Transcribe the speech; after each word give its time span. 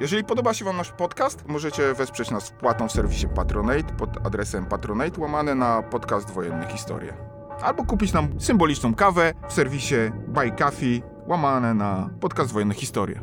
Jeżeli 0.00 0.24
podoba 0.24 0.54
się 0.54 0.64
Wam 0.64 0.76
nasz 0.76 0.90
podcast, 0.90 1.48
możecie 1.48 1.94
wesprzeć 1.94 2.30
nas 2.30 2.48
wpłatą 2.48 2.88
w 2.88 2.92
serwisie 2.92 3.28
Patronate 3.34 3.94
pod 3.98 4.26
adresem 4.26 4.66
patronate 4.66 5.20
łamane 5.20 5.54
na 5.54 5.82
podcast 5.82 6.30
Wojenne 6.30 6.66
Historie. 6.66 7.14
Albo 7.62 7.84
kupić 7.84 8.12
nam 8.12 8.40
symboliczną 8.40 8.94
kawę 8.94 9.32
w 9.48 9.52
serwisie 9.52 9.94
Buy 10.28 10.50
Coffee 10.50 11.02
łamane 11.26 11.74
na 11.74 12.10
podcast 12.20 12.52
Wojenne 12.52 12.74
Historie. 12.74 13.20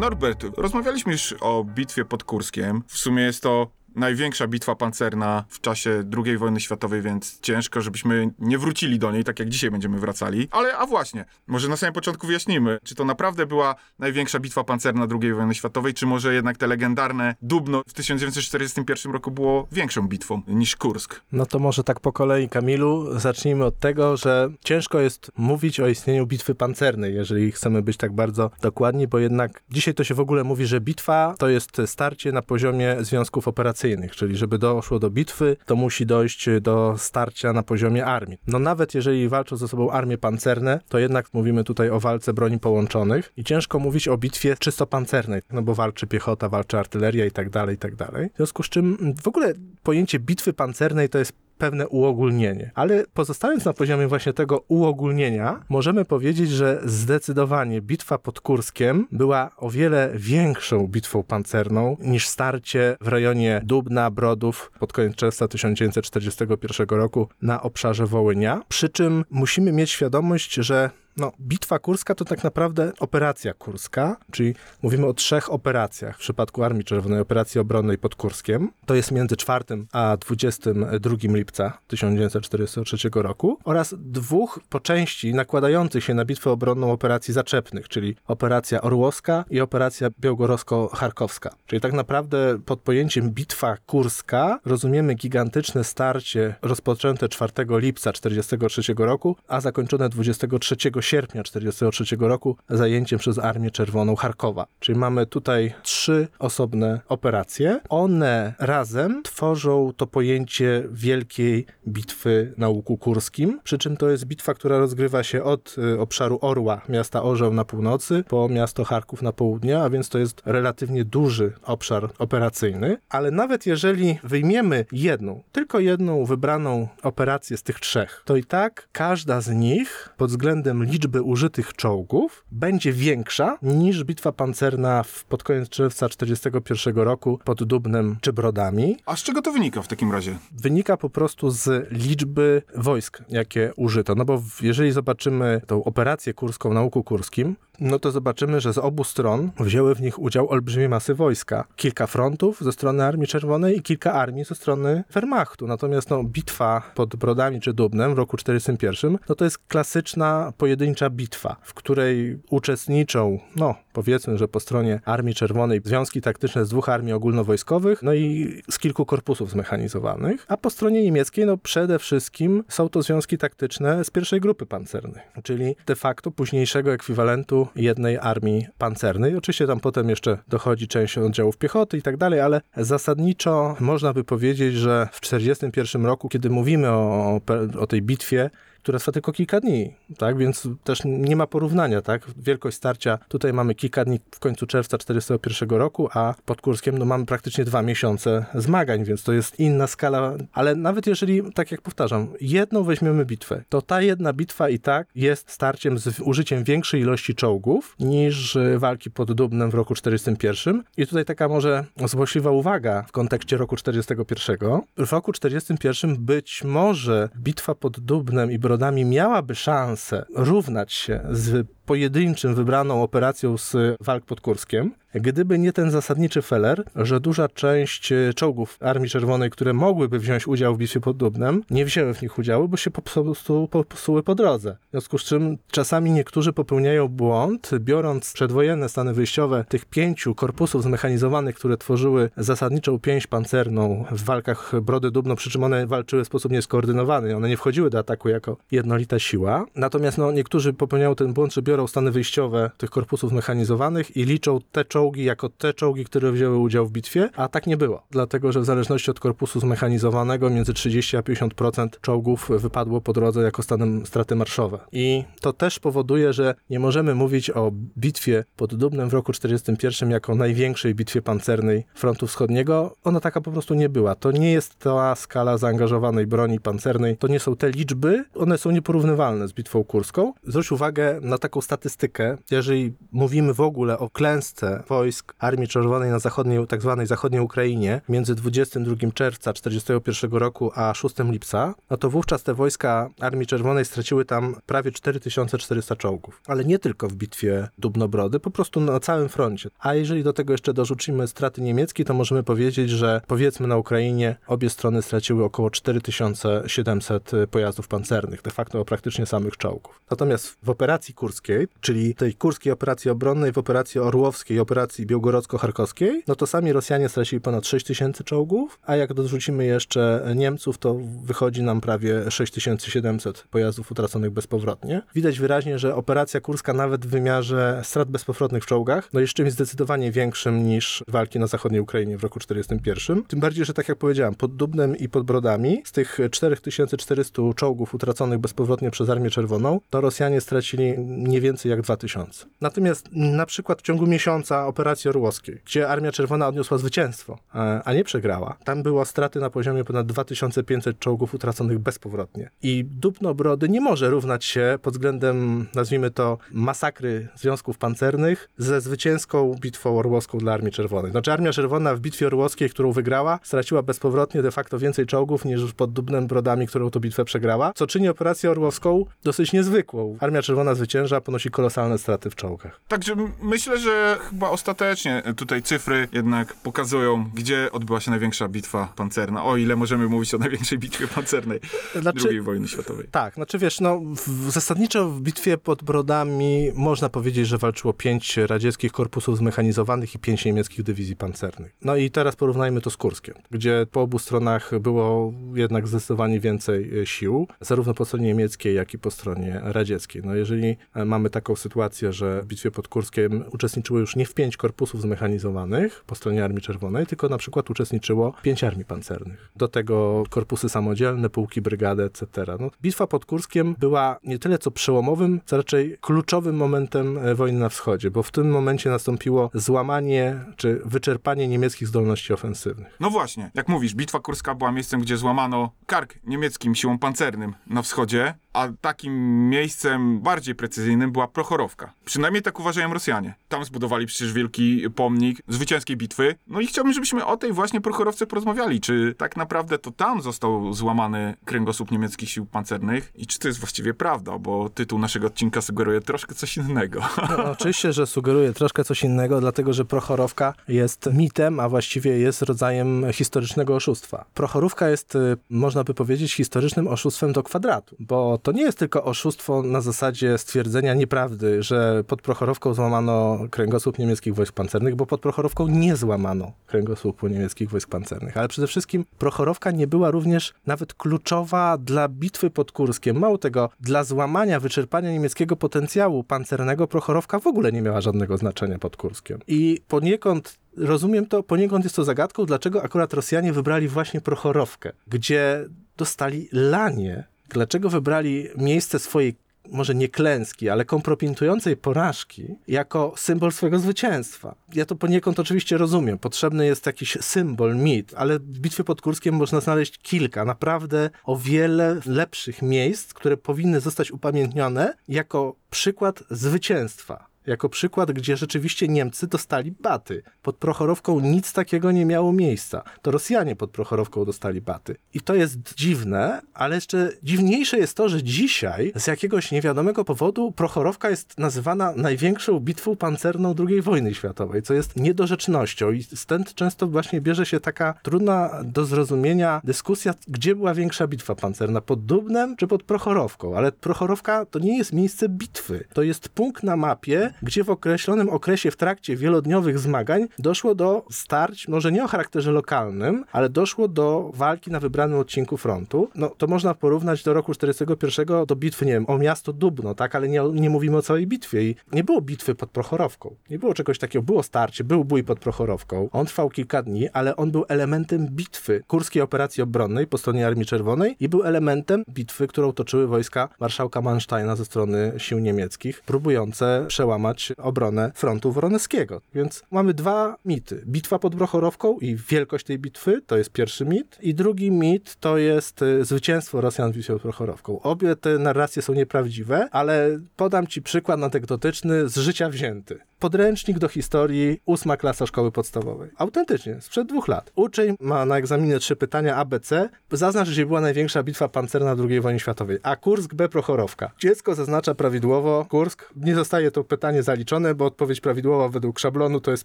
Norbert, 0.00 0.44
rozmawialiśmy 0.56 1.12
już 1.12 1.34
o 1.40 1.64
bitwie 1.64 2.04
pod 2.04 2.24
Kurskiem. 2.24 2.82
W 2.86 2.98
sumie 2.98 3.22
jest 3.22 3.42
to 3.42 3.70
największa 3.94 4.46
bitwa 4.46 4.74
pancerna 4.74 5.44
w 5.48 5.60
czasie 5.60 6.04
II 6.26 6.38
wojny 6.38 6.60
światowej, 6.60 7.02
więc 7.02 7.40
ciężko, 7.40 7.80
żebyśmy 7.80 8.30
nie 8.38 8.58
wrócili 8.58 8.98
do 8.98 9.12
niej, 9.12 9.24
tak 9.24 9.38
jak 9.38 9.48
dzisiaj 9.48 9.70
będziemy 9.70 9.98
wracali. 9.98 10.48
Ale, 10.50 10.76
a 10.76 10.86
właśnie, 10.86 11.24
może 11.46 11.68
na 11.68 11.76
samym 11.76 11.94
początku 11.94 12.26
wyjaśnijmy, 12.26 12.78
czy 12.84 12.94
to 12.94 13.04
naprawdę 13.04 13.46
była 13.46 13.74
największa 13.98 14.38
bitwa 14.38 14.64
pancerna 14.64 15.06
II 15.22 15.32
wojny 15.32 15.54
światowej, 15.54 15.94
czy 15.94 16.06
może 16.06 16.34
jednak 16.34 16.56
te 16.56 16.66
legendarne 16.66 17.34
Dubno 17.42 17.82
w 17.88 17.92
1941 17.92 19.12
roku 19.12 19.30
było 19.30 19.66
większą 19.72 20.08
bitwą 20.08 20.42
niż 20.46 20.76
Kursk? 20.76 21.20
No 21.32 21.46
to 21.46 21.58
może 21.58 21.84
tak 21.84 22.00
po 22.00 22.12
kolei, 22.12 22.48
Kamilu. 22.48 23.18
Zacznijmy 23.18 23.64
od 23.64 23.78
tego, 23.78 24.16
że 24.16 24.50
ciężko 24.64 25.00
jest 25.00 25.32
mówić 25.36 25.80
o 25.80 25.88
istnieniu 25.88 26.26
bitwy 26.26 26.54
pancernej, 26.54 27.14
jeżeli 27.14 27.52
chcemy 27.52 27.82
być 27.82 27.96
tak 27.96 28.12
bardzo 28.12 28.50
dokładni, 28.62 29.06
bo 29.06 29.18
jednak 29.18 29.62
dzisiaj 29.70 29.94
to 29.94 30.04
się 30.04 30.14
w 30.14 30.20
ogóle 30.20 30.44
mówi, 30.44 30.66
że 30.66 30.80
bitwa 30.80 31.34
to 31.38 31.48
jest 31.48 31.82
starcie 31.86 32.32
na 32.32 32.42
poziomie 32.42 32.96
związków 33.00 33.48
operacyjnych, 33.48 33.79
czyli 34.12 34.36
żeby 34.36 34.58
doszło 34.58 34.98
do 34.98 35.10
bitwy, 35.10 35.56
to 35.66 35.76
musi 35.76 36.06
dojść 36.06 36.48
do 36.60 36.94
starcia 36.98 37.52
na 37.52 37.62
poziomie 37.62 38.06
armii. 38.06 38.38
No 38.46 38.58
nawet 38.58 38.94
jeżeli 38.94 39.28
walczą 39.28 39.56
ze 39.56 39.68
sobą 39.68 39.90
armie 39.90 40.18
pancerne, 40.18 40.80
to 40.88 40.98
jednak 40.98 41.26
mówimy 41.32 41.64
tutaj 41.64 41.90
o 41.90 42.00
walce 42.00 42.32
broni 42.32 42.58
połączonych 42.58 43.32
i 43.36 43.44
ciężko 43.44 43.78
mówić 43.78 44.08
o 44.08 44.16
bitwie 44.18 44.56
czysto 44.58 44.86
pancernej, 44.86 45.42
no 45.52 45.62
bo 45.62 45.74
walczy 45.74 46.06
piechota, 46.06 46.48
walczy 46.48 46.78
artyleria 46.78 47.26
i 47.26 47.30
tak 47.30 47.50
dalej, 47.50 47.74
i 47.74 47.78
tak 47.78 47.96
dalej. 47.96 48.30
W 48.34 48.36
związku 48.36 48.62
z 48.62 48.68
czym 48.68 49.14
w 49.22 49.28
ogóle 49.28 49.52
pojęcie 49.82 50.18
bitwy 50.18 50.52
pancernej 50.52 51.08
to 51.08 51.18
jest 51.18 51.32
pewne 51.60 51.88
uogólnienie. 51.88 52.70
Ale 52.74 53.04
pozostając 53.14 53.64
na 53.64 53.72
poziomie 53.72 54.08
właśnie 54.08 54.32
tego 54.32 54.64
uogólnienia, 54.68 55.64
możemy 55.68 56.04
powiedzieć, 56.04 56.50
że 56.50 56.80
zdecydowanie 56.84 57.80
bitwa 57.80 58.18
pod 58.18 58.40
Kurskiem 58.40 59.06
była 59.12 59.50
o 59.56 59.70
wiele 59.70 60.10
większą 60.14 60.86
bitwą 60.86 61.22
pancerną 61.22 61.96
niż 62.00 62.28
starcie 62.28 62.96
w 63.00 63.08
rejonie 63.08 63.60
Dubna, 63.64 64.10
Brodów 64.10 64.72
pod 64.78 64.92
koniec 64.92 65.14
czerwca 65.14 65.48
1941 65.48 66.86
roku 66.88 67.28
na 67.42 67.62
obszarze 67.62 68.06
Wołynia. 68.06 68.62
Przy 68.68 68.88
czym 68.88 69.24
musimy 69.30 69.72
mieć 69.72 69.90
świadomość, 69.90 70.54
że 70.54 70.90
no, 71.16 71.32
bitwa 71.40 71.78
kurska 71.78 72.14
to 72.14 72.24
tak 72.24 72.44
naprawdę 72.44 72.92
operacja 73.00 73.54
kurska, 73.54 74.16
czyli 74.30 74.54
mówimy 74.82 75.06
o 75.06 75.14
trzech 75.14 75.52
operacjach. 75.52 76.16
W 76.16 76.20
przypadku 76.20 76.64
Armii 76.64 76.84
Czerwonej 76.84 77.20
operacji 77.20 77.60
obronnej 77.60 77.98
pod 77.98 78.14
Kurskiem, 78.14 78.70
to 78.86 78.94
jest 78.94 79.12
między 79.12 79.36
4 79.36 79.64
a 79.92 80.16
22 80.16 81.16
lipca 81.22 81.78
1943 81.86 82.96
roku 83.14 83.58
oraz 83.64 83.94
dwóch 83.98 84.60
po 84.68 84.80
części 84.80 85.34
nakładających 85.34 86.04
się 86.04 86.14
na 86.14 86.24
bitwę 86.24 86.50
obronną 86.50 86.92
operacji 86.92 87.34
zaczepnych, 87.34 87.88
czyli 87.88 88.16
operacja 88.26 88.80
Orłowska 88.80 89.44
i 89.50 89.60
operacja 89.60 90.08
Białgorodzko-Charkowska. 90.10 91.50
Czyli 91.66 91.80
tak 91.80 91.92
naprawdę 91.92 92.58
pod 92.66 92.80
pojęciem 92.80 93.30
bitwa 93.30 93.76
kurska 93.86 94.60
rozumiemy 94.64 95.14
gigantyczne 95.14 95.84
starcie 95.84 96.54
rozpoczęte 96.62 97.28
4 97.28 97.52
lipca 97.68 98.12
1943 98.12 98.94
roku, 98.98 99.36
a 99.48 99.60
zakończone 99.60 100.08
23 100.08 100.76
sierpnia 101.02 101.42
1943 101.42 102.16
roku 102.28 102.56
zajęciem 102.68 103.18
przez 103.18 103.38
Armię 103.38 103.70
Czerwoną 103.70 104.16
Charkowa. 104.16 104.66
Czyli 104.80 104.98
mamy 104.98 105.26
tutaj 105.26 105.74
trzy 105.82 106.28
osobne 106.38 107.00
operacje. 107.08 107.80
One 107.88 108.54
razem 108.58 109.22
tworzą 109.22 109.92
to 109.96 110.06
pojęcie 110.06 110.84
wielkiej 110.90 111.66
bitwy 111.88 112.54
na 112.56 112.68
Łuku 112.68 112.96
Kurskim, 112.98 113.60
przy 113.64 113.78
czym 113.78 113.96
to 113.96 114.10
jest 114.10 114.24
bitwa, 114.24 114.54
która 114.54 114.78
rozgrywa 114.78 115.22
się 115.22 115.42
od 115.42 115.76
y, 115.78 116.00
obszaru 116.00 116.38
Orła, 116.42 116.80
miasta 116.88 117.22
Orzeł 117.22 117.52
na 117.54 117.64
północy, 117.64 118.24
po 118.28 118.48
miasto 118.48 118.84
Charków 118.84 119.22
na 119.22 119.32
południe, 119.32 119.82
a 119.82 119.90
więc 119.90 120.08
to 120.08 120.18
jest 120.18 120.42
relatywnie 120.44 121.04
duży 121.04 121.52
obszar 121.62 122.10
operacyjny, 122.18 122.96
ale 123.08 123.30
nawet 123.30 123.66
jeżeli 123.66 124.18
wyjmiemy 124.24 124.84
jedną, 124.92 125.42
tylko 125.52 125.78
jedną 125.78 126.24
wybraną 126.24 126.88
operację 127.02 127.56
z 127.56 127.62
tych 127.62 127.80
trzech, 127.80 128.22
to 128.24 128.36
i 128.36 128.44
tak 128.44 128.88
każda 128.92 129.40
z 129.40 129.48
nich 129.48 130.08
pod 130.16 130.30
względem 130.30 130.84
liczby 130.90 131.22
użytych 131.22 131.74
czołgów 131.74 132.44
będzie 132.52 132.92
większa 132.92 133.58
niż 133.62 134.04
bitwa 134.04 134.32
pancerna 134.32 135.02
w, 135.02 135.24
pod 135.24 135.42
koniec 135.42 135.68
czerwca 135.68 136.08
1941 136.08 137.04
roku 137.04 137.38
pod 137.44 137.64
Dubnem 137.64 138.16
czy 138.20 138.32
Brodami. 138.32 138.96
A 139.06 139.16
z 139.16 139.22
czego 139.22 139.42
to 139.42 139.52
wynika 139.52 139.82
w 139.82 139.88
takim 139.88 140.12
razie? 140.12 140.38
Wynika 140.52 140.96
po 140.96 141.10
prostu 141.10 141.50
z 141.50 141.92
liczby 141.92 142.62
wojsk, 142.76 143.22
jakie 143.28 143.72
użyto. 143.76 144.14
No 144.14 144.24
bo 144.24 144.42
jeżeli 144.62 144.92
zobaczymy 144.92 145.60
tą 145.66 145.84
operację 145.84 146.34
kurską 146.34 146.74
na 146.74 146.82
Łuku 146.82 147.04
Kurskim, 147.04 147.56
no 147.80 147.98
to 147.98 148.10
zobaczymy, 148.10 148.60
że 148.60 148.72
z 148.72 148.78
obu 148.78 149.04
stron 149.04 149.50
wzięły 149.60 149.94
w 149.94 150.00
nich 150.00 150.18
udział 150.18 150.50
olbrzymie 150.50 150.88
masy 150.88 151.14
wojska. 151.14 151.64
Kilka 151.76 152.06
frontów 152.06 152.60
ze 152.60 152.72
strony 152.72 153.04
Armii 153.04 153.26
Czerwonej 153.26 153.78
i 153.78 153.82
kilka 153.82 154.12
armii 154.12 154.44
ze 154.44 154.54
strony 154.54 155.04
Wehrmachtu. 155.12 155.66
Natomiast 155.66 156.10
no, 156.10 156.24
bitwa 156.24 156.82
pod 156.94 157.16
Brodami 157.16 157.60
czy 157.60 157.72
Dubnem 157.72 158.14
w 158.14 158.18
roku 158.18 158.36
1941, 158.36 159.18
no 159.28 159.34
to 159.34 159.44
jest 159.44 159.58
klasyczna 159.58 160.52
pojedyncza 160.80 161.10
bitwa, 161.10 161.56
w 161.62 161.74
której 161.74 162.38
uczestniczą, 162.50 163.38
no 163.56 163.74
powiedzmy, 163.92 164.38
że 164.38 164.48
po 164.48 164.60
stronie 164.60 165.00
Armii 165.04 165.34
Czerwonej 165.34 165.80
związki 165.84 166.20
taktyczne 166.20 166.64
z 166.64 166.68
dwóch 166.68 166.88
armii 166.88 167.12
ogólnowojskowych, 167.12 168.02
no 168.02 168.14
i 168.14 168.62
z 168.70 168.78
kilku 168.78 169.06
korpusów 169.06 169.50
zmechanizowanych, 169.50 170.46
a 170.48 170.56
po 170.56 170.70
stronie 170.70 171.02
niemieckiej, 171.02 171.46
no 171.46 171.56
przede 171.56 171.98
wszystkim 171.98 172.64
są 172.68 172.88
to 172.88 173.02
związki 173.02 173.38
taktyczne 173.38 174.04
z 174.04 174.10
pierwszej 174.10 174.40
grupy 174.40 174.66
pancernej, 174.66 175.22
czyli 175.42 175.76
de 175.86 175.96
facto 175.96 176.30
późniejszego 176.30 176.92
ekwiwalentu 176.92 177.68
jednej 177.76 178.18
armii 178.18 178.66
pancernej. 178.78 179.36
Oczywiście 179.36 179.66
tam 179.66 179.80
potem 179.80 180.08
jeszcze 180.08 180.38
dochodzi 180.48 180.88
część 180.88 181.18
oddziałów 181.18 181.56
piechoty 181.56 181.98
i 181.98 182.02
tak 182.02 182.16
dalej, 182.16 182.40
ale 182.40 182.60
zasadniczo 182.76 183.76
można 183.80 184.12
by 184.12 184.24
powiedzieć, 184.24 184.74
że 184.74 185.08
w 185.12 185.20
1941 185.20 186.06
roku, 186.06 186.28
kiedy 186.28 186.50
mówimy 186.50 186.88
o, 186.88 187.40
o 187.78 187.86
tej 187.86 188.02
bitwie, 188.02 188.50
która 188.82 188.98
trwa 188.98 189.12
tylko 189.12 189.32
kilka 189.32 189.60
dni, 189.60 189.94
tak? 190.18 190.38
Więc 190.38 190.68
też 190.84 191.00
nie 191.04 191.36
ma 191.36 191.46
porównania, 191.46 192.02
tak? 192.02 192.26
Wielkość 192.36 192.76
starcia, 192.76 193.18
tutaj 193.28 193.52
mamy 193.52 193.74
kilka 193.74 194.04
dni 194.04 194.20
w 194.30 194.38
końcu 194.38 194.66
czerwca 194.66 194.98
1941 194.98 195.78
roku, 195.78 196.08
a 196.12 196.34
pod 196.44 196.60
Kurskiem 196.60 196.98
no, 196.98 197.04
mamy 197.04 197.26
praktycznie 197.26 197.64
dwa 197.64 197.82
miesiące 197.82 198.44
zmagań, 198.54 199.04
więc 199.04 199.22
to 199.22 199.32
jest 199.32 199.60
inna 199.60 199.86
skala, 199.86 200.34
ale 200.52 200.74
nawet 200.74 201.06
jeżeli, 201.06 201.52
tak 201.52 201.70
jak 201.70 201.82
powtarzam, 201.82 202.28
jedną 202.40 202.84
weźmiemy 202.84 203.24
bitwę, 203.24 203.62
to 203.68 203.82
ta 203.82 204.02
jedna 204.02 204.32
bitwa 204.32 204.68
i 204.68 204.78
tak 204.78 205.08
jest 205.14 205.50
starciem 205.50 205.98
z 205.98 206.20
użyciem 206.20 206.64
większej 206.64 207.00
ilości 207.00 207.34
czołgów 207.34 207.96
niż 208.00 208.58
walki 208.76 209.10
pod 209.10 209.32
Dubnem 209.32 209.70
w 209.70 209.74
roku 209.74 209.94
1941. 209.94 210.82
I 210.96 211.06
tutaj 211.06 211.24
taka 211.24 211.48
może 211.48 211.84
złośliwa 212.04 212.50
uwaga 212.50 213.02
w 213.02 213.12
kontekście 213.12 213.56
roku 213.56 213.76
1941. 213.76 214.80
W 215.06 215.12
roku 215.12 215.32
1941 215.32 216.24
być 216.24 216.64
może 216.64 217.28
bitwa 217.36 217.74
pod 217.74 218.00
Dubnem 218.00 218.52
i 218.52 218.58
Brodami 218.70 219.04
miałaby 219.04 219.54
szansę 219.54 220.24
równać 220.34 220.92
się 220.92 221.20
z 221.30 221.66
pojedynczym 221.90 222.54
wybraną 222.54 223.02
operacją 223.02 223.58
z 223.58 223.76
walk 224.00 224.24
pod 224.24 224.40
Kurskiem, 224.40 224.94
gdyby 225.14 225.58
nie 225.58 225.72
ten 225.72 225.90
zasadniczy 225.90 226.42
feller, 226.42 226.84
że 226.96 227.20
duża 227.20 227.48
część 227.48 228.12
e, 228.12 228.34
czołgów 228.34 228.78
Armii 228.80 229.10
Czerwonej, 229.10 229.50
które 229.50 229.72
mogłyby 229.72 230.18
wziąć 230.18 230.46
udział 230.46 230.74
w 230.74 230.78
bitwie 230.78 231.00
pod 231.00 231.16
Dubnem, 231.16 231.62
nie 231.70 231.84
wzięły 231.84 232.14
w 232.14 232.22
nich 232.22 232.38
udziału, 232.38 232.68
bo 232.68 232.76
się 232.76 232.90
po 232.90 233.02
prostu 233.02 233.68
popsuły 233.70 234.22
po 234.22 234.34
drodze. 234.34 234.76
W 234.88 234.90
związku 234.90 235.18
z 235.18 235.24
czym 235.24 235.58
czasami 235.70 236.10
niektórzy 236.10 236.52
popełniają 236.52 237.08
błąd, 237.08 237.70
biorąc 237.78 238.32
przedwojenne 238.32 238.88
stany 238.88 239.12
wyjściowe 239.12 239.64
tych 239.68 239.84
pięciu 239.84 240.34
korpusów 240.34 240.82
zmechanizowanych, 240.82 241.54
które 241.56 241.76
tworzyły 241.76 242.30
zasadniczą 242.36 242.98
pięść 242.98 243.26
pancerną 243.26 244.04
w 244.10 244.24
walkach 244.24 244.72
Brody 244.80 245.10
Dubno, 245.10 245.36
przy 245.36 245.50
czym 245.50 245.64
one 245.64 245.86
walczyły 245.86 246.24
w 246.24 246.26
sposób 246.26 246.52
nieskoordynowany. 246.52 247.36
One 247.36 247.48
nie 247.48 247.56
wchodziły 247.56 247.90
do 247.90 247.98
ataku 247.98 248.28
jako 248.28 248.56
jednolita 248.70 249.18
siła. 249.18 249.64
Natomiast 249.74 250.18
no, 250.18 250.32
niektórzy 250.32 250.72
popełniają 250.72 251.14
ten 251.14 251.32
błąd, 251.32 251.54
że 251.54 251.62
biorą 251.62 251.79
biorą 251.80 251.86
stany 251.86 252.10
wyjściowe 252.10 252.70
tych 252.76 252.90
korpusów 252.90 253.32
mechanizowanych 253.32 254.16
i 254.16 254.24
liczą 254.24 254.58
te 254.72 254.84
czołgi 254.84 255.24
jako 255.24 255.48
te 255.48 255.74
czołgi, 255.74 256.04
które 256.04 256.32
wzięły 256.32 256.58
udział 256.58 256.86
w 256.86 256.92
bitwie, 256.92 257.30
a 257.36 257.48
tak 257.48 257.66
nie 257.66 257.76
było. 257.76 258.02
Dlatego, 258.10 258.52
że 258.52 258.60
w 258.60 258.64
zależności 258.64 259.10
od 259.10 259.20
korpusu 259.20 259.60
zmechanizowanego 259.60 260.50
między 260.50 260.74
30 260.74 261.16
a 261.16 261.20
50% 261.20 261.88
czołgów 262.00 262.50
wypadło 262.58 263.00
po 263.00 263.12
drodze 263.12 263.42
jako 263.42 263.62
stanem 263.62 264.06
straty 264.06 264.36
marszowe. 264.36 264.78
I 264.92 265.24
to 265.40 265.52
też 265.52 265.78
powoduje, 265.78 266.32
że 266.32 266.54
nie 266.70 266.78
możemy 266.78 267.14
mówić 267.14 267.50
o 267.50 267.70
bitwie 267.98 268.44
pod 268.56 268.74
Dubnem 268.74 269.08
w 269.10 269.14
roku 269.14 269.32
1941 269.32 270.10
jako 270.10 270.34
największej 270.34 270.94
bitwie 270.94 271.22
pancernej 271.22 271.84
frontu 271.94 272.26
wschodniego. 272.26 272.96
Ona 273.04 273.20
taka 273.20 273.40
po 273.40 273.50
prostu 273.50 273.74
nie 273.74 273.88
była. 273.88 274.14
To 274.14 274.32
nie 274.32 274.52
jest 274.52 274.78
ta 274.78 275.14
skala 275.14 275.58
zaangażowanej 275.58 276.26
broni 276.26 276.60
pancernej, 276.60 277.16
to 277.16 277.28
nie 277.28 277.40
są 277.40 277.56
te 277.56 277.70
liczby, 277.70 278.24
one 278.34 278.58
są 278.58 278.70
nieporównywalne 278.70 279.48
z 279.48 279.52
bitwą 279.52 279.84
kurską. 279.84 280.32
Zwróć 280.44 280.72
uwagę 280.72 281.18
na 281.22 281.38
taką 281.38 281.60
statystykę, 281.70 282.36
jeżeli 282.50 282.92
mówimy 283.12 283.54
w 283.54 283.60
ogóle 283.60 283.98
o 283.98 284.10
klęsce 284.10 284.82
wojsk 284.88 285.34
Armii 285.38 285.68
Czerwonej 285.68 286.10
na 286.10 286.18
zachodniej, 286.18 286.66
tak 286.66 286.82
zwanej 286.82 287.06
zachodniej 287.06 287.40
Ukrainie 287.42 288.00
między 288.08 288.34
22 288.34 288.94
czerwca 289.14 289.52
1941 289.52 290.38
roku 290.38 290.72
a 290.74 290.94
6 290.94 291.14
lipca, 291.18 291.74
no 291.90 291.96
to 291.96 292.10
wówczas 292.10 292.42
te 292.42 292.54
wojska 292.54 293.10
Armii 293.20 293.46
Czerwonej 293.46 293.84
straciły 293.84 294.24
tam 294.24 294.56
prawie 294.66 294.92
4400 294.92 295.96
czołgów. 295.96 296.42
Ale 296.46 296.64
nie 296.64 296.78
tylko 296.78 297.08
w 297.08 297.14
bitwie 297.14 297.68
Dubnobrody, 297.78 298.40
po 298.40 298.50
prostu 298.50 298.80
na 298.80 299.00
całym 299.00 299.28
froncie. 299.28 299.70
A 299.80 299.94
jeżeli 299.94 300.24
do 300.24 300.32
tego 300.32 300.52
jeszcze 300.52 300.74
dorzucimy 300.74 301.28
straty 301.28 301.62
niemieckie, 301.62 302.04
to 302.04 302.14
możemy 302.14 302.42
powiedzieć, 302.42 302.90
że 302.90 303.20
powiedzmy 303.26 303.66
na 303.66 303.76
Ukrainie 303.76 304.36
obie 304.46 304.70
strony 304.70 305.02
straciły 305.02 305.44
około 305.44 305.70
4700 305.70 307.30
pojazdów 307.50 307.88
pancernych, 307.88 308.42
de 308.42 308.50
facto 308.50 308.84
praktycznie 308.84 309.26
samych 309.26 309.56
czołgów. 309.56 310.00
Natomiast 310.10 310.56
w 310.62 310.70
operacji 310.70 311.14
kurskiej, 311.14 311.49
czyli 311.80 312.14
tej 312.14 312.34
kurskiej 312.34 312.72
operacji 312.72 313.10
obronnej, 313.10 313.52
w 313.52 313.58
operacji 313.58 314.00
orłowskiej, 314.00 314.60
operacji 314.60 315.06
białgorodzko-charkowskiej, 315.06 316.22
no 316.26 316.36
to 316.36 316.46
sami 316.46 316.72
Rosjanie 316.72 317.08
stracili 317.08 317.40
ponad 317.40 317.66
6000 317.66 318.24
czołgów, 318.24 318.78
a 318.86 318.96
jak 318.96 319.14
dorzucimy 319.14 319.64
jeszcze 319.64 320.32
Niemców, 320.36 320.78
to 320.78 320.96
wychodzi 321.24 321.62
nam 321.62 321.80
prawie 321.80 322.30
6700 322.30 323.44
pojazdów 323.50 323.90
utraconych 323.90 324.30
bezpowrotnie. 324.30 325.02
Widać 325.14 325.38
wyraźnie, 325.38 325.78
że 325.78 325.94
operacja 325.94 326.40
kurska 326.40 326.72
nawet 326.72 327.06
w 327.06 327.08
wymiarze 327.08 327.80
strat 327.84 328.10
bezpowrotnych 328.10 328.62
w 328.62 328.66
czołgach, 328.66 329.08
no 329.12 329.20
jest 329.20 329.32
czymś 329.32 329.52
zdecydowanie 329.52 330.12
większym 330.12 330.66
niż 330.66 331.04
walki 331.08 331.38
na 331.38 331.46
zachodniej 331.46 331.80
Ukrainie 331.80 332.18
w 332.18 332.22
roku 332.22 332.40
41. 332.40 333.24
Tym 333.24 333.40
bardziej, 333.40 333.64
że 333.64 333.74
tak 333.74 333.88
jak 333.88 333.98
powiedziałem, 333.98 334.34
pod 334.34 334.56
Dubnem 334.56 334.96
i 334.96 335.08
pod 335.08 335.24
Brodami 335.24 335.82
z 335.84 335.92
tych 335.92 336.18
4400 336.30 337.42
czołgów 337.56 337.94
utraconych 337.94 338.38
bezpowrotnie 338.38 338.90
przez 338.90 339.10
Armię 339.10 339.30
Czerwoną, 339.30 339.80
to 339.90 340.00
Rosjanie 340.00 340.40
stracili 340.40 340.94
nie 340.98 341.39
więcej 341.40 341.70
jak 341.70 341.82
2000. 341.82 342.46
Natomiast 342.60 343.08
na 343.12 343.46
przykład 343.46 343.78
w 343.78 343.82
ciągu 343.82 344.06
miesiąca 344.06 344.66
operacji 344.66 345.10
orłowskiej, 345.10 345.60
gdzie 345.64 345.88
Armia 345.88 346.12
Czerwona 346.12 346.48
odniosła 346.48 346.78
zwycięstwo, 346.78 347.38
e, 347.54 347.80
a 347.84 347.92
nie 347.92 348.04
przegrała, 348.04 348.56
tam 348.64 348.82
było 348.82 349.04
straty 349.04 349.40
na 349.40 349.50
poziomie 349.50 349.84
ponad 349.84 350.06
2500 350.06 350.98
czołgów 350.98 351.34
utraconych 351.34 351.78
bezpowrotnie. 351.78 352.50
I 352.62 352.84
Dubno 352.84 353.34
Brody 353.34 353.68
nie 353.68 353.80
może 353.80 354.10
równać 354.10 354.44
się 354.44 354.78
pod 354.82 354.94
względem, 354.94 355.66
nazwijmy 355.74 356.10
to, 356.10 356.38
masakry 356.52 357.28
związków 357.34 357.78
pancernych 357.78 358.48
ze 358.58 358.80
zwycięską 358.80 359.54
bitwą 359.60 359.98
orłowską 359.98 360.38
dla 360.38 360.52
Armii 360.52 360.72
Czerwonej. 360.72 361.10
Znaczy 361.10 361.32
Armia 361.32 361.52
Czerwona 361.52 361.94
w 361.94 362.00
bitwie 362.00 362.26
orłowskiej, 362.26 362.70
którą 362.70 362.92
wygrała, 362.92 363.38
straciła 363.42 363.82
bezpowrotnie 363.82 364.42
de 364.42 364.50
facto 364.50 364.78
więcej 364.78 365.06
czołgów 365.06 365.44
niż 365.44 365.72
pod 365.72 365.92
Dubnem 365.92 366.26
Brodami, 366.26 366.66
którą 366.66 366.90
to 366.90 367.00
bitwę 367.00 367.24
przegrała, 367.24 367.72
co 367.74 367.86
czyni 367.86 368.08
operację 368.08 368.50
orłowską 368.50 369.04
dosyć 369.24 369.52
niezwykłą. 369.52 370.16
Armia 370.20 370.42
Czerwona 370.42 370.74
zwycięża, 370.74 371.20
ponosi 371.30 371.50
kolosalne 371.50 371.98
straty 371.98 372.30
w 372.30 372.34
czołgach. 372.34 372.80
Także 372.88 373.16
myślę, 373.42 373.78
że 373.78 374.18
chyba 374.30 374.50
ostatecznie 374.50 375.22
tutaj 375.36 375.62
cyfry 375.62 376.08
jednak 376.12 376.54
pokazują, 376.54 377.30
gdzie 377.34 377.72
odbyła 377.72 378.00
się 378.00 378.10
największa 378.10 378.48
bitwa 378.48 378.92
pancerna. 378.96 379.44
O 379.44 379.56
ile 379.56 379.76
możemy 379.76 380.08
mówić 380.08 380.34
o 380.34 380.38
największej 380.38 380.78
bitwie 380.78 381.06
pancernej 381.08 381.60
Znaczy, 382.00 382.28
II 382.28 382.40
wojny 382.40 382.68
światowej. 382.68 383.08
Tak, 383.10 383.34
znaczy 383.34 383.58
wiesz, 383.58 383.80
no 383.80 384.00
w, 384.00 384.50
zasadniczo 384.50 385.10
w 385.10 385.20
bitwie 385.20 385.58
pod 385.58 385.82
Brodami 385.82 386.70
można 386.74 387.08
powiedzieć, 387.08 387.46
że 387.46 387.58
walczyło 387.58 387.92
pięć 387.92 388.36
radzieckich 388.36 388.92
korpusów 388.92 389.38
zmechanizowanych 389.38 390.14
i 390.14 390.18
pięć 390.18 390.44
niemieckich 390.44 390.82
dywizji 390.82 391.16
pancernych. 391.16 391.74
No 391.84 391.96
i 391.96 392.10
teraz 392.10 392.36
porównajmy 392.36 392.80
to 392.80 392.90
z 392.90 392.96
Kurskiem, 392.96 393.34
gdzie 393.50 393.86
po 393.90 394.00
obu 394.02 394.18
stronach 394.18 394.78
było 394.80 395.32
jednak 395.54 395.88
zdecydowanie 395.88 396.40
więcej 396.40 397.00
e, 397.00 397.06
sił, 397.06 397.46
zarówno 397.60 397.94
po 397.94 398.04
stronie 398.04 398.26
niemieckiej, 398.26 398.74
jak 398.74 398.94
i 398.94 398.98
po 398.98 399.10
stronie 399.10 399.60
radzieckiej. 399.62 400.22
No 400.24 400.34
jeżeli 400.34 400.76
e, 400.94 401.04
mamy 401.20 401.30
taką 401.30 401.56
sytuację, 401.56 402.12
że 402.12 402.42
w 402.42 402.46
bitwie 402.46 402.70
pod 402.70 402.88
Kurskiem 402.88 403.44
uczestniczyło 403.52 403.98
już 403.98 404.16
nie 404.16 404.26
w 404.26 404.34
pięć 404.34 404.56
korpusów 404.56 405.02
zmechanizowanych 405.02 406.04
po 406.06 406.14
stronie 406.14 406.44
Armii 406.44 406.62
Czerwonej, 406.62 407.06
tylko 407.06 407.28
na 407.28 407.38
przykład 407.38 407.70
uczestniczyło 407.70 408.34
pięć 408.42 408.64
armii 408.64 408.84
pancernych. 408.84 409.50
Do 409.56 409.68
tego 409.68 410.24
korpusy 410.30 410.68
samodzielne, 410.68 411.30
pułki, 411.30 411.60
brygady, 411.60 412.02
etc. 412.02 412.26
No, 412.60 412.70
bitwa 412.82 413.06
pod 413.06 413.24
Kurskiem 413.24 413.76
była 413.78 414.18
nie 414.24 414.38
tyle 414.38 414.58
co 414.58 414.70
przełomowym, 414.70 415.40
co 415.46 415.56
raczej 415.56 415.96
kluczowym 416.00 416.56
momentem 416.56 417.18
e, 417.18 417.34
wojny 417.34 417.58
na 417.58 417.68
wschodzie, 417.68 418.10
bo 418.10 418.22
w 418.22 418.30
tym 418.30 418.50
momencie 418.50 418.90
nastąpiło 418.90 419.50
złamanie 419.54 420.44
czy 420.56 420.80
wyczerpanie 420.84 421.48
niemieckich 421.48 421.88
zdolności 421.88 422.32
ofensywnych. 422.32 422.96
No 423.00 423.10
właśnie, 423.10 423.50
jak 423.54 423.68
mówisz, 423.68 423.94
bitwa 423.94 424.20
kurska 424.20 424.54
była 424.54 424.72
miejscem, 424.72 425.00
gdzie 425.00 425.16
złamano 425.16 425.72
kark 425.86 426.14
niemieckim 426.24 426.74
siłom 426.74 426.98
pancernym 426.98 427.54
na 427.66 427.82
wschodzie, 427.82 428.34
a 428.52 428.68
takim 428.80 429.48
miejscem 429.48 430.20
bardziej 430.20 430.54
precyzyjnym 430.54 431.09
była 431.10 431.28
Prochorowka. 431.28 431.92
Przynajmniej 432.04 432.42
tak 432.42 432.60
uważają 432.60 432.94
Rosjanie. 432.94 433.34
Tam 433.48 433.64
zbudowali 433.64 434.06
przecież 434.06 434.32
wielki 434.32 434.90
pomnik 434.94 435.42
zwycięskiej 435.48 435.96
bitwy. 435.96 436.34
No 436.46 436.60
i 436.60 436.66
chciałbym, 436.66 436.92
żebyśmy 436.92 437.26
o 437.26 437.36
tej 437.36 437.52
właśnie 437.52 437.80
Prochorowce 437.80 438.26
porozmawiali. 438.26 438.80
Czy 438.80 439.14
tak 439.18 439.36
naprawdę 439.36 439.78
to 439.78 439.90
tam 439.90 440.22
został 440.22 440.72
złamany 440.72 441.34
kręgosłup 441.44 441.90
niemieckich 441.90 442.30
sił 442.30 442.46
pancernych 442.46 443.12
i 443.14 443.26
czy 443.26 443.38
to 443.38 443.48
jest 443.48 443.60
właściwie 443.60 443.94
prawda, 443.94 444.38
bo 444.38 444.68
tytuł 444.68 444.98
naszego 444.98 445.26
odcinka 445.26 445.60
sugeruje 445.60 446.00
troszkę 446.00 446.34
coś 446.34 446.56
innego. 446.56 447.00
No, 447.38 447.50
oczywiście, 447.50 447.92
że 447.92 448.06
sugeruje 448.06 448.52
troszkę 448.52 448.84
coś 448.84 449.04
innego, 449.04 449.40
dlatego 449.40 449.72
że 449.72 449.84
Prochorowka 449.84 450.54
jest 450.68 451.08
mitem, 451.12 451.60
a 451.60 451.68
właściwie 451.68 452.18
jest 452.18 452.42
rodzajem 452.42 453.12
historycznego 453.12 453.74
oszustwa. 453.76 454.24
Prochorówka 454.34 454.88
jest, 454.88 455.14
y, 455.14 455.36
można 455.50 455.84
by 455.84 455.94
powiedzieć, 455.94 456.34
historycznym 456.34 456.88
oszustwem 456.88 457.32
do 457.32 457.42
kwadratu, 457.42 457.96
bo 457.98 458.38
to 458.38 458.52
nie 458.52 458.62
jest 458.62 458.78
tylko 458.78 459.04
oszustwo 459.04 459.62
na 459.62 459.80
zasadzie 459.80 460.38
stwierdzenia 460.38 460.94
nieprawdy, 461.00 461.62
że 461.62 462.04
pod 462.06 462.22
Prochorowką 462.22 462.74
złamano 462.74 463.38
kręgosłup 463.50 463.98
niemieckich 463.98 464.34
wojsk 464.34 464.54
pancernych, 464.54 464.94
bo 464.94 465.06
pod 465.06 465.20
Prochorowką 465.20 465.68
nie 465.68 465.96
złamano 465.96 466.52
kręgosłupu 466.66 467.28
niemieckich 467.28 467.70
wojsk 467.70 467.88
pancernych. 467.88 468.36
Ale 468.36 468.48
przede 468.48 468.66
wszystkim 468.66 469.04
Prochorowka 469.18 469.70
nie 469.70 469.86
była 469.86 470.10
również 470.10 470.54
nawet 470.66 470.94
kluczowa 470.94 471.78
dla 471.78 472.08
bitwy 472.08 472.50
pod 472.50 472.72
Kurskiem. 472.72 473.18
Mało 473.18 473.38
tego, 473.38 473.70
dla 473.80 474.04
złamania, 474.04 474.60
wyczerpania 474.60 475.12
niemieckiego 475.12 475.56
potencjału 475.56 476.24
pancernego 476.24 476.86
Prochorowka 476.86 477.38
w 477.38 477.46
ogóle 477.46 477.72
nie 477.72 477.82
miała 477.82 478.00
żadnego 478.00 478.36
znaczenia 478.36 478.78
pod 478.78 478.96
Kurskiem. 478.96 479.38
I 479.46 479.80
poniekąd 479.88 480.58
rozumiem 480.76 481.26
to, 481.26 481.42
poniekąd 481.42 481.84
jest 481.84 481.96
to 481.96 482.04
zagadką, 482.04 482.46
dlaczego 482.46 482.82
akurat 482.82 483.14
Rosjanie 483.14 483.52
wybrali 483.52 483.88
właśnie 483.88 484.20
Prochorowkę, 484.20 484.92
gdzie 485.06 485.64
dostali 485.96 486.48
lanie. 486.52 487.24
Dlaczego 487.48 487.90
wybrali 487.90 488.48
miejsce 488.56 488.98
swojej 488.98 489.34
może 489.68 489.94
nie 489.94 490.08
klęski, 490.08 490.68
ale 490.68 490.84
kompromitującej 490.84 491.76
porażki 491.76 492.46
jako 492.68 493.14
symbol 493.16 493.52
swojego 493.52 493.78
zwycięstwa. 493.78 494.54
Ja 494.74 494.86
to 494.86 494.96
poniekąd 494.96 495.40
oczywiście 495.40 495.78
rozumiem. 495.78 496.18
Potrzebny 496.18 496.66
jest 496.66 496.86
jakiś 496.86 497.18
symbol, 497.20 497.76
mit, 497.76 498.14
ale 498.16 498.38
w 498.38 498.42
bitwie 498.42 498.84
pod 498.84 499.00
Kurskiem 499.02 499.34
można 499.34 499.60
znaleźć 499.60 499.98
kilka 499.98 500.44
naprawdę 500.44 501.10
o 501.24 501.36
wiele 501.36 502.00
lepszych 502.06 502.62
miejsc, 502.62 503.14
które 503.14 503.36
powinny 503.36 503.80
zostać 503.80 504.10
upamiętnione 504.10 504.94
jako 505.08 505.56
przykład 505.70 506.22
zwycięstwa. 506.30 507.29
Jako 507.46 507.68
przykład, 507.68 508.12
gdzie 508.12 508.36
rzeczywiście 508.36 508.88
Niemcy 508.88 509.26
dostali 509.26 509.72
baty. 509.72 510.22
Pod 510.42 510.56
Prochorowką 510.56 511.20
nic 511.20 511.52
takiego 511.52 511.92
nie 511.92 512.06
miało 512.06 512.32
miejsca. 512.32 512.82
To 513.02 513.10
Rosjanie 513.10 513.56
pod 513.56 513.70
Prochorowką 513.70 514.24
dostali 514.24 514.60
baty. 514.60 514.96
I 515.14 515.20
to 515.20 515.34
jest 515.34 515.74
dziwne, 515.74 516.42
ale 516.54 516.74
jeszcze 516.74 517.12
dziwniejsze 517.22 517.78
jest 517.78 517.96
to, 517.96 518.08
że 518.08 518.22
dzisiaj 518.22 518.92
z 518.96 519.06
jakiegoś 519.06 519.52
niewiadomego 519.52 520.04
powodu 520.04 520.52
Prochorowka 520.52 521.10
jest 521.10 521.38
nazywana 521.38 521.92
największą 521.96 522.60
bitwą 522.60 522.96
pancerną 522.96 523.54
II 523.68 523.82
wojny 523.82 524.14
światowej, 524.14 524.62
co 524.62 524.74
jest 524.74 524.96
niedorzecznością 524.96 525.90
i 525.90 526.02
stąd 526.02 526.54
często 526.54 526.86
właśnie 526.86 527.20
bierze 527.20 527.46
się 527.46 527.60
taka 527.60 527.94
trudna 528.02 528.50
do 528.64 528.84
zrozumienia 528.84 529.60
dyskusja, 529.64 530.14
gdzie 530.28 530.54
była 530.54 530.74
większa 530.74 531.06
bitwa 531.06 531.34
pancerna, 531.34 531.80
pod 531.80 532.04
Dubnem 532.04 532.56
czy 532.56 532.66
pod 532.66 532.82
Prochorowką. 532.82 533.56
Ale 533.56 533.72
Prochorowka 533.72 534.46
to 534.46 534.58
nie 534.58 534.78
jest 534.78 534.92
miejsce 534.92 535.28
bitwy. 535.28 535.84
To 535.92 536.02
jest 536.02 536.28
punkt 536.28 536.62
na 536.62 536.76
mapie, 536.76 537.29
gdzie 537.42 537.64
w 537.64 537.70
określonym 537.70 538.28
okresie 538.28 538.70
w 538.70 538.76
trakcie 538.76 539.16
wielodniowych 539.16 539.78
zmagań 539.78 540.26
doszło 540.38 540.74
do 540.74 541.04
starć, 541.10 541.68
może 541.68 541.92
nie 541.92 542.04
o 542.04 542.08
charakterze 542.08 542.52
lokalnym, 542.52 543.24
ale 543.32 543.48
doszło 543.48 543.88
do 543.88 544.30
walki 544.34 544.70
na 544.70 544.80
wybranym 544.80 545.18
odcinku 545.18 545.56
frontu. 545.56 546.08
No 546.14 546.28
to 546.28 546.46
można 546.46 546.74
porównać 546.74 547.22
do 547.22 547.34
roku 547.34 547.54
41 547.54 548.46
do 548.46 548.56
bitwy, 548.56 548.86
nie 548.86 548.92
wiem, 548.92 549.04
o 549.08 549.18
miasto 549.18 549.52
Dubno, 549.52 549.94
tak, 549.94 550.14
ale 550.14 550.28
nie, 550.28 550.42
nie 550.52 550.70
mówimy 550.70 550.96
o 550.96 551.02
całej 551.02 551.26
bitwie 551.26 551.62
i 551.62 551.76
nie 551.92 552.04
było 552.04 552.20
bitwy 552.20 552.54
pod 552.54 552.70
Prochorowką. 552.70 553.34
Nie 553.50 553.58
było 553.58 553.74
czegoś 553.74 553.98
takiego, 553.98 554.22
było 554.22 554.42
starcie, 554.42 554.84
był 554.84 555.04
bój 555.04 555.24
pod 555.24 555.40
Prochorowką. 555.40 556.08
On 556.12 556.26
trwał 556.26 556.50
kilka 556.50 556.82
dni, 556.82 557.08
ale 557.08 557.36
on 557.36 557.50
był 557.50 557.64
elementem 557.68 558.26
bitwy 558.28 558.82
kurskiej 558.86 559.22
operacji 559.22 559.62
obronnej 559.62 560.06
po 560.06 560.18
stronie 560.18 560.46
Armii 560.46 560.66
Czerwonej 560.66 561.16
i 561.20 561.28
był 561.28 561.42
elementem 561.42 562.04
bitwy, 562.08 562.46
którą 562.46 562.72
toczyły 562.72 563.06
wojska 563.06 563.48
marszałka 563.60 564.00
Mansteina 564.00 564.56
ze 564.56 564.64
strony 564.64 565.12
sił 565.18 565.38
niemieckich, 565.38 566.02
próbujące 566.06 566.84
przełamać 566.88 567.19
obronę 567.56 568.12
frontu 568.14 568.52
woroneckiego. 568.52 569.20
Więc 569.34 569.62
mamy 569.70 569.94
dwa 569.94 570.36
mity. 570.44 570.82
Bitwa 570.86 571.18
pod 571.18 571.34
Prochorowką 571.36 571.98
i 571.98 572.16
wielkość 572.16 572.66
tej 572.66 572.78
bitwy, 572.78 573.22
to 573.26 573.36
jest 573.36 573.50
pierwszy 573.50 573.84
mit. 573.84 574.18
I 574.20 574.34
drugi 574.34 574.70
mit 574.70 575.16
to 575.20 575.38
jest 575.38 575.82
y, 575.82 576.04
zwycięstwo 576.04 576.60
Rosjan 576.60 576.92
pod 577.08 577.22
Prochorowką. 577.22 577.82
Obie 577.82 578.16
te 578.16 578.38
narracje 578.38 578.82
są 578.82 578.92
nieprawdziwe, 578.92 579.68
ale 579.70 580.20
podam 580.36 580.66
ci 580.66 580.82
przykład 580.82 581.22
anegdotyczny 581.22 582.08
z 582.08 582.16
życia 582.16 582.48
wzięty. 582.48 582.98
Podręcznik 583.18 583.78
do 583.78 583.88
historii, 583.88 584.60
ósma 584.66 584.96
klasa 584.96 585.26
szkoły 585.26 585.52
podstawowej. 585.52 586.10
Autentycznie, 586.16 586.80
sprzed 586.80 587.08
dwóch 587.08 587.28
lat. 587.28 587.52
Uczeń 587.54 587.96
ma 588.00 588.24
na 588.24 588.38
egzaminie 588.38 588.78
trzy 588.78 588.96
pytania 588.96 589.36
ABC. 589.36 589.88
Zaznacz, 590.12 590.50
gdzie 590.50 590.66
była 590.66 590.80
największa 590.80 591.22
bitwa 591.22 591.48
pancerna 591.48 591.96
II 592.08 592.20
wojny 592.20 592.40
światowej. 592.40 592.78
A 592.82 592.96
Kursk, 592.96 593.34
B 593.34 593.48
Prochorowka. 593.48 594.10
Dziecko 594.18 594.54
zaznacza 594.54 594.94
prawidłowo 594.94 595.66
Kursk. 595.68 596.10
Nie 596.16 596.34
zostaje 596.34 596.70
to 596.70 596.84
pytanie 596.84 597.09
zaliczone, 597.22 597.74
bo 597.74 597.84
odpowiedź 597.84 598.20
prawidłowa 598.20 598.68
według 598.68 598.98
szablonu 598.98 599.40
to 599.40 599.50
jest 599.50 599.64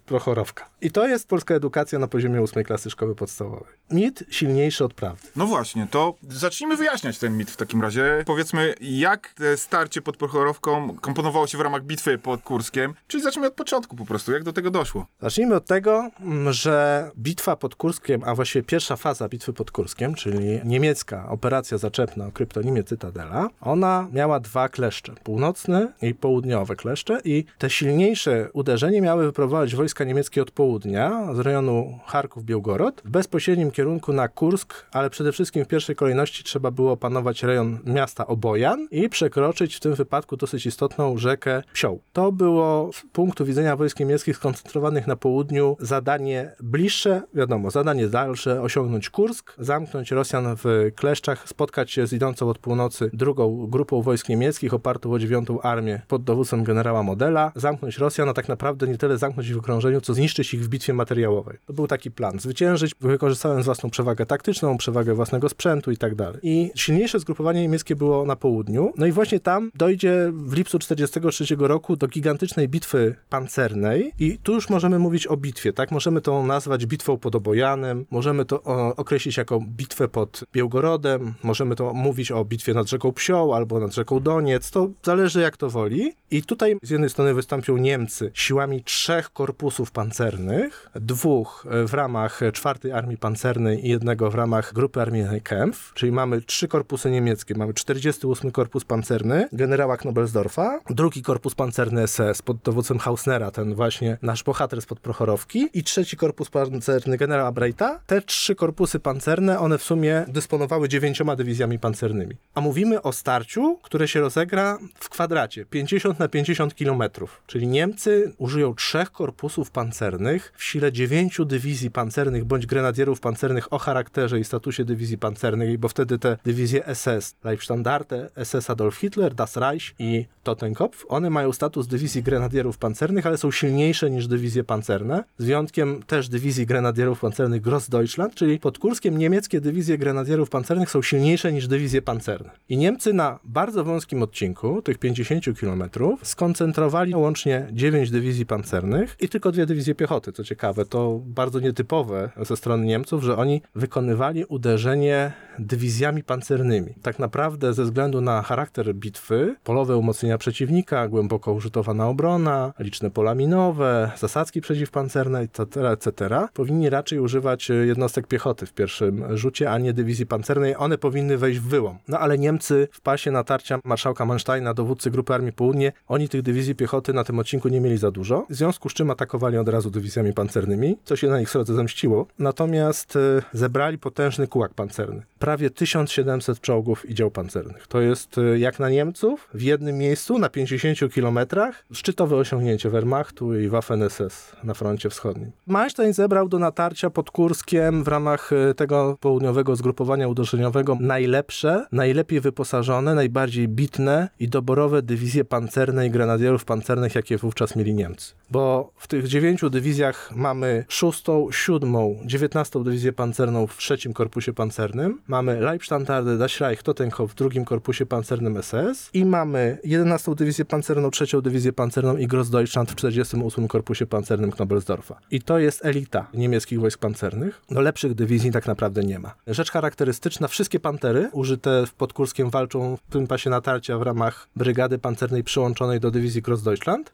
Prochorowka. 0.00 0.68
I 0.80 0.90
to 0.90 1.08
jest 1.08 1.28
polska 1.28 1.54
edukacja 1.54 1.98
na 1.98 2.08
poziomie 2.08 2.42
ósmej 2.42 2.64
klasy 2.64 2.90
szkoły 2.90 3.14
podstawowej. 3.14 3.74
Mit 3.90 4.24
silniejszy 4.30 4.84
od 4.84 4.94
prawdy. 4.94 5.28
No 5.36 5.46
właśnie, 5.46 5.86
to 5.90 6.14
zacznijmy 6.28 6.76
wyjaśniać 6.76 7.18
ten 7.18 7.36
mit 7.36 7.50
w 7.50 7.56
takim 7.56 7.82
razie. 7.82 8.22
Powiedzmy, 8.26 8.74
jak 8.80 9.34
starcie 9.56 10.02
pod 10.02 10.16
Prochorowką 10.16 10.96
komponowało 11.00 11.46
się 11.46 11.58
w 11.58 11.60
ramach 11.60 11.84
bitwy 11.84 12.18
pod 12.18 12.42
Kurskiem, 12.42 12.94
czyli 13.06 13.22
zacznijmy 13.22 13.46
od 13.48 13.54
początku 13.54 13.96
po 13.96 14.04
prostu, 14.04 14.32
jak 14.32 14.42
do 14.42 14.52
tego 14.52 14.70
doszło. 14.70 15.06
Zacznijmy 15.20 15.54
od 15.54 15.66
tego, 15.66 16.10
mm, 16.20 16.52
że 16.52 17.10
bitwa 17.18 17.56
pod 17.56 17.74
Kurskiem, 17.74 18.22
a 18.24 18.34
właściwie 18.34 18.62
pierwsza 18.62 18.96
faza 18.96 19.28
bitwy 19.28 19.52
pod 19.52 19.70
Kurskiem, 19.70 20.14
czyli 20.14 20.60
niemiecka 20.64 21.28
operacja 21.28 21.78
zaczepna 21.78 22.26
o 22.26 22.32
kryptonimie 22.32 22.84
Cytadela, 22.84 23.48
ona 23.60 24.08
miała 24.12 24.40
dwa 24.40 24.68
kleszcze, 24.68 25.14
północny 25.24 25.92
i 26.02 26.14
południowe 26.14 26.76
kleszcze 26.76 27.20
i 27.24 27.35
te 27.58 27.70
silniejsze 27.70 28.48
uderzenie 28.52 29.00
miały 29.00 29.26
wyprowadzić 29.26 29.76
wojska 29.76 30.04
niemieckie 30.04 30.42
od 30.42 30.50
południa, 30.50 31.34
z 31.34 31.38
rejonu 31.38 31.98
Charków-Białgorod, 32.06 33.02
w 33.04 33.10
bezpośrednim 33.10 33.70
kierunku 33.70 34.12
na 34.12 34.28
Kursk, 34.28 34.86
ale 34.92 35.10
przede 35.10 35.32
wszystkim 35.32 35.64
w 35.64 35.68
pierwszej 35.68 35.96
kolejności 35.96 36.44
trzeba 36.44 36.70
było 36.70 36.92
opanować 36.92 37.42
rejon 37.42 37.78
miasta 37.86 38.26
Obojan 38.26 38.88
i 38.90 39.08
przekroczyć 39.08 39.76
w 39.76 39.80
tym 39.80 39.94
wypadku 39.94 40.36
dosyć 40.36 40.66
istotną 40.66 41.18
rzekę 41.18 41.62
Psioł. 41.72 42.00
To 42.12 42.32
było 42.32 42.90
z 42.92 43.02
punktu 43.12 43.44
widzenia 43.44 43.76
wojsk 43.76 44.00
niemieckich 44.00 44.36
skoncentrowanych 44.36 45.06
na 45.06 45.16
południu 45.16 45.76
zadanie 45.80 46.52
bliższe, 46.60 47.22
wiadomo, 47.34 47.70
zadanie 47.70 48.08
dalsze, 48.08 48.62
osiągnąć 48.62 49.10
Kursk, 49.10 49.54
zamknąć 49.58 50.10
Rosjan 50.10 50.56
w 50.64 50.90
kleszczach, 50.94 51.48
spotkać 51.48 51.90
się 51.90 52.06
z 52.06 52.12
idącą 52.12 52.48
od 52.48 52.58
północy 52.58 53.10
drugą 53.12 53.66
grupą 53.66 54.02
wojsk 54.02 54.28
niemieckich 54.28 54.74
opartą 54.74 55.12
o 55.12 55.18
dziewiątą 55.18 55.60
armię 55.60 56.02
pod 56.08 56.24
dowództwem 56.24 56.64
generała 56.64 57.02
Modela, 57.02 57.25
zamknąć 57.54 57.98
Rosjan, 57.98 58.28
a 58.28 58.32
tak 58.32 58.48
naprawdę 58.48 58.86
nie 58.88 58.98
tyle 58.98 59.18
zamknąć 59.18 59.48
ich 59.48 59.54
w 59.54 59.58
okrążeniu, 59.58 60.00
co 60.00 60.14
zniszczyć 60.14 60.54
ich 60.54 60.64
w 60.64 60.68
bitwie 60.68 60.92
materiałowej. 60.92 61.58
To 61.66 61.72
był 61.72 61.86
taki 61.86 62.10
plan. 62.10 62.38
Zwyciężyć, 62.38 62.92
wykorzystając 63.00 63.64
własną 63.64 63.90
przewagę 63.90 64.26
taktyczną, 64.26 64.78
przewagę 64.78 65.14
własnego 65.14 65.48
sprzętu 65.48 65.90
i 65.90 65.96
tak 65.96 66.14
dalej. 66.14 66.40
I 66.42 66.70
silniejsze 66.74 67.20
zgrupowanie 67.20 67.62
niemieckie 67.62 67.96
było 67.96 68.26
na 68.26 68.36
południu. 68.36 68.92
No 68.96 69.06
i 69.06 69.12
właśnie 69.12 69.40
tam 69.40 69.70
dojdzie 69.74 70.32
w 70.32 70.52
lipcu 70.52 70.78
1943 70.78 71.56
roku 71.58 71.96
do 71.96 72.08
gigantycznej 72.08 72.68
bitwy 72.68 73.14
pancernej 73.28 74.12
i 74.18 74.38
tu 74.38 74.52
już 74.54 74.70
możemy 74.70 74.98
mówić 74.98 75.26
o 75.26 75.36
bitwie, 75.36 75.72
tak? 75.72 75.90
Możemy 75.90 76.20
to 76.20 76.42
nazwać 76.42 76.86
bitwą 76.86 77.18
pod 77.18 77.34
Obojanem, 77.34 78.06
możemy 78.10 78.44
to 78.44 78.62
określić 78.96 79.36
jako 79.36 79.60
bitwę 79.60 80.08
pod 80.08 80.44
Białgorodem, 80.52 81.34
możemy 81.42 81.76
to 81.76 81.94
mówić 81.94 82.32
o 82.32 82.44
bitwie 82.44 82.74
nad 82.74 82.88
rzeką 82.88 83.12
Psioł 83.12 83.54
albo 83.54 83.80
nad 83.80 83.94
rzeką 83.94 84.20
Doniec, 84.20 84.70
to 84.70 84.88
zależy 85.02 85.40
jak 85.40 85.56
to 85.56 85.70
woli. 85.70 86.12
I 86.30 86.42
tutaj 86.42 86.76
z 86.82 86.90
jednej 86.90 87.10
strony 87.10 87.15
wystąpią 87.16 87.76
Niemcy. 87.76 88.30
Siłami 88.34 88.84
trzech 88.84 89.30
korpusów 89.30 89.90
pancernych, 89.90 90.90
dwóch 90.94 91.66
w 91.86 91.94
ramach 91.94 92.40
czwartej 92.52 92.92
armii 92.92 93.16
pancernej 93.16 93.86
i 93.86 93.88
jednego 93.88 94.30
w 94.30 94.34
ramach 94.34 94.72
grupy 94.72 95.00
armijnej 95.00 95.40
Kempf, 95.40 95.94
czyli 95.94 96.12
mamy 96.12 96.40
trzy 96.40 96.68
korpusy 96.68 97.10
niemieckie, 97.10 97.54
mamy 97.54 97.74
48 97.74 98.50
korpus 98.50 98.84
pancerny 98.84 99.48
generała 99.52 99.96
Knobelsdorfa, 99.96 100.80
drugi 100.90 101.22
korpus 101.22 101.54
pancerny 101.54 102.06
SS 102.06 102.42
pod 102.42 102.56
dowództwem 102.56 102.98
Hausnera, 102.98 103.50
ten 103.50 103.74
właśnie 103.74 104.18
nasz 104.22 104.42
bohater 104.42 104.82
spod 104.82 105.00
Prochorowki 105.00 105.68
i 105.74 105.82
trzeci 105.82 106.16
korpus 106.16 106.50
pancerny 106.50 107.16
generała 107.16 107.52
Breita. 107.52 108.00
Te 108.06 108.22
trzy 108.22 108.54
korpusy 108.54 109.00
pancerne, 109.00 109.58
one 109.58 109.78
w 109.78 109.82
sumie 109.82 110.24
dysponowały 110.28 110.88
dziewięcioma 110.88 111.36
dywizjami 111.36 111.78
pancernymi. 111.78 112.36
A 112.54 112.60
mówimy 112.60 113.02
o 113.02 113.12
starciu, 113.12 113.78
które 113.82 114.08
się 114.08 114.20
rozegra 114.20 114.78
w 114.94 115.08
kwadracie. 115.08 115.64
50 115.64 116.18
na 116.18 116.28
50 116.28 116.74
kilometrów, 117.06 117.42
czyli 117.46 117.66
Niemcy 117.66 118.32
użyją 118.38 118.74
trzech 118.74 119.10
korpusów 119.10 119.70
pancernych 119.70 120.52
w 120.56 120.64
sile 120.64 120.92
dziewięciu 120.92 121.44
dywizji 121.44 121.90
pancernych 121.90 122.44
bądź 122.44 122.66
grenadierów 122.66 123.20
pancernych 123.20 123.72
o 123.72 123.78
charakterze 123.78 124.40
i 124.40 124.44
statusie 124.44 124.84
dywizji 124.84 125.18
pancernej, 125.18 125.78
bo 125.78 125.88
wtedy 125.88 126.18
te 126.18 126.36
dywizje 126.44 126.94
SS, 126.94 127.34
Leibstandarte, 127.44 128.30
SS 128.44 128.70
Adolf 128.70 128.96
Hitler, 128.96 129.34
Das 129.34 129.56
Reich 129.56 129.94
i 129.98 130.26
Totenkopf, 130.42 131.04
one 131.08 131.30
mają 131.30 131.52
status 131.52 131.86
dywizji 131.86 132.22
grenadierów 132.22 132.78
pancernych, 132.78 133.26
ale 133.26 133.38
są 133.38 133.50
silniejsze 133.50 134.10
niż 134.10 134.26
dywizje 134.26 134.64
pancerne, 134.64 135.24
z 135.38 135.44
wyjątkiem 135.44 136.02
też 136.02 136.28
dywizji 136.28 136.66
grenadierów 136.66 137.20
pancernych 137.20 137.60
Grossdeutschland, 137.60 138.34
czyli 138.34 138.58
pod 138.58 138.78
Kurskiem 138.78 139.18
niemieckie 139.18 139.60
dywizje 139.60 139.98
grenadierów 139.98 140.50
pancernych 140.50 140.90
są 140.90 141.02
silniejsze 141.02 141.52
niż 141.52 141.68
dywizje 141.68 142.02
pancerne. 142.02 142.50
I 142.68 142.76
Niemcy 142.76 143.12
na 143.12 143.38
bardzo 143.44 143.84
wąskim 143.84 144.22
odcinku, 144.22 144.82
tych 144.82 144.98
50 144.98 145.44
kilometrów, 145.60 146.26
skoncentrowali 146.26 146.95
łącznie 147.14 147.66
9 147.72 148.10
dywizji 148.10 148.46
pancernych 148.46 149.16
i 149.20 149.28
tylko 149.28 149.52
dwie 149.52 149.66
dywizje 149.66 149.94
piechoty. 149.94 150.32
Co 150.32 150.44
ciekawe, 150.44 150.84
to 150.84 151.20
bardzo 151.24 151.60
nietypowe 151.60 152.30
ze 152.40 152.56
strony 152.56 152.86
Niemców, 152.86 153.22
że 153.22 153.36
oni 153.36 153.62
wykonywali 153.74 154.44
uderzenie 154.44 155.32
dywizjami 155.58 156.22
pancernymi. 156.22 156.94
Tak 157.02 157.18
naprawdę 157.18 157.72
ze 157.72 157.84
względu 157.84 158.20
na 158.20 158.42
charakter 158.42 158.94
bitwy, 158.94 159.56
polowe 159.64 159.96
umocnienia 159.96 160.38
przeciwnika, 160.38 161.08
głęboko 161.08 161.52
użytowana 161.52 162.08
obrona, 162.08 162.72
liczne 162.78 163.10
pola 163.10 163.34
minowe, 163.34 164.10
zasadzki 164.16 164.60
przeciwpancerne, 164.60 165.40
etc., 165.40 165.90
etc., 165.90 166.38
powinni 166.54 166.90
raczej 166.90 167.18
używać 167.20 167.68
jednostek 167.68 168.26
piechoty 168.26 168.66
w 168.66 168.72
pierwszym 168.72 169.36
rzucie, 169.36 169.70
a 169.70 169.78
nie 169.78 169.92
dywizji 169.92 170.26
pancernej. 170.26 170.74
One 170.78 170.98
powinny 170.98 171.38
wejść 171.38 171.60
w 171.60 171.68
wyłom. 171.68 171.98
No 172.08 172.18
ale 172.18 172.38
Niemcy 172.38 172.88
w 172.92 173.00
pasie 173.00 173.30
natarcia 173.30 173.78
marszałka 173.84 174.24
Mansteina, 174.24 174.74
dowódcy 174.74 175.10
Grupy 175.10 175.34
Armii 175.34 175.52
Południe, 175.52 175.92
oni 176.08 176.28
tych 176.28 176.42
dywizji 176.42 176.74
piechoty 176.76 177.12
na 177.12 177.24
tym 177.24 177.38
odcinku 177.38 177.68
nie 177.68 177.80
mieli 177.80 177.98
za 177.98 178.10
dużo, 178.10 178.46
w 178.50 178.54
związku 178.54 178.88
z 178.88 178.94
czym 178.94 179.10
atakowali 179.10 179.58
od 179.58 179.68
razu 179.68 179.90
dywizjami 179.90 180.32
pancernymi, 180.32 180.98
co 181.04 181.16
się 181.16 181.28
na 181.28 181.40
nich 181.40 181.50
srodze 181.50 181.74
zemściło. 181.74 182.26
Natomiast 182.38 183.16
e, 183.16 183.42
zebrali 183.52 183.98
potężny 183.98 184.46
kułak 184.46 184.74
pancerny. 184.74 185.22
Prawie 185.38 185.70
1700 185.70 186.60
czołgów 186.60 187.10
i 187.10 187.14
dział 187.14 187.30
pancernych. 187.30 187.86
To 187.86 188.00
jest 188.00 188.38
e, 188.38 188.58
jak 188.58 188.78
na 188.78 188.90
Niemców 188.90 189.48
w 189.54 189.62
jednym 189.62 189.98
miejscu 189.98 190.38
na 190.38 190.48
50 190.48 191.14
kilometrach 191.14 191.84
szczytowe 191.92 192.36
osiągnięcie 192.36 192.90
Wehrmachtu 192.90 193.60
i 193.60 193.68
Waffen-SS 193.68 194.56
na 194.64 194.74
froncie 194.74 195.10
wschodnim. 195.10 195.50
Manstein 195.66 196.12
zebrał 196.12 196.48
do 196.48 196.58
natarcia 196.58 197.10
pod 197.10 197.30
Kurskiem 197.30 198.04
w 198.04 198.08
ramach 198.08 198.52
e, 198.52 198.74
tego 198.74 199.16
południowego 199.20 199.76
zgrupowania 199.76 200.28
uderzeniowego 200.28 200.98
najlepsze, 201.00 201.86
najlepiej 201.92 202.40
wyposażone, 202.40 203.14
najbardziej 203.14 203.68
bitne 203.68 204.28
i 204.40 204.48
doborowe 204.48 205.02
dywizje 205.02 205.44
pancerne 205.44 206.06
i 206.06 206.10
grenadierów 206.10 206.64
pancernych, 206.66 207.14
jakie 207.14 207.38
wówczas 207.38 207.76
mieli 207.76 207.94
Niemcy. 207.94 208.34
Bo 208.50 208.92
w 208.96 209.08
tych 209.08 209.28
dziewięciu 209.28 209.70
dywizjach 209.70 210.32
mamy 210.34 210.84
szóstą, 210.88 211.48
siódmą, 211.52 212.18
dziewiętnastą 212.24 212.84
dywizję 212.84 213.12
pancerną 213.12 213.66
w 213.66 213.76
trzecim 213.76 214.12
korpusie 214.12 214.52
pancernym, 214.52 215.20
mamy 215.28 215.60
Leibstandarte, 215.60 216.38
Das 216.38 216.60
Reich, 216.60 216.82
Totenkopf 216.82 217.32
w 217.32 217.34
drugim 217.34 217.64
korpusie 217.64 218.06
pancernym 218.06 218.62
SS 218.62 219.10
i 219.12 219.24
mamy 219.24 219.78
11 219.84 220.34
dywizję 220.34 220.64
pancerną, 220.64 221.10
trzecią 221.10 221.40
dywizję 221.40 221.72
pancerną 221.72 222.16
i 222.16 222.26
Grossdeutschland 222.26 222.92
w 222.92 222.94
48 222.94 223.68
Korpusie 223.68 224.06
Pancernym 224.06 224.52
Knobelsdorfa. 224.52 225.18
I 225.30 225.42
to 225.42 225.58
jest 225.58 225.84
elita 225.84 226.26
niemieckich 226.34 226.80
wojsk 226.80 226.98
pancernych. 226.98 227.62
No 227.70 227.80
lepszych 227.80 228.14
dywizji 228.14 228.50
tak 228.50 228.66
naprawdę 228.66 229.02
nie 229.02 229.18
ma. 229.18 229.34
Rzecz 229.46 229.70
charakterystyczna, 229.70 230.48
wszystkie 230.48 230.80
pantery 230.80 231.30
użyte 231.32 231.86
w 231.86 231.94
Podkurskiem 231.94 232.50
walczą 232.50 232.96
w 232.96 233.12
tym 233.12 233.26
pasie 233.26 233.50
natarcia 233.50 233.98
w 233.98 234.02
ramach 234.02 234.48
brygady 234.56 234.98
pancernej 234.98 235.44
przyłączonej 235.44 236.00
do 236.00 236.10
dywizji 236.10 236.42
Grossdeutschland, 236.42 236.55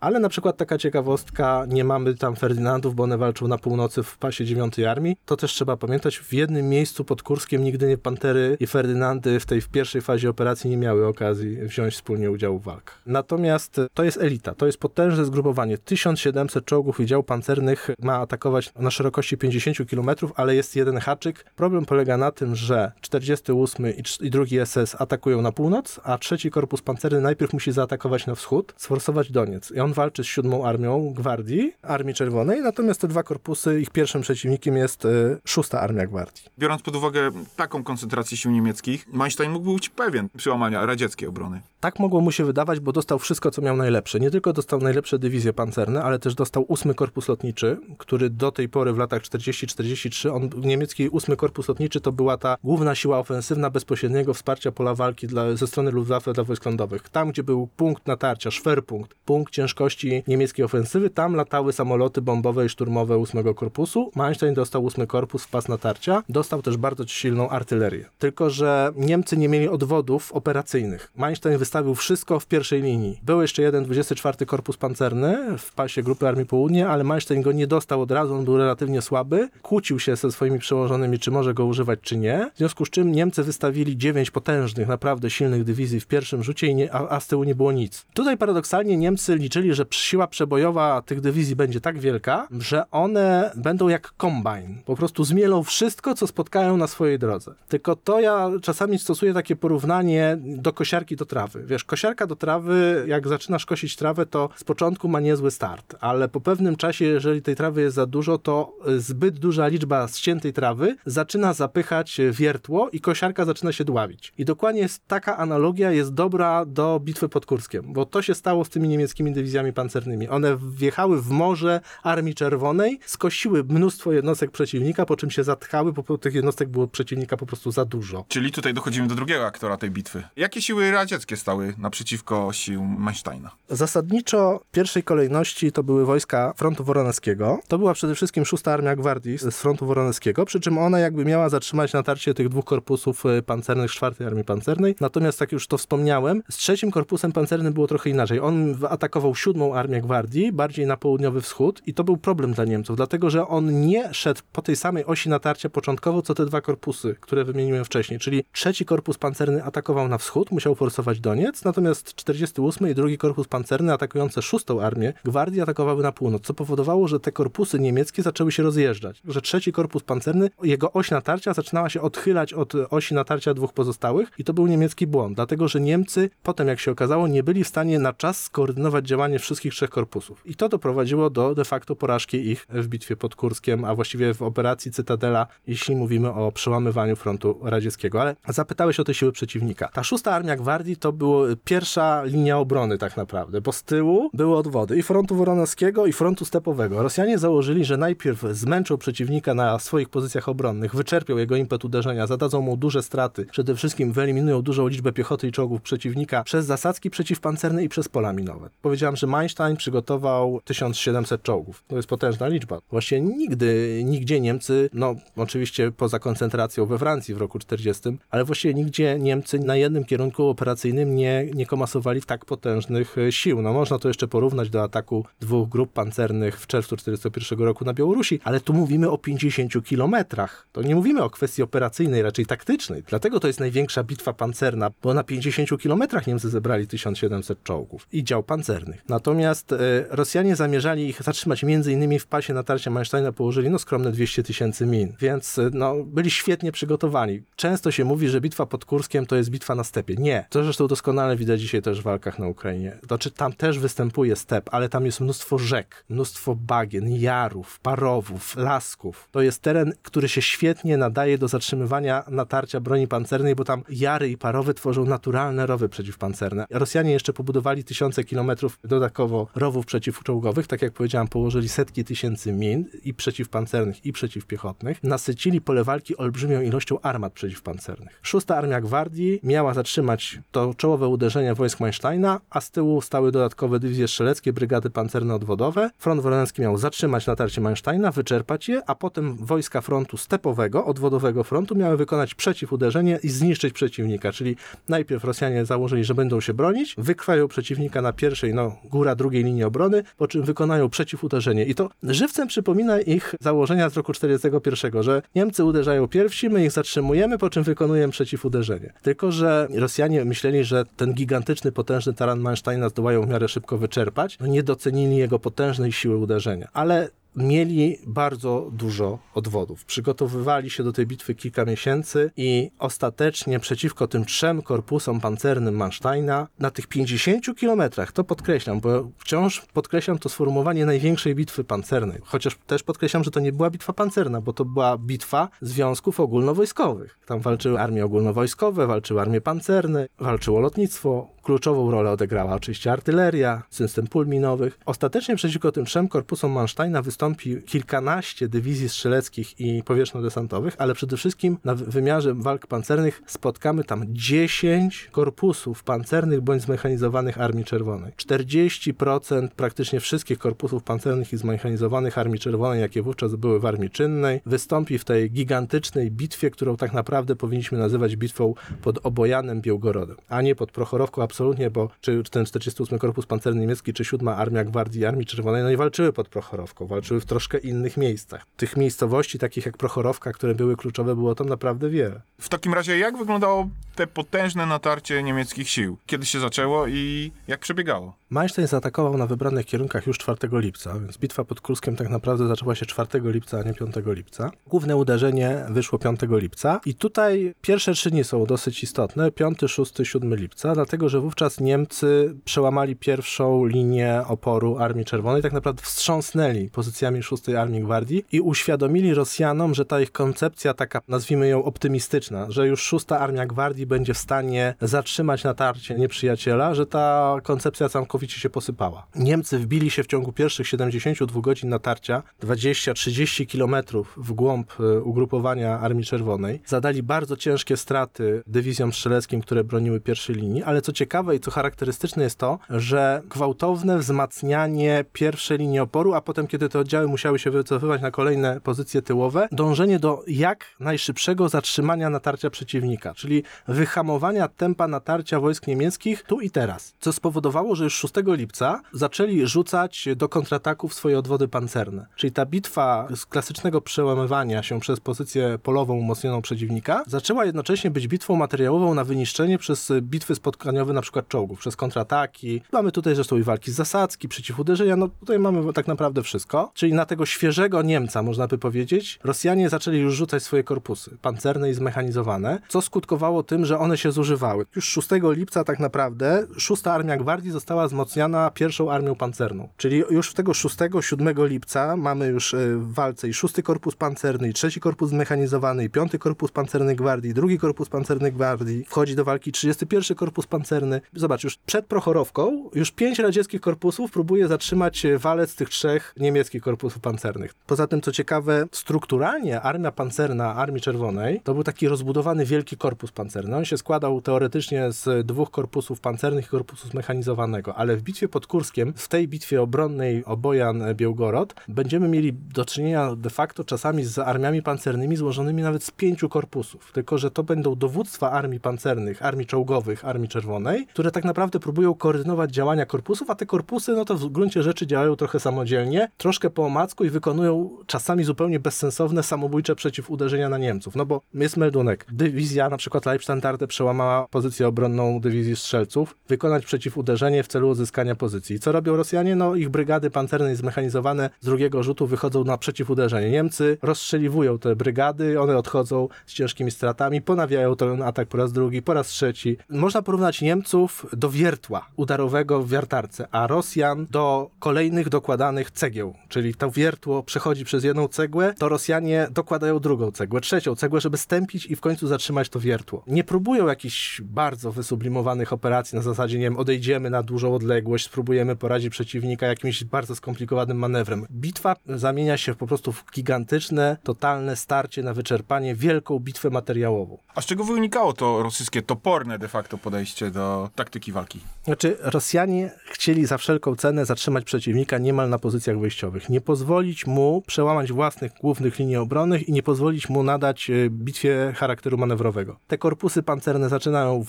ale 0.00 0.20
na 0.20 0.28
przykład 0.28 0.56
taka 0.56 0.78
ciekawostka, 0.78 1.64
nie 1.68 1.84
mamy 1.84 2.14
tam 2.14 2.36
Ferdynandów, 2.36 2.94
bo 2.94 3.02
one 3.02 3.18
walczą 3.18 3.48
na 3.48 3.58
północy 3.58 4.02
w 4.02 4.18
pasie 4.18 4.44
9 4.44 4.78
Armii. 4.78 5.16
To 5.26 5.36
też 5.36 5.52
trzeba 5.52 5.76
pamiętać, 5.76 6.18
w 6.18 6.32
jednym 6.32 6.68
miejscu 6.68 7.04
pod 7.04 7.22
Kurskiem 7.22 7.64
nigdy 7.64 7.86
nie 7.86 7.98
Pantery 7.98 8.56
i 8.60 8.66
Ferdynandy 8.66 9.40
w 9.40 9.46
tej 9.46 9.60
w 9.60 9.68
pierwszej 9.68 10.02
fazie 10.02 10.30
operacji 10.30 10.70
nie 10.70 10.76
miały 10.76 11.06
okazji 11.06 11.56
wziąć 11.56 11.94
wspólnie 11.94 12.30
udziału 12.30 12.58
w 12.58 12.64
walkach. 12.64 13.02
Natomiast 13.06 13.80
to 13.94 14.04
jest 14.04 14.18
elita, 14.20 14.54
to 14.54 14.66
jest 14.66 14.78
potężne 14.78 15.24
zgrupowanie. 15.24 15.78
1700 15.78 16.64
czołgów 16.64 17.00
i 17.00 17.06
dział 17.06 17.22
pancernych 17.22 17.90
ma 18.02 18.18
atakować 18.18 18.72
na 18.78 18.90
szerokości 18.90 19.38
50 19.38 19.90
km, 19.90 20.10
ale 20.36 20.54
jest 20.54 20.76
jeden 20.76 20.98
haczyk. 20.98 21.44
Problem 21.56 21.84
polega 21.84 22.16
na 22.16 22.30
tym, 22.30 22.56
że 22.56 22.92
48 23.00 23.86
i 23.96 24.02
cz- 24.02 24.24
i 24.24 24.30
drugi 24.30 24.58
SS 24.66 24.96
atakują 24.98 25.42
na 25.42 25.52
północ, 25.52 26.00
a 26.04 26.18
trzeci 26.18 26.50
korpus 26.50 26.82
pancerny 26.82 27.20
najpierw 27.20 27.52
musi 27.52 27.72
zaatakować 27.72 28.26
na 28.26 28.34
wschód, 28.34 28.74
sforsować 28.76 29.31
Doniec. 29.32 29.70
I 29.70 29.80
on 29.80 29.92
walczy 29.92 30.24
z 30.24 30.26
siódmą 30.26 30.64
armią 30.64 31.12
gwardii, 31.16 31.72
Armii 31.82 32.14
Czerwonej, 32.14 32.60
natomiast 32.60 33.00
te 33.00 33.08
dwa 33.08 33.22
korpusy, 33.22 33.80
ich 33.80 33.90
pierwszym 33.90 34.22
przeciwnikiem 34.22 34.76
jest 34.76 35.04
y, 35.04 35.38
szósta 35.44 35.80
armia 35.80 36.06
gwardii. 36.06 36.44
Biorąc 36.58 36.82
pod 36.82 36.96
uwagę 36.96 37.30
taką 37.56 37.84
koncentrację 37.84 38.36
sił 38.36 38.50
niemieckich, 38.50 39.06
Manstein 39.12 39.50
mógł 39.50 39.74
być 39.74 39.88
pewien 39.88 40.28
przełamania 40.36 40.86
radzieckiej 40.86 41.28
obrony. 41.28 41.60
Tak 41.80 41.98
mogło 41.98 42.20
mu 42.20 42.32
się 42.32 42.44
wydawać, 42.44 42.80
bo 42.80 42.92
dostał 42.92 43.18
wszystko, 43.18 43.50
co 43.50 43.62
miał 43.62 43.76
najlepsze. 43.76 44.20
Nie 44.20 44.30
tylko 44.30 44.52
dostał 44.52 44.80
najlepsze 44.80 45.18
dywizje 45.18 45.52
pancerne, 45.52 46.02
ale 46.02 46.18
też 46.18 46.34
dostał 46.34 46.64
ósmy 46.68 46.94
korpus 46.94 47.28
lotniczy, 47.28 47.80
który 47.98 48.30
do 48.30 48.52
tej 48.52 48.68
pory 48.68 48.92
w 48.92 48.98
latach 48.98 49.22
40-43, 49.22 50.34
on 50.34 50.50
niemiecki 50.56 51.08
ósmy 51.08 51.36
korpus 51.36 51.68
lotniczy 51.68 52.00
to 52.00 52.12
była 52.12 52.36
ta 52.36 52.56
główna 52.64 52.94
siła 52.94 53.18
ofensywna 53.18 53.70
bezpośredniego 53.70 54.34
wsparcia 54.34 54.72
pola 54.72 54.94
walki 54.94 55.26
dla, 55.26 55.56
ze 55.56 55.66
strony 55.66 55.90
Luftwaffe 55.90 56.32
dla 56.32 56.44
wojsk 56.44 56.66
lądowych. 56.66 57.08
Tam, 57.08 57.30
gdzie 57.30 57.42
był 57.42 57.68
punkt 57.76 58.06
natarcia, 58.06 58.50
szwerpunkt, 58.50 59.14
punkt 59.24 59.52
ciężkości 59.52 60.22
niemieckiej 60.28 60.64
ofensywy, 60.64 61.10
tam 61.10 61.34
latały 61.34 61.72
samoloty 61.72 62.22
bombowe 62.22 62.66
i 62.66 62.68
szturmowe 62.68 63.18
ósmego 63.18 63.54
korpusu. 63.54 64.10
Manstein 64.14 64.54
dostał 64.54 64.84
ósmy 64.84 65.06
korpus 65.06 65.44
w 65.44 65.48
pas 65.48 65.68
natarcia. 65.68 66.22
Dostał 66.28 66.62
też 66.62 66.76
bardzo 66.76 67.06
silną 67.06 67.48
artylerię. 67.48 68.04
Tylko, 68.18 68.50
że 68.50 68.92
Niemcy 68.96 69.36
nie 69.36 69.48
mieli 69.48 69.68
odwodów 69.68 70.32
operacyjnych. 70.32 71.12
Manstein 71.16 71.58
wystawił 71.58 71.94
wszystko 71.94 72.40
w 72.40 72.46
pierwszej 72.46 72.82
linii. 72.82 73.20
Był 73.22 73.42
jeszcze 73.42 73.62
jeden 73.62 73.84
24 73.84 74.46
Korpus 74.46 74.76
Pancerny 74.76 75.58
w 75.58 75.74
pasie 75.74 76.02
Grupy 76.02 76.28
Armii 76.28 76.46
Południe, 76.46 76.88
ale 76.88 77.04
Manstein 77.04 77.42
go 77.42 77.52
nie 77.52 77.66
dostał 77.66 78.02
od 78.02 78.10
razu, 78.10 78.34
on 78.34 78.44
był 78.44 78.56
relatywnie 78.56 79.02
słaby. 79.02 79.48
Kłócił 79.62 79.98
się 79.98 80.16
ze 80.16 80.32
swoimi 80.32 80.58
przełożonymi, 80.58 81.18
czy 81.18 81.30
może 81.30 81.54
go 81.54 81.66
używać, 81.66 81.98
czy 82.02 82.16
nie. 82.16 82.50
W 82.54 82.58
związku 82.58 82.84
z 82.86 82.90
czym 82.90 83.12
Niemcy 83.12 83.42
wystawili 83.42 83.96
dziewięć 83.96 84.30
potężnych, 84.30 84.88
naprawdę 84.88 85.30
silnych 85.30 85.64
dywizji 85.64 86.00
w 86.00 86.06
pierwszym 86.06 86.42
rzucie, 86.42 86.62
a 86.92 87.20
z 87.20 87.26
tyłu 87.26 87.44
nie 87.44 87.54
było 87.54 87.72
nic. 87.72 88.06
Tutaj 88.14 88.36
paradoksalnie 88.36 88.96
Niemcy 88.96 89.11
liczyli, 89.28 89.74
że 89.74 89.86
siła 89.90 90.26
przebojowa 90.26 91.02
tych 91.02 91.20
dywizji 91.20 91.56
będzie 91.56 91.80
tak 91.80 91.98
wielka, 91.98 92.48
że 92.50 92.90
one 92.90 93.50
będą 93.56 93.88
jak 93.88 94.12
kombajn. 94.16 94.82
Po 94.84 94.96
prostu 94.96 95.24
zmielą 95.24 95.62
wszystko, 95.62 96.14
co 96.14 96.26
spotkają 96.26 96.76
na 96.76 96.86
swojej 96.86 97.18
drodze. 97.18 97.54
Tylko 97.68 97.96
to 97.96 98.20
ja 98.20 98.50
czasami 98.62 98.98
stosuję 98.98 99.34
takie 99.34 99.56
porównanie 99.56 100.38
do 100.40 100.72
kosiarki 100.72 101.16
do 101.16 101.26
trawy. 101.26 101.64
Wiesz, 101.66 101.84
kosiarka 101.84 102.26
do 102.26 102.36
trawy, 102.36 103.04
jak 103.06 103.28
zaczynasz 103.28 103.66
kosić 103.66 103.96
trawę, 103.96 104.26
to 104.26 104.48
z 104.56 104.64
początku 104.64 105.08
ma 105.08 105.20
niezły 105.20 105.50
start, 105.50 105.96
ale 106.00 106.28
po 106.28 106.40
pewnym 106.40 106.76
czasie, 106.76 107.04
jeżeli 107.04 107.42
tej 107.42 107.56
trawy 107.56 107.82
jest 107.82 107.96
za 107.96 108.06
dużo, 108.06 108.38
to 108.38 108.76
zbyt 108.96 109.38
duża 109.38 109.66
liczba 109.66 110.08
ściętej 110.08 110.52
trawy 110.52 110.96
zaczyna 111.06 111.52
zapychać 111.52 112.20
wiertło 112.30 112.90
i 112.90 113.00
kosiarka 113.00 113.44
zaczyna 113.44 113.72
się 113.72 113.84
dławić. 113.84 114.32
I 114.38 114.44
dokładnie 114.44 114.80
jest 114.80 115.06
taka 115.06 115.36
analogia 115.36 115.92
jest 115.92 116.14
dobra 116.14 116.64
do 116.64 117.00
bitwy 117.04 117.28
pod 117.28 117.46
Kurskiem, 117.46 117.92
bo 117.92 118.06
to 118.06 118.22
się 118.22 118.34
stało 118.34 118.64
z 118.64 118.68
tymi 118.68 118.88
niemieckimi 119.02 119.32
dywizjami 119.32 119.72
pancernymi. 119.72 120.28
One 120.28 120.56
wjechały 120.56 121.22
w 121.22 121.30
morze 121.30 121.80
Armii 122.02 122.34
Czerwonej, 122.34 123.00
skosiły 123.06 123.64
mnóstwo 123.64 124.12
jednostek 124.12 124.50
przeciwnika, 124.50 125.06
po 125.06 125.16
czym 125.16 125.30
się 125.30 125.44
zatchały, 125.44 125.92
bo 125.92 126.18
tych 126.18 126.34
jednostek 126.34 126.68
było 126.68 126.88
przeciwnika 126.88 127.36
po 127.36 127.46
prostu 127.46 127.72
za 127.72 127.84
dużo. 127.84 128.24
Czyli 128.28 128.52
tutaj 128.52 128.74
dochodzimy 128.74 129.08
do 129.08 129.14
drugiego 129.14 129.46
aktora 129.46 129.76
tej 129.76 129.90
bitwy. 129.90 130.22
Jakie 130.36 130.62
siły 130.62 130.90
radzieckie 130.90 131.36
stały 131.36 131.74
naprzeciwko 131.78 132.52
sił 132.52 132.84
Mansteina? 132.84 133.50
Zasadniczo 133.68 134.60
w 134.68 134.70
pierwszej 134.70 135.02
kolejności 135.02 135.72
to 135.72 135.82
były 135.82 136.06
wojska 136.06 136.54
frontu 136.56 136.84
woroneckiego. 136.84 137.58
To 137.68 137.78
była 137.78 137.94
przede 137.94 138.14
wszystkim 138.14 138.44
szósta 138.44 138.72
armia 138.72 138.96
gwardii 138.96 139.38
z 139.38 139.54
frontu 139.54 139.86
woroneckiego, 139.86 140.44
przy 140.44 140.60
czym 140.60 140.78
ona 140.78 140.98
jakby 140.98 141.24
miała 141.24 141.48
zatrzymać 141.48 141.92
natarcie 141.92 142.34
tych 142.34 142.48
dwóch 142.48 142.64
korpusów 142.64 143.26
e, 143.26 143.42
pancernych 143.42 143.92
czwartej 143.92 144.26
armii 144.26 144.44
pancernej. 144.44 144.94
Natomiast 145.00 145.40
jak 145.40 145.52
już 145.52 145.66
to 145.66 145.78
wspomniałem, 145.78 146.42
z 146.50 146.56
trzecim 146.56 146.90
korpusem 146.90 147.32
pancernym 147.32 147.72
było 147.72 147.86
trochę 147.86 148.10
inaczej. 148.10 148.40
On 148.40 148.74
atakował 148.92 149.34
siódmą 149.34 149.74
armię 149.74 150.00
gwardii, 150.00 150.52
bardziej 150.52 150.86
na 150.86 150.96
południowy 150.96 151.40
wschód 151.40 151.82
i 151.86 151.94
to 151.94 152.04
był 152.04 152.16
problem 152.16 152.52
dla 152.52 152.64
Niemców, 152.64 152.96
dlatego 152.96 153.30
że 153.30 153.48
on 153.48 153.86
nie 153.86 154.14
szedł 154.14 154.40
po 154.52 154.62
tej 154.62 154.76
samej 154.76 155.04
osi 155.04 155.28
natarcia 155.28 155.68
początkowo, 155.68 156.22
co 156.22 156.34
te 156.34 156.46
dwa 156.46 156.60
korpusy, 156.60 157.16
które 157.20 157.44
wymieniłem 157.44 157.84
wcześniej. 157.84 158.20
Czyli 158.20 158.44
trzeci 158.52 158.84
korpus 158.84 159.18
pancerny 159.18 159.64
atakował 159.64 160.08
na 160.08 160.18
wschód, 160.18 160.50
musiał 160.50 160.74
forsować 160.74 161.20
Doniec, 161.20 161.64
natomiast 161.64 162.14
48 162.14 162.90
i 162.90 162.94
drugi 162.94 163.18
korpus 163.18 163.48
pancerny 163.48 163.92
atakujące 163.92 164.42
szóstą 164.42 164.80
armię 164.80 165.12
gwardii 165.24 165.60
atakowały 165.60 166.02
na 166.02 166.12
północ, 166.12 166.42
co 166.42 166.54
powodowało, 166.54 167.08
że 167.08 167.20
te 167.20 167.32
korpusy 167.32 167.78
niemieckie 167.78 168.22
zaczęły 168.22 168.52
się 168.52 168.62
rozjeżdżać. 168.62 169.22
Że 169.24 169.40
trzeci 169.40 169.72
korpus 169.72 170.02
pancerny, 170.02 170.50
jego 170.62 170.92
oś 170.92 171.10
natarcia 171.10 171.54
zaczynała 171.54 171.88
się 171.88 172.00
odchylać 172.00 172.52
od 172.54 172.74
osi 172.74 173.14
natarcia 173.14 173.54
dwóch 173.54 173.72
pozostałych 173.72 174.30
i 174.38 174.44
to 174.44 174.52
był 174.52 174.66
niemiecki 174.66 175.06
błąd, 175.06 175.36
dlatego 175.36 175.68
że 175.68 175.80
Niemcy 175.80 176.30
potem, 176.42 176.68
jak 176.68 176.80
się 176.80 176.90
okazało, 176.90 177.28
nie 177.28 177.42
byli 177.42 177.64
w 177.64 177.68
stanie 177.68 177.98
na 177.98 178.12
czas 178.12 178.42
skoordynować 178.42 178.81
działanie 179.02 179.38
wszystkich 179.38 179.72
trzech 179.72 179.90
korpusów. 179.90 180.46
I 180.46 180.54
to 180.54 180.68
doprowadziło 180.68 181.30
do 181.30 181.54
de 181.54 181.64
facto 181.64 181.96
porażki 181.96 182.50
ich 182.50 182.66
w 182.68 182.88
bitwie 182.88 183.16
pod 183.16 183.36
Kurskiem, 183.36 183.84
a 183.84 183.94
właściwie 183.94 184.34
w 184.34 184.42
operacji 184.42 184.90
Cytadela, 184.90 185.46
jeśli 185.66 185.96
mówimy 185.96 186.32
o 186.32 186.52
przełamywaniu 186.52 187.16
frontu 187.16 187.60
radzieckiego. 187.62 188.20
Ale 188.20 188.36
zapytałeś 188.48 189.00
o 189.00 189.04
te 189.04 189.14
siły 189.14 189.32
przeciwnika. 189.32 189.88
Ta 189.88 190.04
szósta 190.04 190.32
armia 190.32 190.56
gwardii 190.56 190.96
to 190.96 191.12
była 191.12 191.46
pierwsza 191.64 192.24
linia 192.24 192.58
obrony 192.58 192.98
tak 192.98 193.16
naprawdę, 193.16 193.60
bo 193.60 193.72
z 193.72 193.82
tyłu 193.82 194.30
były 194.34 194.56
odwody 194.56 194.98
i 194.98 195.02
frontu 195.02 195.36
woronowskiego 195.36 196.06
i 196.06 196.12
frontu 196.12 196.44
stepowego. 196.44 197.02
Rosjanie 197.02 197.38
założyli, 197.38 197.84
że 197.84 197.96
najpierw 197.96 198.42
zmęczą 198.50 198.98
przeciwnika 198.98 199.54
na 199.54 199.78
swoich 199.78 200.08
pozycjach 200.08 200.48
obronnych, 200.48 200.94
wyczerpią 200.94 201.36
jego 201.36 201.56
impet 201.56 201.84
uderzenia, 201.84 202.26
zadadzą 202.26 202.60
mu 202.60 202.76
duże 202.76 203.02
straty, 203.02 203.46
przede 203.46 203.74
wszystkim 203.74 204.12
wyeliminują 204.12 204.62
dużą 204.62 204.88
liczbę 204.88 205.12
piechoty 205.12 205.48
i 205.48 205.52
czołgów 205.52 205.82
przeciwnika 205.82 206.42
przez 206.44 206.66
zasadzki 206.66 207.10
przeciwpancerne 207.10 207.84
i 207.84 207.88
przez 207.88 208.08
pola 208.08 208.32
minowe. 208.32 208.70
Powiedziałem, 208.82 209.16
że 209.16 209.26
Manstein 209.26 209.76
przygotował 209.76 210.60
1700 210.64 211.42
czołgów. 211.42 211.84
To 211.88 211.96
jest 211.96 212.08
potężna 212.08 212.48
liczba. 212.48 212.80
Właściwie 212.90 213.20
nigdy, 213.20 214.02
nigdzie 214.04 214.40
Niemcy, 214.40 214.90
no 214.92 215.14
oczywiście 215.36 215.92
poza 215.92 216.18
koncentracją 216.18 216.86
we 216.86 216.98
Francji 216.98 217.34
w 217.34 217.38
roku 217.38 217.58
40, 217.58 218.02
ale 218.30 218.44
właściwie 218.44 218.74
nigdzie 218.74 219.18
Niemcy 219.18 219.58
na 219.58 219.76
jednym 219.76 220.04
kierunku 220.04 220.48
operacyjnym 220.48 221.16
nie, 221.16 221.46
nie 221.54 221.66
komasowali 221.66 222.22
tak 222.22 222.44
potężnych 222.44 223.18
e, 223.18 223.32
sił. 223.32 223.62
No 223.62 223.72
można 223.72 223.98
to 223.98 224.08
jeszcze 224.08 224.28
porównać 224.28 224.70
do 224.70 224.82
ataku 224.82 225.24
dwóch 225.40 225.68
grup 225.68 225.92
pancernych 225.92 226.60
w 226.60 226.66
czerwcu 226.66 226.96
1941 226.96 227.66
roku 227.66 227.84
na 227.84 227.92
Białorusi, 227.92 228.40
ale 228.44 228.60
tu 228.60 228.72
mówimy 228.72 229.10
o 229.10 229.18
50 229.18 229.84
kilometrach. 229.84 230.68
To 230.72 230.82
nie 230.82 230.94
mówimy 230.94 231.22
o 231.22 231.30
kwestii 231.30 231.62
operacyjnej, 231.62 232.22
raczej 232.22 232.46
taktycznej. 232.46 233.02
Dlatego 233.06 233.40
to 233.40 233.46
jest 233.46 233.60
największa 233.60 234.04
bitwa 234.04 234.32
pancerna, 234.32 234.90
bo 235.02 235.14
na 235.14 235.24
50 235.24 235.80
kilometrach 235.82 236.26
Niemcy 236.26 236.50
zebrali 236.50 236.86
1700 236.86 237.62
czołgów 237.62 238.06
i 238.12 238.24
dział 238.24 238.42
pancernych. 238.62 239.02
Natomiast 239.08 239.72
e, 239.72 239.76
Rosjanie 240.10 240.56
zamierzali 240.56 241.08
ich 241.08 241.22
zatrzymać 241.22 241.62
innymi 241.62 242.18
w 242.18 242.26
pasie 242.26 242.54
natarcia 242.54 242.90
Mansteina 242.90 243.32
położyli 243.32 243.70
no 243.70 243.78
skromne 243.78 244.12
200 244.12 244.42
tysięcy 244.42 244.86
min, 244.86 245.14
więc 245.20 245.58
e, 245.58 245.70
no, 245.72 245.94
byli 246.04 246.30
świetnie 246.30 246.72
przygotowani. 246.72 247.42
Często 247.56 247.90
się 247.90 248.04
mówi, 248.04 248.28
że 248.28 248.40
bitwa 248.40 248.66
pod 248.66 248.84
Kurskiem 248.84 249.26
to 249.26 249.36
jest 249.36 249.50
bitwa 249.50 249.74
na 249.74 249.84
stepie. 249.84 250.14
Nie. 250.14 250.46
To 250.50 250.64
zresztą 250.64 250.86
doskonale 250.86 251.36
widać 251.36 251.60
dzisiaj 251.60 251.82
też 251.82 252.00
w 252.00 252.02
walkach 252.02 252.38
na 252.38 252.48
Ukrainie. 252.48 252.98
Znaczy 253.06 253.30
tam 253.30 253.52
też 253.52 253.78
występuje 253.78 254.36
step, 254.36 254.68
ale 254.72 254.88
tam 254.88 255.06
jest 255.06 255.20
mnóstwo 255.20 255.58
rzek, 255.58 256.04
mnóstwo 256.08 256.54
bagien, 256.54 257.08
jarów, 257.08 257.80
parowów, 257.80 258.56
lasków. 258.56 259.28
To 259.30 259.42
jest 259.42 259.62
teren, 259.62 259.92
który 260.02 260.28
się 260.28 260.42
świetnie 260.42 260.96
nadaje 260.96 261.38
do 261.38 261.48
zatrzymywania 261.48 262.24
natarcia 262.28 262.80
broni 262.80 263.08
pancernej, 263.08 263.54
bo 263.54 263.64
tam 263.64 263.82
jary 263.88 264.30
i 264.30 264.38
parowy 264.38 264.74
tworzą 264.74 265.04
naturalne 265.04 265.66
rowy 265.66 265.88
przeciwpancerne. 265.88 266.66
Rosjanie 266.70 267.12
jeszcze 267.12 267.32
pobudowali 267.32 267.84
tysiące 267.84 268.24
kilometrów 268.24 268.51
dodatkowo 268.84 269.46
rowów 269.54 269.86
przeciwczołgowych, 269.86 270.66
tak 270.66 270.82
jak 270.82 270.92
powiedziałem, 270.92 271.28
położyli 271.28 271.68
setki 271.68 272.04
tysięcy 272.04 272.52
min 272.52 272.84
i 273.04 273.14
przeciwpancernych, 273.14 274.06
i 274.06 274.12
przeciwpiechotnych. 274.12 275.02
Nasycili 275.02 275.60
pole 275.60 275.84
walki 275.84 276.16
olbrzymią 276.16 276.60
ilością 276.60 277.00
armat 277.00 277.32
przeciwpancernych. 277.32 278.20
Szósta 278.22 278.56
Armia 278.56 278.80
Gwardii 278.80 279.40
miała 279.42 279.74
zatrzymać 279.74 280.40
to 280.50 280.74
czołowe 280.74 281.08
uderzenie 281.08 281.54
wojsk 281.54 281.80
Mansteina, 281.80 282.40
a 282.50 282.60
z 282.60 282.70
tyłu 282.70 283.00
stały 283.00 283.32
dodatkowe 283.32 283.80
dywizje 283.80 284.08
strzeleckie, 284.08 284.52
brygady 284.52 284.90
pancerne 284.90 285.34
odwodowe. 285.34 285.90
Front 285.98 286.22
Wolenski 286.22 286.62
miał 286.62 286.78
zatrzymać 286.78 287.26
natarcie 287.26 287.60
Mansteina, 287.60 288.10
wyczerpać 288.10 288.68
je, 288.68 288.82
a 288.86 288.94
potem 288.94 289.36
wojska 289.36 289.80
frontu 289.80 290.16
stepowego, 290.16 290.84
odwodowego 290.84 291.44
frontu 291.44 291.74
miały 291.74 291.96
wykonać 291.96 292.34
przeciwuderzenie 292.34 293.18
i 293.22 293.28
zniszczyć 293.28 293.72
przeciwnika. 293.72 294.32
Czyli 294.32 294.56
najpierw 294.88 295.24
Rosjanie 295.24 295.64
założyli, 295.64 296.04
że 296.04 296.14
będą 296.14 296.40
się 296.40 296.54
bronić, 296.54 296.94
wykrwają 296.98 297.48
przeciwnika 297.48 298.02
na 298.02 298.12
pierwszej, 298.42 298.54
no 298.54 298.76
góra 298.84 299.14
drugiej 299.14 299.44
linii 299.44 299.64
obrony, 299.64 300.02
po 300.16 300.28
czym 300.28 300.42
wykonają 300.42 300.88
przeciwuderzenie. 300.88 301.64
I 301.64 301.74
to 301.74 301.90
żywcem 302.02 302.48
przypomina 302.48 303.00
ich 303.00 303.34
założenia 303.40 303.90
z 303.90 303.96
roku 303.96 304.12
41, 304.12 305.02
że 305.02 305.22
Niemcy 305.34 305.64
uderzają 305.64 306.08
pierwsi, 306.08 306.50
my 306.50 306.64
ich 306.64 306.72
zatrzymujemy, 306.72 307.38
po 307.38 307.50
czym 307.50 307.62
wykonujemy 307.62 308.12
przeciwuderzenie. 308.12 308.92
Tylko, 309.02 309.32
że 309.32 309.68
Rosjanie 309.74 310.24
myśleli, 310.24 310.64
że 310.64 310.84
ten 310.96 311.14
gigantyczny, 311.14 311.72
potężny 311.72 312.14
taran 312.14 312.40
Mansteina 312.40 312.88
zdołają 312.88 313.22
w 313.22 313.28
miarę 313.28 313.48
szybko 313.48 313.78
wyczerpać, 313.78 314.38
no 314.40 314.46
nie 314.46 314.62
docenili 314.62 315.16
jego 315.16 315.38
potężnej 315.38 315.92
siły 315.92 316.16
uderzenia. 316.16 316.68
Ale 316.72 317.08
mieli 317.36 317.98
bardzo 318.06 318.68
dużo 318.72 319.18
odwodów. 319.34 319.84
Przygotowywali 319.84 320.70
się 320.70 320.84
do 320.84 320.92
tej 320.92 321.06
bitwy 321.06 321.34
kilka 321.34 321.64
miesięcy 321.64 322.30
i 322.36 322.70
ostatecznie 322.78 323.60
przeciwko 323.60 324.06
tym 324.08 324.24
trzem 324.24 324.62
korpusom 324.62 325.20
pancernym 325.20 325.76
Mansteina 325.76 326.48
na 326.58 326.70
tych 326.70 326.86
50 326.86 327.58
kilometrach, 327.58 328.12
to 328.12 328.24
podkreślam, 328.24 328.80
bo 328.80 329.08
wciąż 329.18 329.66
podkreślam 329.72 330.18
to 330.18 330.28
sformułowanie 330.28 330.86
największej 330.86 331.34
bitwy 331.34 331.64
pancernej. 331.64 332.20
Chociaż 332.24 332.56
też 332.66 332.82
podkreślam, 332.82 333.24
że 333.24 333.30
to 333.30 333.40
nie 333.40 333.52
była 333.52 333.70
bitwa 333.70 333.92
pancerna, 333.92 334.40
bo 334.40 334.52
to 334.52 334.64
była 334.64 334.98
bitwa 334.98 335.48
związków 335.60 336.20
ogólnowojskowych. 336.20 337.18
Tam 337.26 337.40
walczyły 337.40 337.80
armie 337.80 338.04
ogólnowojskowe, 338.04 338.86
walczyły 338.86 339.20
armie 339.20 339.40
pancerne, 339.40 340.06
walczyło 340.18 340.60
lotnictwo. 340.60 341.28
Kluczową 341.42 341.90
rolę 341.90 342.10
odegrała 342.10 342.54
oczywiście 342.54 342.92
artyleria, 342.92 343.62
system 343.70 344.06
pól 344.06 344.26
minowych. 344.26 344.78
Ostatecznie 344.86 345.36
przeciwko 345.36 345.72
tym 345.72 345.84
trzem 345.84 346.08
korpusom 346.08 346.52
Mansteina 346.52 347.02
wystąpi 347.02 347.62
kilkanaście 347.62 348.48
dywizji 348.48 348.88
strzeleckich 348.88 349.60
i 349.60 349.82
powietrzno-desantowych, 349.82 350.74
ale 350.78 350.94
przede 350.94 351.16
wszystkim 351.16 351.58
na 351.64 351.74
wymiarze 351.74 352.34
walk 352.34 352.66
pancernych 352.66 353.22
spotkamy 353.26 353.84
tam 353.84 354.04
10 354.08 355.08
korpusów 355.12 355.84
pancernych 355.84 356.40
bądź 356.40 356.62
zmechanizowanych 356.62 357.40
Armii 357.40 357.64
Czerwonej. 357.64 358.12
40% 358.12 359.48
praktycznie 359.48 360.00
wszystkich 360.00 360.38
korpusów 360.38 360.82
pancernych 360.82 361.32
i 361.32 361.36
zmechanizowanych 361.36 362.18
Armii 362.18 362.38
Czerwonej, 362.38 362.80
jakie 362.80 363.02
wówczas 363.02 363.34
były 363.34 363.60
w 363.60 363.66
Armii 363.66 363.90
Czynnej, 363.90 364.40
wystąpi 364.46 364.98
w 364.98 365.04
tej 365.04 365.30
gigantycznej 365.30 366.10
bitwie, 366.10 366.50
którą 366.50 366.76
tak 366.76 366.92
naprawdę 366.92 367.36
powinniśmy 367.36 367.78
nazywać 367.78 368.16
bitwą 368.16 368.54
pod 368.82 369.06
Obojanem 369.06 369.60
Białgorodem, 369.60 370.16
a 370.28 370.42
nie 370.42 370.54
pod 370.54 370.72
Prochorowką 370.72 371.22
absolutnie, 371.32 371.70
bo 371.70 371.88
czy, 372.00 372.22
ten 372.30 372.46
48 372.46 372.98
Korpus 372.98 373.26
Pancerny 373.26 373.60
Niemiecki, 373.60 373.92
czy 373.92 374.04
7 374.04 374.28
Armia 374.28 374.64
Gwardii 374.64 375.06
Armii 375.06 375.26
Czerwonej, 375.26 375.62
no 375.62 375.70
nie 375.70 375.76
walczyły 375.76 376.12
pod 376.12 376.28
Prochorowką, 376.28 376.86
walczyły 376.86 377.20
w 377.20 377.24
troszkę 377.24 377.58
innych 377.58 377.96
miejscach. 377.96 378.46
Tych 378.56 378.76
miejscowości, 378.76 379.38
takich 379.38 379.66
jak 379.66 379.76
Prochorowka, 379.76 380.32
które 380.32 380.54
były 380.54 380.76
kluczowe, 380.76 381.14
było 381.14 381.34
tam 381.34 381.48
naprawdę 381.48 381.90
wiele. 381.90 382.20
W 382.38 382.48
takim 382.48 382.74
razie, 382.74 382.98
jak 382.98 383.18
wyglądało 383.18 383.68
te 383.94 384.06
potężne 384.06 384.66
natarcie 384.66 385.22
niemieckich 385.22 385.68
sił? 385.68 385.98
Kiedy 386.06 386.26
się 386.26 386.40
zaczęło 386.40 386.86
i 386.86 387.32
jak 387.48 387.60
przebiegało? 387.60 388.22
Manstein 388.32 388.68
zaatakował 388.68 389.16
na 389.16 389.26
wybranych 389.26 389.66
kierunkach 389.66 390.06
już 390.06 390.18
4 390.18 390.38
lipca, 390.52 390.98
więc 391.00 391.18
bitwa 391.18 391.44
pod 391.44 391.60
Kurskiem 391.60 391.96
tak 391.96 392.08
naprawdę 392.08 392.48
zaczęła 392.48 392.74
się 392.74 392.86
4 392.86 393.08
lipca, 393.24 393.58
a 393.58 393.62
nie 393.62 393.74
5 393.74 393.94
lipca. 394.06 394.50
Główne 394.66 394.96
uderzenie 394.96 395.64
wyszło 395.70 395.98
5 395.98 396.20
lipca 396.30 396.80
i 396.86 396.94
tutaj 396.94 397.54
pierwsze 397.62 397.92
trzy 397.92 398.10
dni 398.10 398.24
są 398.24 398.46
dosyć 398.46 398.82
istotne, 398.82 399.30
5, 399.30 399.58
6, 399.66 399.94
7 400.02 400.34
lipca, 400.34 400.74
dlatego 400.74 401.08
że 401.08 401.20
wówczas 401.20 401.60
Niemcy 401.60 402.34
przełamali 402.44 402.96
pierwszą 402.96 403.64
linię 403.64 404.22
oporu 404.26 404.78
Armii 404.78 405.04
Czerwonej, 405.04 405.42
tak 405.42 405.52
naprawdę 405.52 405.82
wstrząsnęli 405.82 406.70
pozycjami 406.70 407.22
6 407.22 407.48
Armii 407.48 407.80
Gwardii 407.80 408.24
i 408.32 408.40
uświadomili 408.40 409.14
Rosjanom, 409.14 409.74
że 409.74 409.84
ta 409.84 410.00
ich 410.00 410.12
koncepcja 410.12 410.74
taka, 410.74 411.00
nazwijmy 411.08 411.48
ją 411.48 411.64
optymistyczna, 411.64 412.50
że 412.50 412.66
już 412.66 412.82
6 412.82 413.12
Armia 413.12 413.46
Gwardii 413.46 413.81
będzie 413.86 414.14
w 414.14 414.18
stanie 414.18 414.74
zatrzymać 414.80 415.44
natarcie 415.44 415.94
nieprzyjaciela, 415.94 416.74
że 416.74 416.86
ta 416.86 417.36
koncepcja 417.42 417.88
całkowicie 417.88 418.40
się 418.40 418.50
posypała. 418.50 419.06
Niemcy 419.16 419.58
wbili 419.58 419.90
się 419.90 420.02
w 420.02 420.06
ciągu 420.06 420.32
pierwszych 420.32 420.68
72 420.68 421.40
godzin 421.40 421.68
natarcia 421.68 422.22
20-30 422.42 423.46
kilometrów 423.46 424.14
w 424.16 424.32
głąb 424.32 424.80
y, 424.80 425.02
ugrupowania 425.02 425.78
Armii 425.78 426.04
Czerwonej. 426.04 426.62
Zadali 426.66 427.02
bardzo 427.02 427.36
ciężkie 427.36 427.76
straty 427.76 428.42
dywizjom 428.46 428.92
strzeleckim, 428.92 429.40
które 429.40 429.64
broniły 429.64 430.00
pierwszej 430.00 430.36
linii, 430.36 430.62
ale 430.62 430.82
co 430.82 430.92
ciekawe 430.92 431.36
i 431.36 431.40
co 431.40 431.50
charakterystyczne 431.50 432.22
jest 432.22 432.38
to, 432.38 432.58
że 432.70 433.22
gwałtowne 433.30 433.98
wzmacnianie 433.98 435.04
pierwszej 435.12 435.58
linii 435.58 435.80
oporu, 435.80 436.14
a 436.14 436.20
potem 436.20 436.46
kiedy 436.46 436.68
te 436.68 436.78
oddziały 436.78 437.08
musiały 437.08 437.38
się 437.38 437.50
wycofywać 437.50 438.02
na 438.02 438.10
kolejne 438.10 438.60
pozycje 438.60 439.02
tyłowe, 439.02 439.48
dążenie 439.52 439.98
do 439.98 440.22
jak 440.26 440.64
najszybszego 440.80 441.48
zatrzymania 441.48 442.10
natarcia 442.10 442.50
przeciwnika, 442.50 443.14
czyli 443.14 443.42
wyhamowania 443.72 444.48
tempa 444.48 444.88
natarcia 444.88 445.40
wojsk 445.40 445.66
niemieckich 445.66 446.22
tu 446.22 446.40
i 446.40 446.50
teraz, 446.50 446.94
co 447.00 447.12
spowodowało, 447.12 447.74
że 447.74 447.84
już 447.84 447.94
6 447.94 448.14
lipca 448.26 448.80
zaczęli 448.92 449.46
rzucać 449.46 450.08
do 450.16 450.28
kontrataków 450.28 450.94
swoje 450.94 451.18
odwody 451.18 451.48
pancerne. 451.48 452.06
Czyli 452.16 452.32
ta 452.32 452.46
bitwa 452.46 453.08
z 453.16 453.26
klasycznego 453.26 453.80
przełamywania 453.80 454.62
się 454.62 454.80
przez 454.80 455.00
pozycję 455.00 455.58
polową 455.62 455.94
umocnioną 455.94 456.42
przeciwnika 456.42 457.04
zaczęła 457.06 457.44
jednocześnie 457.44 457.90
być 457.90 458.08
bitwą 458.08 458.36
materiałową 458.36 458.94
na 458.94 459.04
wyniszczenie 459.04 459.58
przez 459.58 459.92
bitwy 460.00 460.34
spotkaniowe 460.34 460.92
na 460.92 461.02
przykład 461.02 461.28
czołgów, 461.28 461.58
przez 461.58 461.76
kontrataki. 461.76 462.62
Mamy 462.72 462.92
tutaj 462.92 463.14
zresztą 463.14 463.38
i 463.38 463.42
walki 463.42 463.72
z 463.72 463.74
zasadzki, 463.74 464.28
przeciwuderzenia, 464.28 464.96
no 464.96 465.08
tutaj 465.20 465.38
mamy 465.38 465.72
tak 465.72 465.86
naprawdę 465.86 466.22
wszystko. 466.22 466.70
Czyli 466.74 466.94
na 466.94 467.06
tego 467.06 467.26
świeżego 467.26 467.82
Niemca, 467.82 468.22
można 468.22 468.46
by 468.46 468.58
powiedzieć, 468.58 469.18
Rosjanie 469.24 469.68
zaczęli 469.68 469.98
już 469.98 470.14
rzucać 470.14 470.42
swoje 470.42 470.64
korpusy, 470.64 471.16
pancerne 471.22 471.70
i 471.70 471.74
zmechanizowane, 471.74 472.58
co 472.68 472.82
skutkowało 472.82 473.42
tym, 473.42 473.61
że 473.64 473.78
one 473.78 473.98
się 473.98 474.12
zużywały. 474.12 474.66
Już 474.76 474.84
6 474.84 475.08
lipca 475.22 475.64
tak 475.64 475.80
naprawdę 475.80 476.46
6 476.58 476.86
Armia 476.86 477.16
Gwardii 477.16 477.50
została 477.50 477.86
wzmocniona 477.86 478.50
pierwszą 478.50 478.90
armią 478.90 479.14
pancerną. 479.14 479.68
Czyli 479.76 480.04
już 480.10 480.34
tego 480.34 480.52
6-7 480.52 481.48
lipca 481.48 481.96
mamy 481.96 482.26
już 482.26 482.54
e, 482.54 482.76
w 482.76 482.94
walce 482.94 483.28
i 483.28 483.34
6 483.34 483.54
Korpus 483.64 483.96
Pancerny, 483.96 484.48
i 484.48 484.52
3 484.52 484.80
Korpus 484.80 485.10
Zmechanizowany, 485.10 485.84
i 485.84 485.90
5 485.90 486.12
Korpus 486.18 486.50
Pancerny 486.50 486.94
Gwardii, 486.94 487.34
2 487.34 487.46
Korpus 487.60 487.88
Pancerny 487.88 488.32
Gwardii, 488.32 488.84
wchodzi 488.84 489.16
do 489.16 489.24
walki 489.24 489.52
31 489.52 490.16
Korpus 490.16 490.46
Pancerny. 490.46 491.00
Zobacz, 491.14 491.44
już 491.44 491.56
przed 491.56 491.86
Prochorowką 491.86 492.70
już 492.74 492.90
5 492.90 493.18
radzieckich 493.18 493.60
korpusów 493.60 494.10
próbuje 494.10 494.48
zatrzymać 494.48 495.04
e, 495.04 495.18
walec 495.18 495.56
tych 495.56 495.68
trzech 495.68 496.14
niemieckich 496.16 496.62
korpusów 496.62 497.02
pancernych. 497.02 497.54
Poza 497.66 497.86
tym, 497.86 498.00
co 498.00 498.12
ciekawe, 498.12 498.66
strukturalnie 498.72 499.60
armia 499.60 499.92
pancerna 499.92 500.54
Armii 500.54 500.82
Czerwonej 500.82 501.40
to 501.44 501.54
był 501.54 501.64
taki 501.64 501.88
rozbudowany 501.88 502.44
wielki 502.46 502.76
korpus 502.76 503.12
pancerny. 503.12 503.51
On 503.56 503.64
się 503.64 503.78
składał 503.78 504.20
teoretycznie 504.20 504.92
z 504.92 505.26
dwóch 505.26 505.50
korpusów 505.50 506.00
pancernych 506.00 506.46
i 506.46 506.48
korpusu 506.48 506.88
zmechanizowanego, 506.88 507.74
ale 507.74 507.96
w 507.96 508.02
bitwie 508.02 508.28
pod 508.28 508.46
Kurskiem, 508.46 508.92
w 508.96 509.08
tej 509.08 509.28
bitwie 509.28 509.62
obronnej 509.62 510.24
Obojan-Białgorod, 510.24 511.54
będziemy 511.68 512.08
mieli 512.08 512.32
do 512.32 512.64
czynienia 512.64 513.16
de 513.16 513.30
facto 513.30 513.64
czasami 513.64 514.04
z 514.04 514.18
armiami 514.18 514.62
pancernymi 514.62 515.16
złożonymi 515.16 515.62
nawet 515.62 515.84
z 515.84 515.90
pięciu 515.90 516.28
korpusów. 516.28 516.92
Tylko, 516.92 517.18
że 517.18 517.30
to 517.30 517.42
będą 517.42 517.74
dowództwa 517.74 518.30
armii 518.30 518.60
pancernych, 518.60 519.22
armii 519.22 519.46
czołgowych, 519.46 520.04
armii 520.04 520.28
czerwonej, 520.28 520.86
które 520.86 521.10
tak 521.10 521.24
naprawdę 521.24 521.60
próbują 521.60 521.94
koordynować 521.94 522.50
działania 522.50 522.86
korpusów, 522.86 523.30
a 523.30 523.34
te 523.34 523.46
korpusy, 523.46 523.92
no 523.92 524.04
to 524.04 524.14
w 524.16 524.28
gruncie 524.28 524.62
rzeczy 524.62 524.86
działają 524.86 525.16
trochę 525.16 525.40
samodzielnie, 525.40 526.08
troszkę 526.16 526.50
po 526.50 526.64
omacku 526.64 527.04
i 527.04 527.10
wykonują 527.10 527.70
czasami 527.86 528.24
zupełnie 528.24 528.60
bezsensowne, 528.60 529.22
samobójcze 529.22 529.74
przeciwuderzenia 529.74 530.48
na 530.48 530.58
Niemców. 530.58 530.96
No 530.96 531.06
bo 531.06 531.20
jest 531.34 531.56
meldunek. 531.56 532.06
Dywizja, 532.12 532.68
na 532.68 532.76
przykład 532.76 533.06
Leibstandarte 533.42 533.66
przełamała 533.66 534.28
pozycję 534.28 534.68
obronną 534.68 535.20
dywizji 535.20 535.56
strzelców, 535.56 536.16
wykonać 536.28 536.66
przeciwuderzenie 536.66 537.42
w 537.42 537.48
celu 537.48 537.68
uzyskania 537.68 538.14
pozycji. 538.14 538.60
Co 538.60 538.72
robią 538.72 538.96
Rosjanie? 538.96 539.36
No 539.36 539.54
ich 539.54 539.68
brygady 539.68 540.10
pancerne 540.10 540.52
i 540.52 540.56
zmechanizowane 540.56 541.30
z 541.40 541.46
drugiego 541.46 541.82
rzutu 541.82 542.06
wychodzą 542.06 542.44
na 542.44 542.58
przeciwuderzenie. 542.58 543.30
Niemcy 543.30 543.78
rozstrzeliwują 543.82 544.58
te 544.58 544.76
brygady, 544.76 545.40
one 545.40 545.56
odchodzą 545.56 546.08
z 546.26 546.32
ciężkimi 546.32 546.70
stratami, 546.70 547.22
ponawiają 547.22 547.76
ten 547.76 548.02
atak 548.02 548.28
po 548.28 548.36
raz 548.36 548.52
drugi, 548.52 548.82
po 548.82 548.94
raz 548.94 549.06
trzeci. 549.06 549.56
Można 549.68 550.02
porównać 550.02 550.42
Niemców 550.42 551.06
do 551.12 551.30
wiertła 551.30 551.86
udarowego 551.96 552.62
w 552.62 552.68
wiertarce, 552.68 553.28
a 553.30 553.46
Rosjan 553.46 554.06
do 554.10 554.50
kolejnych 554.58 555.08
dokładanych 555.08 555.70
cegieł, 555.70 556.14
czyli 556.28 556.54
to 556.54 556.70
wiertło 556.70 557.22
przechodzi 557.22 557.64
przez 557.64 557.84
jedną 557.84 558.08
cegłę, 558.08 558.54
to 558.58 558.68
Rosjanie 558.68 559.28
dokładają 559.30 559.78
drugą 559.78 560.10
cegłę, 560.10 560.40
trzecią 560.40 560.74
cegłę, 560.74 561.00
żeby 561.00 561.18
stępić 561.18 561.66
i 561.66 561.76
w 561.76 561.80
końcu 561.80 562.06
zatrzymać 562.06 562.48
to 562.48 562.60
wiertło. 562.60 563.02
Nie 563.06 563.24
próbują 563.32 563.66
jakichś 563.66 564.20
bardzo 564.20 564.72
wysublimowanych 564.72 565.52
operacji 565.52 565.96
na 565.96 566.02
zasadzie, 566.02 566.38
nie 566.38 566.44
wiem, 566.44 566.56
odejdziemy 566.56 567.10
na 567.10 567.22
dużą 567.22 567.54
odległość, 567.54 568.04
spróbujemy 568.04 568.56
poradzić 568.56 568.90
przeciwnika 568.90 569.46
jakimś 569.46 569.84
bardzo 569.84 570.16
skomplikowanym 570.16 570.78
manewrem. 570.78 571.26
Bitwa 571.30 571.76
zamienia 571.86 572.36
się 572.36 572.54
po 572.54 572.66
prostu 572.66 572.92
w 572.92 573.04
gigantyczne, 573.14 573.96
totalne 574.02 574.56
starcie 574.56 575.02
na 575.02 575.14
wyczerpanie, 575.14 575.74
wielką 575.74 576.18
bitwę 576.18 576.50
materiałową. 576.50 577.18
A 577.34 577.40
z 577.40 577.46
czego 577.46 577.64
wynikało 577.64 578.12
to 578.12 578.42
rosyjskie 578.42 578.82
toporne 578.82 579.38
de 579.38 579.48
facto 579.48 579.78
podejście 579.78 580.30
do 580.30 580.70
taktyki 580.74 581.12
walki? 581.12 581.40
Znaczy, 581.64 581.96
Rosjanie 582.00 582.70
chcieli 582.90 583.26
za 583.26 583.38
wszelką 583.38 583.76
cenę 583.76 584.06
zatrzymać 584.06 584.44
przeciwnika 584.44 584.98
niemal 584.98 585.28
na 585.28 585.38
pozycjach 585.38 585.78
wejściowych. 585.78 586.28
Nie 586.28 586.40
pozwolić 586.40 587.06
mu 587.06 587.42
przełamać 587.46 587.92
własnych 587.92 588.32
głównych 588.40 588.78
linii 588.78 588.96
obronnych 588.96 589.48
i 589.48 589.52
nie 589.52 589.62
pozwolić 589.62 590.08
mu 590.08 590.22
nadać 590.22 590.70
e, 590.70 590.90
bitwie 590.90 591.52
charakteru 591.56 591.98
manewrowego. 591.98 592.56
Te 592.66 592.78
korpusy 592.78 593.21
pancerne 593.22 593.68
zaczynają 593.68 594.24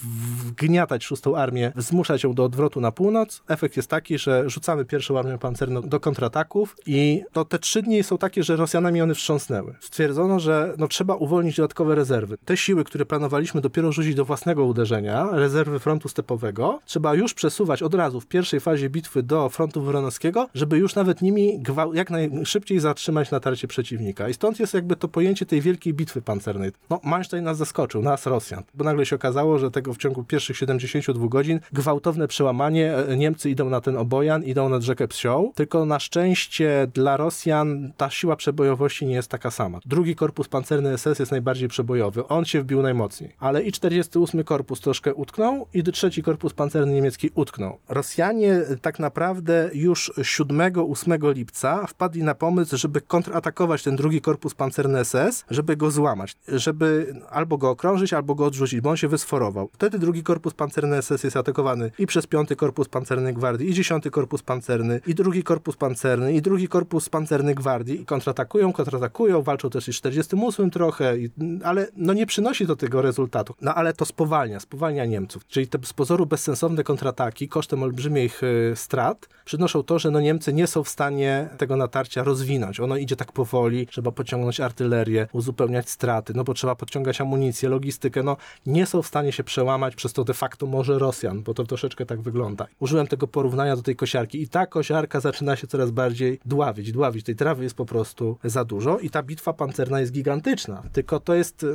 wgniatać 0.46 1.04
szóstą 1.04 1.38
armię, 1.38 1.72
zmuszać 1.78 2.24
ją 2.24 2.34
do 2.34 2.44
odwrotu 2.44 2.82
na 2.82 2.92
północ. 2.92 3.44
Efekt 3.48 3.78
jest 3.78 3.90
taki, 3.90 4.18
że 4.18 4.50
rzucamy 4.50 4.86
pierwszą 4.86 5.20
armię 5.20 5.38
pancerną 5.38 5.82
do 5.82 6.00
kontrataków 6.00 6.76
i 6.86 7.24
to 7.32 7.46
te 7.46 7.60
trzy 7.60 7.82
dni 7.82 8.04
są 8.04 8.18
takie, 8.18 8.44
że 8.44 8.56
Rosjanami 8.56 9.02
one 9.02 9.16
wstrząsnęły. 9.16 9.76
Stwierdzono, 9.80 10.40
że 10.40 10.74
no, 10.78 10.88
trzeba 10.88 11.16
uwolnić 11.16 11.56
dodatkowe 11.58 11.96
rezerwy. 11.96 12.38
Te 12.46 12.58
siły, 12.58 12.84
które 12.84 13.06
planowaliśmy 13.06 13.62
dopiero 13.62 13.92
rzucić 13.92 14.16
do 14.16 14.26
własnego 14.26 14.66
uderzenia, 14.66 15.28
rezerwy 15.32 15.80
frontu 15.80 16.10
stepowego, 16.10 16.80
trzeba 16.86 17.16
już 17.16 17.34
przesuwać 17.34 17.84
od 17.84 17.94
razu 17.94 18.22
w 18.22 18.28
pierwszej 18.28 18.60
fazie 18.60 18.90
bitwy 18.90 19.24
do 19.24 19.50
frontu 19.50 19.82
woronowskiego, 19.82 20.50
żeby 20.54 20.78
już 20.78 20.96
nawet 20.96 21.22
nimi 21.22 21.64
jak 21.94 22.10
najszybciej 22.10 22.80
zatrzymać 22.80 23.32
natarcie 23.32 23.68
przeciwnika. 23.68 24.30
I 24.30 24.34
stąd 24.34 24.60
jest 24.60 24.74
jakby 24.74 24.96
to 24.96 25.08
pojęcie 25.08 25.46
tej 25.46 25.62
wielkiej 25.62 25.94
bitwy 25.94 26.22
pancernej. 26.22 26.72
No, 26.90 27.00
Manstein 27.04 27.44
nas 27.44 27.58
zaskoczył, 27.58 28.02
nas 28.02 28.26
Rosjan, 28.26 28.64
bo 28.84 28.86
nagle 28.86 29.06
się 29.06 29.16
okazało, 29.16 29.60
że 29.60 29.72
tego 29.72 29.94
w 29.94 29.98
ciągu 29.98 30.24
pierwszych 30.24 30.58
72 30.58 31.28
godzin 31.28 31.60
gwałtowne 31.74 32.28
przełamanie, 32.28 32.96
e, 32.96 33.18
Niemcy 33.18 33.50
idą 33.50 33.70
na 33.70 33.82
ten 33.82 33.98
obojan, 33.98 34.44
idą 34.44 34.70
nad 34.70 34.84
rzekę 34.84 35.08
Psioł, 35.08 35.52
tylko 35.56 35.86
na 35.86 36.00
szczęście 36.00 36.88
dla 36.94 37.18
Rosjan 37.18 37.94
ta 37.98 38.10
siła 38.10 38.36
przebojowości 38.36 39.06
nie 39.06 39.14
jest 39.14 39.30
taka 39.30 39.52
sama. 39.52 39.80
Drugi 39.86 40.16
korpus 40.16 40.48
pancerny 40.48 40.98
SS 40.98 41.20
jest 41.20 41.32
najbardziej 41.32 41.70
przebojowy, 41.70 42.28
on 42.28 42.46
się 42.46 42.62
wbił 42.62 42.82
najmocniej, 42.82 43.36
ale 43.40 43.64
i 43.64 43.72
48 43.72 44.44
korpus 44.44 44.82
troszkę 44.82 45.14
utknął 45.14 45.68
i 45.74 45.84
trzeci 45.84 46.24
korpus 46.24 46.54
pancerny 46.54 46.94
niemiecki 46.94 47.30
utknął. 47.36 47.78
Rosjanie 47.90 48.62
tak 48.82 49.00
naprawdę 49.00 49.70
już 49.74 50.12
7-8 50.18 51.36
lipca 51.36 51.88
wpadli 51.88 52.24
na 52.24 52.36
pomysł, 52.36 52.78
żeby 52.78 53.02
kontratakować 53.02 53.84
ten 53.84 53.96
drugi 53.96 54.22
korpus 54.22 54.56
pancerny 54.56 55.06
SS, 55.06 55.46
żeby 55.50 55.78
go 55.78 55.92
złamać, 55.92 56.36
żeby 56.48 57.16
albo 57.30 57.58
go 57.58 57.70
okrążyć, 57.70 58.14
albo 58.14 58.36
go 58.36 58.46
odrzucić, 58.46 58.73
bo 58.82 58.90
on 58.90 58.98
się 58.98 59.08
wysforował. 59.08 59.70
Wtedy 59.74 60.00
drugi 60.00 60.24
korpus 60.24 60.54
pancerny 60.54 61.02
SS 61.02 61.24
jest 61.24 61.38
atakowany 61.38 61.92
i 62.00 62.08
przez 62.08 62.28
piąty 62.28 62.56
korpus 62.56 62.88
pancerny 62.88 63.34
gwardii, 63.34 63.70
i 63.70 63.74
dziesiąty 63.74 64.12
korpus 64.12 64.44
pancerny, 64.44 65.02
i 65.08 65.16
drugi 65.16 65.44
korpus 65.44 65.76
pancerny, 65.76 66.34
i 66.34 66.42
drugi 66.42 66.68
korpus 66.68 67.10
pancerny 67.10 67.56
gwardii 67.56 68.02
i 68.02 68.06
kontratakują, 68.06 68.74
kontratakują, 68.74 69.42
walczą 69.42 69.70
też 69.70 69.88
i 69.88 69.94
z 69.94 69.96
48 69.96 70.72
trochę, 70.72 71.18
i, 71.18 71.30
ale 71.64 71.88
no 71.96 72.14
nie 72.14 72.26
przynosi 72.26 72.66
do 72.66 72.76
tego 72.76 73.02
rezultatu. 73.02 73.56
No 73.62 73.76
ale 73.76 73.94
to 73.94 74.06
spowalnia, 74.06 74.60
spowalnia 74.60 75.06
Niemców. 75.06 75.48
Czyli 75.48 75.68
te 75.68 75.80
z 75.84 75.94
pozoru 75.94 76.26
bezsensowne 76.26 76.84
kontrataki 76.84 77.48
kosztem 77.48 77.84
olbrzymich 77.84 78.44
y, 78.44 78.74
strat 78.76 79.30
przynoszą 79.46 79.84
to, 79.84 80.00
że 80.00 80.12
no 80.12 80.22
Niemcy 80.22 80.54
nie 80.54 80.68
są 80.68 80.84
w 80.84 80.90
stanie 80.90 81.50
tego 81.58 81.76
natarcia 81.76 82.24
rozwinąć. 82.24 82.80
Ono 82.80 82.98
idzie 82.98 83.16
tak 83.16 83.32
powoli, 83.32 83.88
trzeba 83.88 84.12
pociągnąć 84.12 84.60
artylerię, 84.60 85.28
uzupełniać 85.32 85.90
straty, 85.90 86.34
no 86.36 86.44
bo 86.44 86.54
trzeba 86.54 86.76
podciągać 86.76 87.22
amunicję, 87.22 87.70
logistykę, 87.70 88.24
no 88.24 88.38
nie 88.66 88.86
są 88.86 89.02
w 89.02 89.08
stanie 89.08 89.32
się 89.32 89.44
przełamać 89.44 89.96
przez 89.96 90.14
to 90.14 90.24
de 90.24 90.34
facto 90.34 90.66
może 90.66 91.00
Rosjan, 91.00 91.44
bo 91.44 91.54
to 91.54 91.64
troszeczkę 91.64 92.06
tak 92.06 92.22
wygląda. 92.22 92.68
Użyłem 92.80 93.08
tego 93.08 93.28
porównania 93.28 93.76
do 93.76 93.82
tej 93.82 93.96
kosiarki 93.96 94.42
i 94.42 94.48
ta 94.48 94.66
kosiarka 94.66 95.20
zaczyna 95.20 95.56
się 95.56 95.68
coraz 95.68 95.92
bardziej 95.92 96.40
dławić, 96.46 96.92
dławić. 96.92 97.26
Tej 97.26 97.36
trawy 97.36 97.64
jest 97.64 97.76
po 97.76 97.86
prostu 97.86 98.38
za 98.44 98.66
dużo 98.66 99.00
i 99.00 99.10
ta 99.10 99.24
bitwa 99.24 99.54
pancerna 99.54 100.00
jest 100.00 100.12
gigantyczna. 100.12 100.84
Tylko 100.94 101.20
to 101.20 101.36
jest... 101.36 101.66